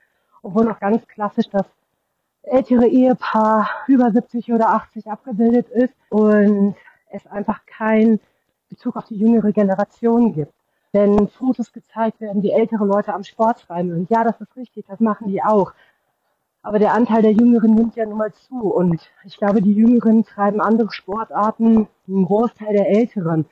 obwohl 0.42 0.66
noch 0.66 0.78
ganz 0.78 1.04
klassisch 1.08 1.48
das 1.50 1.66
ältere 2.42 2.86
Ehepaar 2.86 3.68
über 3.88 4.12
70 4.12 4.52
oder 4.52 4.68
80 4.68 5.08
abgebildet 5.08 5.68
ist 5.70 5.94
und 6.10 6.76
es 7.10 7.26
einfach 7.26 7.66
keinen 7.66 8.20
Bezug 8.68 8.94
auf 8.94 9.06
die 9.06 9.16
jüngere 9.16 9.50
Generation 9.50 10.32
gibt 10.32 10.54
wenn 10.92 11.29
Fotos 11.29 11.72
gezeigt 11.72 12.20
werden, 12.20 12.42
wie 12.42 12.50
ältere 12.50 12.85
Leute 12.85 13.14
am 13.14 13.24
Sport 13.24 13.62
treiben. 13.66 13.92
Und 13.92 14.11
ja, 14.11 14.24
das 14.24 14.40
ist 14.40 14.57
richtig, 14.57 14.87
das 14.87 15.00
machen 15.00 15.29
die 15.29 15.42
auch. 15.42 15.72
Aber 16.62 16.79
der 16.79 16.94
Anteil 16.94 17.22
der 17.22 17.33
Jüngeren 17.33 17.74
nimmt 17.74 17.96
ja 17.96 18.05
nun 18.07 18.18
mal 18.18 18.33
zu. 18.33 18.72
Und 18.72 19.00
ich 19.24 19.37
glaube, 19.38 19.62
die 19.62 19.72
Jüngeren 19.72 20.24
treiben 20.24 20.61
andere 20.61 20.90
Sportarten, 20.92 21.88
einen 22.09 22.24
Großteil 22.26 22.74
der 22.74 22.88
Älteren. 22.88 23.46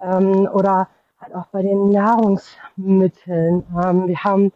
ähm, 0.00 0.48
oder 0.52 0.88
halt 1.20 1.34
auch 1.34 1.46
bei 1.46 1.62
den 1.62 1.90
Nahrungsmitteln. 1.90 3.64
Ähm, 3.82 4.08
wir 4.08 4.24
haben 4.24 4.52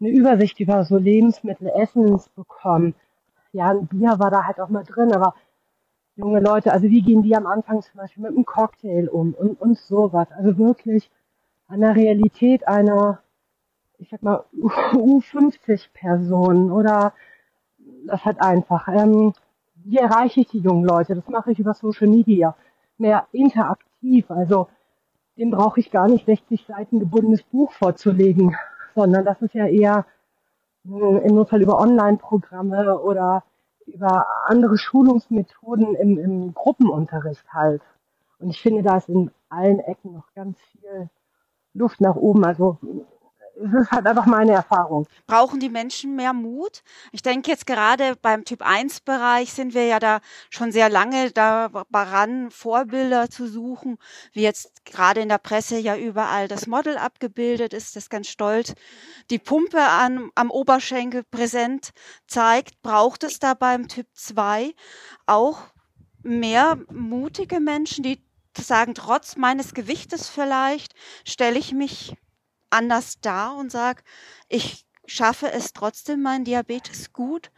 eine 0.00 0.10
Übersicht 0.10 0.60
über 0.60 0.84
so 0.84 0.98
Lebensmittel, 0.98 1.68
Essens 1.68 2.28
bekommen. 2.30 2.94
Ja, 3.52 3.70
ein 3.70 3.86
Bier 3.86 4.18
war 4.18 4.30
da 4.30 4.44
halt 4.44 4.60
auch 4.60 4.68
mal 4.68 4.84
drin, 4.84 5.12
aber 5.12 5.34
junge 6.16 6.40
Leute, 6.40 6.72
also 6.72 6.88
wie 6.88 7.02
gehen 7.02 7.22
die 7.22 7.36
am 7.36 7.46
Anfang 7.46 7.82
zum 7.82 7.98
Beispiel 7.98 8.22
mit 8.24 8.32
einem 8.32 8.44
Cocktail 8.44 9.08
um 9.08 9.34
und, 9.34 9.60
und 9.60 9.78
sowas. 9.78 10.28
Also 10.32 10.58
wirklich 10.58 11.10
der 11.80 11.96
Realität 11.96 12.66
einer, 12.68 13.20
ich 13.98 14.10
sag 14.10 14.22
mal, 14.22 14.44
U50-Person 14.92 16.70
oder 16.70 17.12
das 18.06 18.24
halt 18.24 18.40
einfach. 18.40 18.88
Ähm, 18.88 19.32
wie 19.84 19.98
erreiche 19.98 20.40
ich 20.40 20.48
die 20.48 20.60
jungen 20.60 20.84
Leute? 20.84 21.14
Das 21.14 21.28
mache 21.28 21.52
ich 21.52 21.58
über 21.58 21.74
Social 21.74 22.08
Media. 22.08 22.56
Mehr 22.98 23.26
interaktiv, 23.32 24.30
also 24.30 24.68
dem 25.36 25.50
brauche 25.50 25.80
ich 25.80 25.90
gar 25.90 26.08
nicht 26.08 26.26
60 26.26 26.64
Seiten 26.66 27.00
gebundenes 27.00 27.42
Buch 27.42 27.72
vorzulegen, 27.72 28.56
sondern 28.94 29.24
das 29.24 29.42
ist 29.42 29.54
ja 29.54 29.66
eher 29.66 30.06
hm, 30.84 31.20
im 31.24 31.34
Notfall 31.34 31.62
über 31.62 31.78
Online-Programme 31.80 33.00
oder 33.00 33.42
über 33.86 34.26
andere 34.46 34.78
Schulungsmethoden 34.78 35.94
im, 35.96 36.18
im 36.18 36.54
Gruppenunterricht 36.54 37.52
halt. 37.52 37.82
Und 38.38 38.50
ich 38.50 38.60
finde, 38.60 38.82
da 38.82 38.96
ist 38.96 39.08
in 39.08 39.30
allen 39.48 39.80
Ecken 39.80 40.14
noch 40.14 40.32
ganz 40.34 40.58
viel 40.72 41.08
Luft 41.74 42.00
nach 42.00 42.16
oben. 42.16 42.44
Also 42.44 42.78
es 43.56 43.72
ist 43.82 43.90
halt 43.90 44.06
einfach 44.06 44.26
meine 44.26 44.52
Erfahrung. 44.52 45.06
Brauchen 45.26 45.60
die 45.60 45.68
Menschen 45.68 46.16
mehr 46.16 46.32
Mut? 46.32 46.82
Ich 47.12 47.22
denke 47.22 47.50
jetzt 47.50 47.66
gerade 47.66 48.16
beim 48.20 48.44
Typ 48.44 48.62
1 48.62 49.00
Bereich 49.00 49.52
sind 49.52 49.74
wir 49.74 49.86
ja 49.86 49.98
da 50.00 50.20
schon 50.50 50.72
sehr 50.72 50.88
lange 50.88 51.30
daran, 51.30 52.50
Vorbilder 52.50 53.30
zu 53.30 53.46
suchen, 53.46 53.98
wie 54.32 54.42
jetzt 54.42 54.84
gerade 54.84 55.20
in 55.20 55.28
der 55.28 55.38
Presse 55.38 55.78
ja 55.78 55.96
überall 55.96 56.48
das 56.48 56.66
Model 56.66 56.96
abgebildet 56.96 57.72
ist, 57.72 57.96
das 57.96 58.10
ganz 58.10 58.28
stolz 58.28 58.74
die 59.30 59.38
Pumpe 59.38 59.80
an, 59.80 60.30
am 60.34 60.50
Oberschenkel 60.50 61.22
präsent 61.22 61.90
zeigt. 62.26 62.82
Braucht 62.82 63.24
es 63.24 63.38
da 63.38 63.54
beim 63.54 63.88
Typ 63.88 64.06
2 64.14 64.74
auch 65.26 65.58
mehr 66.22 66.78
mutige 66.90 67.60
Menschen, 67.60 68.02
die 68.02 68.20
sagen, 68.62 68.94
trotz 68.94 69.36
meines 69.36 69.74
Gewichtes 69.74 70.28
vielleicht, 70.28 70.94
stelle 71.24 71.58
ich 71.58 71.72
mich 71.72 72.16
anders 72.70 73.20
dar 73.20 73.56
und 73.56 73.70
sage, 73.70 74.02
ich 74.48 74.84
schaffe 75.06 75.52
es 75.52 75.72
trotzdem, 75.72 76.22
meinen 76.22 76.44
Diabetes 76.44 77.12
gut 77.12 77.50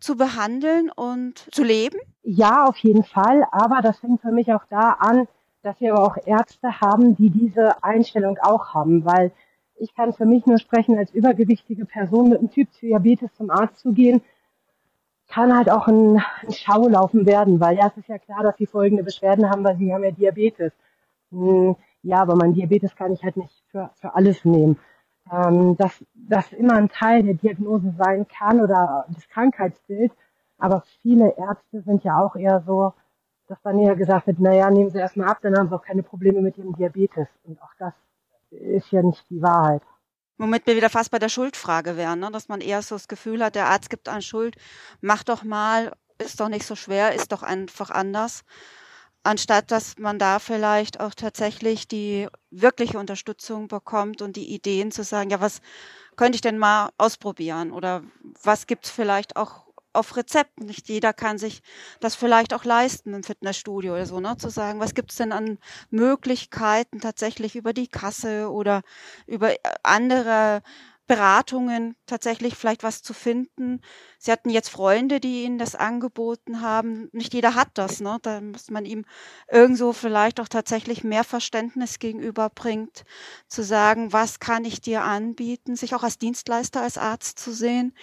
zu 0.00 0.16
behandeln 0.16 0.90
und 0.90 1.46
zu 1.52 1.62
leben? 1.62 1.98
Ja, 2.22 2.64
auf 2.66 2.76
jeden 2.78 3.04
Fall. 3.04 3.44
Aber 3.50 3.80
das 3.82 3.98
fängt 3.98 4.20
für 4.20 4.32
mich 4.32 4.52
auch 4.52 4.64
da 4.68 4.96
an, 4.98 5.26
dass 5.62 5.80
wir 5.80 5.94
aber 5.94 6.04
auch 6.04 6.16
Ärzte 6.26 6.80
haben, 6.80 7.16
die 7.16 7.30
diese 7.30 7.82
Einstellung 7.82 8.38
auch 8.38 8.74
haben, 8.74 9.04
weil 9.04 9.32
ich 9.76 9.94
kann 9.94 10.12
für 10.12 10.26
mich 10.26 10.44
nur 10.46 10.58
sprechen, 10.58 10.98
als 10.98 11.12
übergewichtige 11.12 11.84
Person 11.84 12.30
mit 12.30 12.38
einem 12.38 12.50
Typ 12.50 12.68
Diabetes 12.80 13.30
zum 13.36 13.50
Arzt 13.50 13.78
zu 13.78 13.92
gehen, 13.92 14.22
kann 15.28 15.54
halt 15.56 15.70
auch 15.70 15.86
ein, 15.88 16.16
ein 16.42 16.52
Schaulaufen 16.52 17.26
werden, 17.26 17.60
weil 17.60 17.76
ja, 17.76 17.88
es 17.88 17.96
ist 17.96 18.08
ja 18.08 18.18
klar, 18.18 18.42
dass 18.42 18.56
sie 18.56 18.66
folgende 18.66 19.04
Beschwerden 19.04 19.48
haben, 19.50 19.64
weil 19.64 19.76
sie 19.76 19.92
haben 19.92 20.04
ja 20.04 20.10
Diabetes. 20.10 20.72
Hm, 21.30 21.76
ja, 22.02 22.20
aber 22.22 22.36
mein 22.36 22.54
Diabetes 22.54 22.94
kann 22.96 23.12
ich 23.12 23.22
halt 23.22 23.36
nicht 23.36 23.62
für, 23.70 23.90
für 24.00 24.14
alles 24.14 24.44
nehmen. 24.44 24.78
Ähm, 25.30 25.76
dass 25.76 26.04
das 26.14 26.52
immer 26.52 26.74
ein 26.74 26.88
Teil 26.88 27.22
der 27.22 27.34
Diagnose 27.34 27.92
sein 27.98 28.26
kann 28.28 28.60
oder 28.60 29.06
des 29.08 29.28
Krankheitsbilds. 29.28 30.14
Aber 30.58 30.82
viele 31.02 31.36
Ärzte 31.36 31.82
sind 31.82 32.02
ja 32.04 32.18
auch 32.18 32.34
eher 32.34 32.62
so, 32.66 32.94
dass 33.46 33.60
dann 33.62 33.78
eher 33.78 33.96
gesagt 33.96 34.26
wird, 34.26 34.40
naja, 34.40 34.70
nehmen 34.70 34.90
Sie 34.90 34.98
erstmal 34.98 35.28
ab, 35.28 35.38
dann 35.42 35.56
haben 35.56 35.68
Sie 35.68 35.74
auch 35.74 35.82
keine 35.82 36.02
Probleme 36.02 36.40
mit 36.40 36.58
Ihrem 36.58 36.74
Diabetes. 36.74 37.28
Und 37.44 37.60
auch 37.62 37.74
das 37.78 37.94
ist 38.50 38.90
ja 38.90 39.02
nicht 39.02 39.28
die 39.30 39.42
Wahrheit. 39.42 39.82
Womit 40.38 40.66
wir 40.66 40.76
wieder 40.76 40.90
fast 40.90 41.10
bei 41.10 41.18
der 41.18 41.28
Schuldfrage 41.28 41.96
wären, 41.96 42.20
ne? 42.20 42.30
dass 42.30 42.48
man 42.48 42.60
eher 42.60 42.80
so 42.82 42.94
das 42.94 43.08
Gefühl 43.08 43.42
hat, 43.44 43.56
der 43.56 43.66
Arzt 43.66 43.90
gibt 43.90 44.08
eine 44.08 44.22
Schuld, 44.22 44.56
mach 45.00 45.24
doch 45.24 45.42
mal, 45.42 45.92
ist 46.18 46.38
doch 46.40 46.48
nicht 46.48 46.64
so 46.64 46.76
schwer, 46.76 47.14
ist 47.14 47.32
doch 47.32 47.42
einfach 47.42 47.90
anders. 47.90 48.44
Anstatt 49.24 49.72
dass 49.72 49.98
man 49.98 50.18
da 50.18 50.38
vielleicht 50.38 51.00
auch 51.00 51.14
tatsächlich 51.14 51.88
die 51.88 52.28
wirkliche 52.50 52.98
Unterstützung 52.98 53.66
bekommt 53.66 54.22
und 54.22 54.36
die 54.36 54.54
Ideen 54.54 54.92
zu 54.92 55.02
sagen, 55.02 55.30
ja, 55.30 55.40
was 55.40 55.60
könnte 56.16 56.36
ich 56.36 56.40
denn 56.40 56.56
mal 56.56 56.90
ausprobieren? 56.98 57.72
Oder 57.72 58.02
was 58.42 58.66
gibt's 58.66 58.90
vielleicht 58.90 59.36
auch 59.36 59.67
auf 59.98 60.16
Rezept. 60.16 60.60
Nicht 60.60 60.88
jeder 60.88 61.12
kann 61.12 61.38
sich 61.38 61.60
das 62.00 62.14
vielleicht 62.14 62.54
auch 62.54 62.64
leisten 62.64 63.14
im 63.14 63.22
Fitnessstudio 63.24 63.94
oder 63.94 64.06
so, 64.06 64.20
ne? 64.20 64.36
Zu 64.38 64.48
sagen, 64.50 64.80
was 64.80 64.94
gibt's 64.94 65.16
denn 65.16 65.32
an 65.32 65.58
Möglichkeiten 65.90 67.00
tatsächlich 67.00 67.56
über 67.56 67.72
die 67.72 67.88
Kasse 67.88 68.50
oder 68.50 68.82
über 69.26 69.52
äh, 69.52 69.58
andere 69.82 70.62
Beratungen 71.08 71.96
tatsächlich 72.06 72.54
vielleicht 72.54 72.82
was 72.82 73.02
zu 73.02 73.14
finden. 73.14 73.80
Sie 74.18 74.30
hatten 74.30 74.50
jetzt 74.50 74.68
Freunde, 74.68 75.20
die 75.20 75.44
Ihnen 75.44 75.58
das 75.58 75.74
angeboten 75.74 76.60
haben. 76.60 77.08
Nicht 77.12 77.32
jeder 77.32 77.54
hat 77.54 77.70
das, 77.74 78.00
ne? 78.00 78.18
Da 78.22 78.42
muss 78.42 78.70
man 78.70 78.84
ihm 78.84 79.06
irgendwo 79.50 79.92
vielleicht 79.94 80.38
auch 80.38 80.48
tatsächlich 80.48 81.04
mehr 81.04 81.24
Verständnis 81.24 81.98
gegenüberbringt, 81.98 83.04
zu 83.48 83.62
sagen, 83.64 84.12
was 84.12 84.38
kann 84.38 84.66
ich 84.66 84.82
dir 84.82 85.02
anbieten, 85.02 85.76
sich 85.76 85.94
auch 85.94 86.02
als 86.02 86.18
Dienstleister, 86.18 86.82
als 86.82 86.98
Arzt 86.98 87.38
zu 87.38 87.52
sehen 87.52 87.94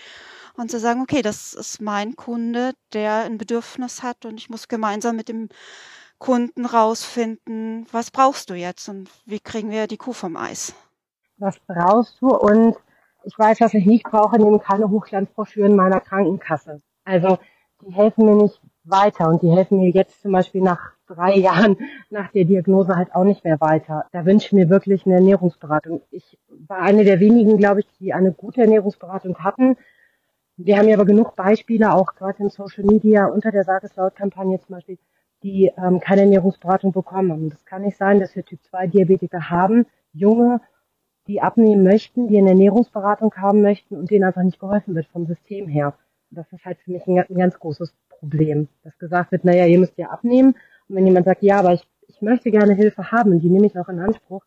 und 0.58 0.72
zu 0.72 0.80
sagen, 0.80 1.02
okay, 1.02 1.22
das 1.22 1.54
ist 1.54 1.82
mein 1.82 2.16
Kunde, 2.16 2.74
der 2.94 3.24
ein 3.26 3.38
Bedürfnis 3.38 4.04
hat 4.04 4.26
und 4.26 4.40
ich 4.40 4.50
muss 4.50 4.68
gemeinsam 4.68 5.16
mit 5.16 5.30
dem 5.30 5.50
Kunden 6.18 6.66
rausfinden, 6.66 7.86
was 7.92 8.12
brauchst 8.12 8.50
du 8.50 8.54
jetzt 8.54 8.88
und 8.88 9.10
wie 9.26 9.40
kriegen 9.40 9.70
wir 9.70 9.88
die 9.88 9.98
Kuh 9.98 10.14
vom 10.14 10.38
Eis? 10.38 10.74
Was 11.38 11.60
brauchst 11.68 12.22
du 12.22 12.34
und 12.34 12.78
ich 13.26 13.38
weiß, 13.38 13.60
was 13.62 13.74
ich 13.74 13.86
nicht 13.86 14.04
brauche, 14.04 14.38
nehme 14.38 14.60
keine 14.60 14.90
Hochglanzbroschüren 14.90 15.76
meiner 15.76 16.00
Krankenkasse. 16.00 16.82
Also 17.04 17.40
die 17.82 17.92
helfen 17.92 18.26
mir 18.26 18.36
nicht 18.36 18.62
weiter 18.84 19.30
und 19.30 19.42
die 19.42 19.52
helfen 19.52 19.80
mir 19.80 19.90
jetzt 19.90 20.22
zum 20.22 20.32
Beispiel 20.32 20.62
nach 20.62 20.92
drei 21.08 21.36
Jahren 21.38 21.78
nach 22.10 22.32
der 22.32 22.46
Diagnose 22.46 22.96
halt 22.96 23.14
auch 23.14 23.24
nicht 23.24 23.44
mehr 23.44 23.60
weiter. 23.60 24.06
Da 24.12 24.26
wünsche 24.26 24.48
ich 24.48 24.54
mir 24.54 24.70
wirklich 24.70 25.06
eine 25.06 25.16
Ernährungsberatung. 25.16 26.02
Ich 26.12 26.38
war 26.68 26.78
eine 26.78 27.04
der 27.04 27.20
wenigen, 27.20 27.58
glaube 27.58 27.82
ich, 27.82 27.88
die 28.00 28.14
eine 28.14 28.32
gute 28.32 28.62
Ernährungsberatung 28.62 29.40
hatten. 29.40 29.78
Wir 30.58 30.78
haben 30.78 30.88
ja 30.88 30.96
aber 30.96 31.06
genug 31.06 31.36
Beispiele, 31.36 31.94
auch 31.94 32.16
gerade 32.16 32.44
in 32.44 32.50
Social 32.50 32.86
Media 32.86 33.26
unter 33.26 33.52
der 33.52 33.64
Sag 33.64 33.84
es 33.84 33.96
laut 33.96 34.16
Kampagne 34.16 34.60
zum 34.60 34.76
Beispiel, 34.76 34.98
die 35.44 35.72
ähm, 35.78 36.00
keine 36.00 36.22
Ernährungsberatung 36.22 36.92
bekommen. 36.92 37.32
Und 37.32 37.50
das 37.50 37.66
kann 37.66 37.82
nicht 37.82 37.98
sein, 37.98 38.20
dass 38.20 38.36
wir 38.36 38.46
Typ 38.46 38.64
2 38.64 38.88
Diabetiker 38.88 39.50
haben, 39.50 39.86
junge 40.14 40.62
die 41.28 41.42
abnehmen 41.42 41.84
möchten, 41.84 42.28
die 42.28 42.38
eine 42.38 42.50
Ernährungsberatung 42.50 43.34
haben 43.36 43.62
möchten 43.62 43.98
und 43.98 44.12
denen 44.12 44.24
einfach 44.24 44.44
nicht 44.44 44.60
geholfen 44.60 44.96
wird 44.96 45.08
vom 45.08 45.26
System 45.26 45.68
her. 45.68 45.98
Das 46.30 46.52
ist 46.52 46.66
halt 46.66 46.78
für 46.80 46.92
mich 46.92 47.08
ein, 47.08 47.18
ein 47.18 47.38
ganz 47.38 47.60
großes 47.60 47.94
Problem, 48.10 48.68
dass 48.84 48.98
gesagt 48.98 49.32
wird, 49.32 49.44
naja, 49.44 49.66
ihr 49.66 49.80
müsst 49.80 49.98
ja 49.98 50.10
abnehmen. 50.10 50.56
Und 50.88 50.96
wenn 50.96 51.08
jemand 51.08 51.26
sagt, 51.26 51.42
ja, 51.42 51.60
aber 51.60 51.74
ich, 51.74 51.88
ich 52.08 52.22
möchte 52.22 52.52
gerne 52.52 52.74
Hilfe 52.76 53.12
haben 53.12 53.40
die 53.40 53.50
nehme 53.50 53.66
ich 53.66 53.78
auch 53.78 53.90
in 53.90 54.00
Anspruch, 54.00 54.44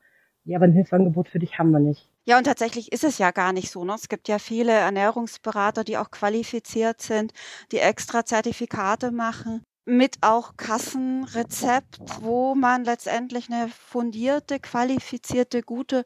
ja, 0.48 0.56
aber 0.56 0.64
ein 0.64 0.72
Hilfsangebot 0.72 1.28
für 1.28 1.38
dich 1.38 1.58
haben 1.58 1.70
wir 1.70 1.78
nicht. 1.78 2.08
Ja, 2.24 2.38
und 2.38 2.44
tatsächlich 2.44 2.90
ist 2.90 3.04
es 3.04 3.18
ja 3.18 3.30
gar 3.32 3.52
nicht 3.52 3.70
so. 3.70 3.84
Ne? 3.84 3.94
Es 3.94 4.08
gibt 4.08 4.28
ja 4.28 4.38
viele 4.38 4.72
Ernährungsberater, 4.72 5.84
die 5.84 5.98
auch 5.98 6.10
qualifiziert 6.10 7.02
sind, 7.02 7.32
die 7.70 7.78
extra 7.78 8.24
Zertifikate 8.24 9.10
machen 9.10 9.62
mit 9.88 10.18
auch 10.20 10.58
Kassenrezept, 10.58 11.98
wo 12.20 12.54
man 12.54 12.84
letztendlich 12.84 13.50
eine 13.50 13.68
fundierte, 13.70 14.60
qualifizierte, 14.60 15.62
gute 15.62 16.04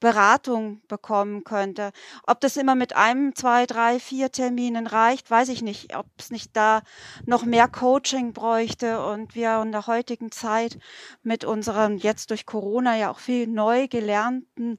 Beratung 0.00 0.80
bekommen 0.88 1.44
könnte. 1.44 1.90
Ob 2.26 2.40
das 2.40 2.56
immer 2.56 2.74
mit 2.74 2.96
einem, 2.96 3.34
zwei, 3.34 3.66
drei, 3.66 4.00
vier 4.00 4.32
Terminen 4.32 4.86
reicht, 4.86 5.30
weiß 5.30 5.50
ich 5.50 5.60
nicht. 5.60 5.94
Ob 5.94 6.06
es 6.18 6.30
nicht 6.30 6.56
da 6.56 6.80
noch 7.26 7.44
mehr 7.44 7.68
Coaching 7.68 8.32
bräuchte 8.32 9.04
und 9.04 9.34
wir 9.34 9.60
in 9.60 9.72
der 9.72 9.86
heutigen 9.86 10.32
Zeit 10.32 10.78
mit 11.22 11.44
unserem 11.44 11.98
jetzt 11.98 12.30
durch 12.30 12.46
Corona 12.46 12.96
ja 12.96 13.10
auch 13.10 13.18
viel 13.18 13.46
neu 13.46 13.88
gelernten 13.88 14.78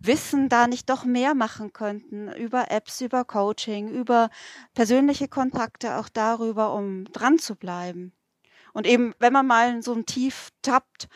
Wissen 0.00 0.48
da 0.48 0.68
nicht 0.68 0.88
doch 0.88 1.04
mehr 1.04 1.34
machen 1.34 1.72
könnten 1.72 2.32
über 2.34 2.70
Apps, 2.70 3.00
über 3.00 3.24
Coaching, 3.24 3.88
über 3.88 4.30
persönliche 4.74 5.26
Kontakte, 5.26 5.96
auch 5.96 6.08
darüber, 6.08 6.74
um 6.74 7.04
dran 7.12 7.40
zu 7.40 7.56
bleiben 7.56 7.87
bleiben. 7.88 8.12
Und 8.74 8.86
eben, 8.86 9.14
wenn 9.18 9.32
man 9.32 9.46
mal 9.46 9.70
in 9.70 9.82
so 9.82 9.94
ein 9.94 10.04
Tief 10.04 10.50
tappt, 10.62 11.08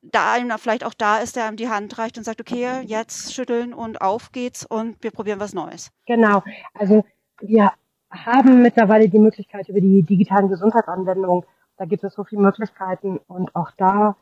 da 0.00 0.32
einem 0.32 0.56
vielleicht 0.58 0.84
auch 0.84 0.94
da 0.94 1.18
ist, 1.18 1.36
der 1.36 1.46
einem 1.46 1.56
die 1.56 1.68
Hand 1.68 1.98
reicht 1.98 2.16
und 2.16 2.24
sagt, 2.24 2.40
okay, 2.40 2.82
jetzt 2.86 3.34
schütteln 3.34 3.74
und 3.74 4.00
auf 4.00 4.32
geht's 4.32 4.64
und 4.64 5.02
wir 5.02 5.10
probieren 5.10 5.40
was 5.40 5.54
Neues. 5.54 5.90
Genau. 6.06 6.42
Also 6.72 7.04
wir 7.40 7.72
haben 8.10 8.62
mittlerweile 8.62 9.08
die 9.08 9.18
Möglichkeit 9.18 9.68
über 9.68 9.80
die 9.80 10.02
digitalen 10.02 10.48
Gesundheitsanwendungen, 10.48 11.44
da 11.76 11.84
gibt 11.84 12.04
es 12.04 12.14
so 12.14 12.22
viele 12.22 12.42
Möglichkeiten 12.42 13.18
und 13.26 13.54
auch 13.56 13.72
da 13.76 14.16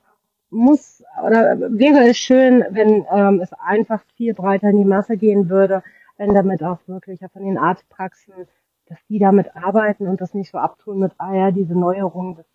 muss 0.49 1.05
oder 1.23 1.59
wäre 1.59 2.09
es 2.09 2.17
schön, 2.17 2.65
wenn 2.71 3.07
ähm, 3.13 3.41
es 3.41 3.53
einfach 3.53 4.03
viel 4.17 4.35
breiter 4.35 4.71
in 4.71 4.79
die 4.79 4.85
Masse 4.85 5.19
gehen 5.19 5.51
würde, 5.51 5.83
wenn 6.17 6.35
damit 6.35 6.63
auch 6.63 6.79
wirklich 6.87 7.21
von 7.33 7.45
den 7.45 7.59
Arztpraxen 7.59 8.49
dass 8.93 9.05
die 9.09 9.19
damit 9.19 9.57
arbeiten 9.57 10.07
und 10.07 10.21
das 10.21 10.35
nicht 10.35 10.51
so 10.51 10.59
abtun 10.59 10.99
mit, 10.99 11.13
ah 11.17 11.35
ja, 11.35 11.51
diese 11.51 11.73
Neuerung, 11.75 12.37
das 12.37 12.47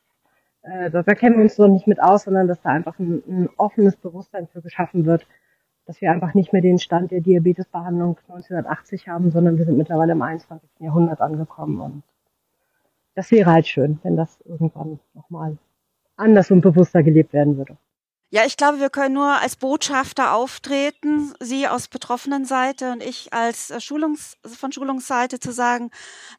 äh, 0.61 0.91
da, 0.91 1.01
kennen 1.15 1.37
wir 1.37 1.43
uns 1.43 1.57
noch 1.57 1.67
nicht 1.67 1.87
mit 1.87 1.99
aus, 1.99 2.23
sondern 2.25 2.47
dass 2.47 2.61
da 2.61 2.69
einfach 2.69 2.99
ein, 2.99 3.23
ein 3.27 3.49
offenes 3.57 3.95
Bewusstsein 3.95 4.47
für 4.47 4.61
geschaffen 4.61 5.05
wird, 5.07 5.25
dass 5.87 5.99
wir 5.99 6.11
einfach 6.11 6.35
nicht 6.35 6.53
mehr 6.53 6.61
den 6.61 6.77
Stand 6.77 7.09
der 7.09 7.21
Diabetesbehandlung 7.21 8.19
1980 8.27 9.07
haben, 9.07 9.31
sondern 9.31 9.57
wir 9.57 9.65
sind 9.65 9.79
mittlerweile 9.79 10.11
im 10.11 10.21
21. 10.21 10.69
Jahrhundert 10.79 11.21
angekommen 11.21 11.81
und 11.81 12.03
das 13.15 13.31
wäre 13.31 13.51
halt 13.51 13.65
schön, 13.65 13.97
wenn 14.03 14.15
das 14.15 14.39
irgendwann 14.41 14.99
nochmal 15.15 15.57
anders 16.17 16.51
und 16.51 16.61
bewusster 16.61 17.01
gelebt 17.01 17.33
werden 17.33 17.57
würde. 17.57 17.77
Ja, 18.29 18.45
ich 18.45 18.57
glaube, 18.57 18.79
wir 18.81 18.89
können 18.89 19.13
nur 19.13 19.39
als 19.39 19.55
Botschafter 19.55 20.33
auftreten, 20.33 21.33
Sie 21.39 21.65
aus 21.65 21.87
betroffenen 21.87 22.43
Seite 22.43 22.91
und 22.91 23.01
ich 23.01 23.31
als 23.31 23.69
äh, 23.69 23.79
Schulungs 23.79 24.35
von 24.45 24.73
Schulungsseite 24.73 25.39
zu 25.39 25.53
sagen, 25.53 25.91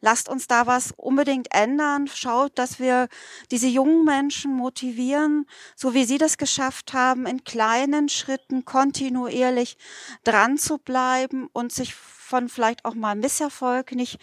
lasst 0.02 0.28
uns 0.28 0.46
da 0.48 0.66
was 0.66 0.92
unbedingt 0.98 1.48
ändern. 1.50 2.06
Schaut, 2.06 2.58
dass 2.58 2.78
wir 2.78 3.08
diese 3.50 3.68
jungen 3.68 4.04
Menschen 4.04 4.52
motivieren, 4.52 5.46
so 5.76 5.94
wie 5.94 6.04
Sie 6.04 6.18
das 6.18 6.36
geschafft 6.36 6.92
haben, 6.92 7.24
in 7.24 7.44
kleinen 7.44 8.10
Schritten 8.10 8.66
kontinuierlich 8.66 9.78
dran 10.24 10.58
zu 10.58 10.76
bleiben 10.76 11.48
und 11.54 11.72
sich 11.72 11.94
von 12.28 12.50
vielleicht 12.50 12.84
auch 12.84 12.94
mal 12.94 13.16
Misserfolg 13.16 13.92
nicht 13.92 14.18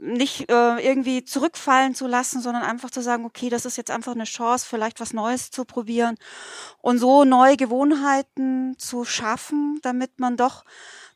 nicht 0.00 0.50
äh, 0.50 0.78
irgendwie 0.78 1.24
zurückfallen 1.24 1.94
zu 1.94 2.06
lassen, 2.06 2.40
sondern 2.40 2.62
einfach 2.62 2.90
zu 2.90 3.02
sagen, 3.02 3.24
okay, 3.26 3.50
das 3.50 3.66
ist 3.66 3.76
jetzt 3.76 3.90
einfach 3.90 4.14
eine 4.14 4.24
Chance, 4.24 4.66
vielleicht 4.66 4.98
was 4.98 5.12
Neues 5.12 5.50
zu 5.50 5.64
probieren 5.64 6.16
und 6.80 6.98
so 6.98 7.24
neue 7.24 7.56
Gewohnheiten 7.56 8.78
zu 8.78 9.04
schaffen, 9.04 9.78
damit 9.82 10.18
man 10.18 10.36
doch 10.36 10.64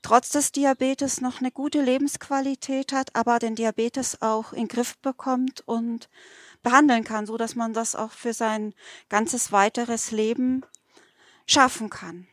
trotz 0.02 0.28
des 0.28 0.52
Diabetes 0.52 1.22
noch 1.22 1.40
eine 1.40 1.50
gute 1.50 1.80
Lebensqualität 1.80 2.92
hat, 2.92 3.16
aber 3.16 3.38
den 3.38 3.54
Diabetes 3.54 4.20
auch 4.20 4.52
in 4.52 4.68
Griff 4.68 4.98
bekommt 4.98 5.62
und 5.66 6.10
behandeln 6.62 7.04
kann, 7.04 7.26
so 7.26 7.38
dass 7.38 7.54
man 7.54 7.72
das 7.72 7.96
auch 7.96 8.10
für 8.10 8.34
sein 8.34 8.74
ganzes 9.08 9.50
weiteres 9.50 10.10
Leben 10.10 10.62
schaffen 11.46 11.88
kann. 11.88 12.26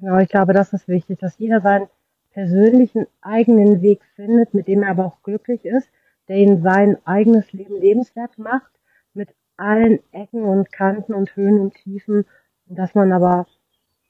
Genau, 0.00 0.18
ich 0.18 0.28
glaube, 0.28 0.52
das 0.52 0.72
ist 0.72 0.88
wichtig, 0.88 1.20
dass 1.20 1.38
jeder 1.38 1.60
sein 1.60 1.88
persönlichen 2.32 3.06
eigenen 3.20 3.82
Weg 3.82 4.02
findet, 4.16 4.54
mit 4.54 4.68
dem 4.68 4.82
er 4.82 4.90
aber 4.90 5.06
auch 5.06 5.22
glücklich 5.22 5.64
ist, 5.64 5.88
der 6.28 6.36
ihn 6.36 6.62
sein 6.62 6.96
eigenes 7.04 7.52
Leben 7.52 7.80
lebenswert 7.80 8.38
macht, 8.38 8.70
mit 9.14 9.28
allen 9.56 10.00
Ecken 10.12 10.44
und 10.44 10.72
Kanten 10.72 11.14
und 11.14 11.34
Höhen 11.36 11.60
und 11.60 11.74
Tiefen, 11.74 12.24
dass 12.66 12.94
man 12.94 13.12
aber 13.12 13.46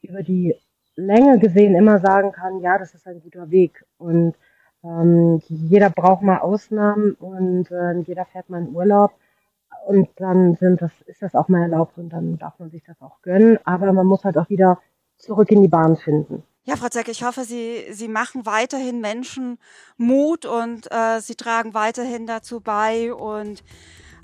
über 0.01 0.23
die 0.23 0.55
Länge 0.95 1.39
gesehen 1.39 1.75
immer 1.75 1.99
sagen 1.99 2.31
kann, 2.31 2.59
ja, 2.61 2.77
das 2.77 2.93
ist 2.93 3.07
ein 3.07 3.21
guter 3.21 3.49
Weg. 3.49 3.83
Und 3.97 4.35
ähm, 4.83 5.41
jeder 5.47 5.89
braucht 5.89 6.21
mal 6.21 6.39
Ausnahmen 6.39 7.13
und 7.13 7.71
äh, 7.71 7.93
jeder 7.99 8.25
fährt 8.25 8.49
mal 8.49 8.61
in 8.61 8.75
Urlaub. 8.75 9.11
Und 9.87 10.09
dann 10.15 10.55
sind 10.55 10.81
das, 10.81 10.91
ist 11.07 11.21
das 11.21 11.35
auch 11.35 11.49
mal 11.49 11.63
erlaubt 11.63 11.97
und 11.97 12.09
dann 12.09 12.37
darf 12.37 12.57
man 12.59 12.69
sich 12.69 12.83
das 12.83 13.01
auch 13.01 13.21
gönnen, 13.21 13.59
aber 13.65 13.91
man 13.91 14.07
muss 14.07 14.23
halt 14.23 14.37
auch 14.37 14.49
wieder 14.49 14.79
zurück 15.17 15.51
in 15.51 15.61
die 15.61 15.67
Bahn 15.67 15.97
finden. 15.97 16.43
Ja, 16.65 16.77
Frau 16.77 16.87
Zeck, 16.87 17.09
ich 17.09 17.25
hoffe, 17.25 17.43
Sie, 17.43 17.83
Sie 17.91 18.07
machen 18.07 18.45
weiterhin 18.45 19.01
Menschen 19.01 19.57
Mut 19.97 20.45
und 20.45 20.89
äh, 20.91 21.19
Sie 21.19 21.35
tragen 21.35 21.73
weiterhin 21.73 22.25
dazu 22.25 22.61
bei 22.61 23.13
und 23.13 23.65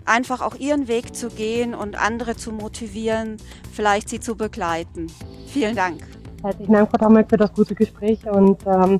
einfach 0.06 0.40
auch 0.42 0.56
Ihren 0.56 0.88
Weg 0.88 1.14
zu 1.18 1.30
gehen 1.30 1.76
und 1.76 2.02
andere 2.02 2.38
zu 2.38 2.54
motivieren, 2.54 3.36
vielleicht 3.74 4.08
Sie 4.08 4.22
zu 4.22 4.38
begleiten. 4.38 5.08
Vielen 5.48 5.76
Dank. 5.76 6.02
Herzlichen 6.42 6.72
Dank, 6.72 6.90
Frau 6.90 6.98
Tommek, 6.98 7.30
für 7.30 7.36
das 7.36 7.52
gute 7.52 7.76
Gespräch 7.76 8.26
und 8.26 8.66
ähm, 8.66 9.00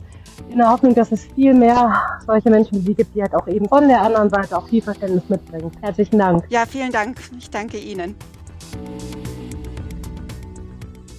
in 0.50 0.58
der 0.58 0.70
Hoffnung, 0.70 0.94
dass 0.94 1.14
es 1.14 1.24
viel 1.36 1.54
mehr 1.54 2.20
solche 2.26 2.50
Menschen 2.50 2.82
wie 2.82 2.88
Sie 2.88 2.94
gibt, 2.94 3.16
die 3.16 3.22
halt 3.22 3.34
auch 3.34 3.48
eben 3.48 3.70
von 3.70 3.88
der 3.88 4.02
anderen 4.02 4.30
Seite 4.30 4.58
auch 4.58 4.68
viel 4.68 4.82
Verständnis 4.82 5.24
mitbringen. 5.30 5.72
Herzlichen 5.80 6.20
Dank. 6.20 6.44
Ja, 6.50 6.66
vielen 6.66 6.92
Dank. 6.92 7.18
Ich 7.38 7.50
danke 7.50 7.78
Ihnen. 7.78 8.16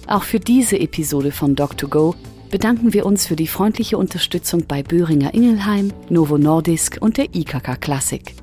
Auch 0.07 0.23
für 0.23 0.39
diese 0.39 0.79
Episode 0.79 1.31
von 1.31 1.55
Doc2Go 1.55 2.15
bedanken 2.49 2.93
wir 2.93 3.05
uns 3.05 3.25
für 3.25 3.35
die 3.35 3.47
freundliche 3.47 3.97
Unterstützung 3.97 4.65
bei 4.67 4.83
Böhringer 4.83 5.33
Ingelheim, 5.33 5.91
Novo 6.09 6.37
Nordisk 6.37 6.97
und 6.99 7.17
der 7.17 7.33
IKK 7.33 7.79
Klassik. 7.79 8.35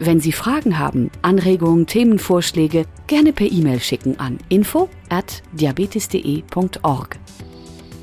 Wenn 0.00 0.20
Sie 0.20 0.32
Fragen 0.32 0.78
haben, 0.78 1.10
Anregungen, 1.22 1.86
Themenvorschläge, 1.86 2.86
gerne 3.06 3.32
per 3.32 3.50
E-Mail 3.50 3.80
schicken 3.80 4.18
an 4.18 4.38
info 4.48 4.88
at 5.08 5.42
diabetes.de.org. 5.52 7.18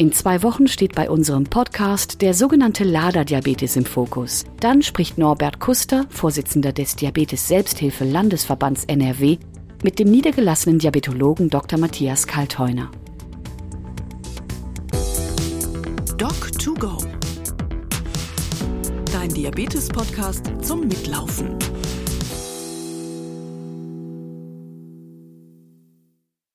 In 0.01 0.11
zwei 0.11 0.41
Wochen 0.41 0.67
steht 0.67 0.95
bei 0.95 1.11
unserem 1.11 1.43
Podcast 1.43 2.23
der 2.23 2.33
sogenannte 2.33 2.83
Lader-Diabetes 2.83 3.75
im 3.75 3.85
Fokus. 3.85 4.45
Dann 4.59 4.81
spricht 4.81 5.19
Norbert 5.19 5.59
Kuster, 5.59 6.07
Vorsitzender 6.09 6.73
des 6.73 6.95
Diabetes-Selbsthilfe 6.95 8.03
Landesverbands 8.03 8.85
NRW, 8.85 9.37
mit 9.83 9.99
dem 9.99 10.09
niedergelassenen 10.09 10.79
Diabetologen 10.79 11.51
Dr. 11.51 11.77
Matthias 11.77 12.25
Kaltheuner. 12.25 12.89
Doc2Go. 16.17 17.05
Dein 19.13 19.29
Diabetes-Podcast 19.29 20.51
zum 20.63 20.87
Mitlaufen. 20.87 21.59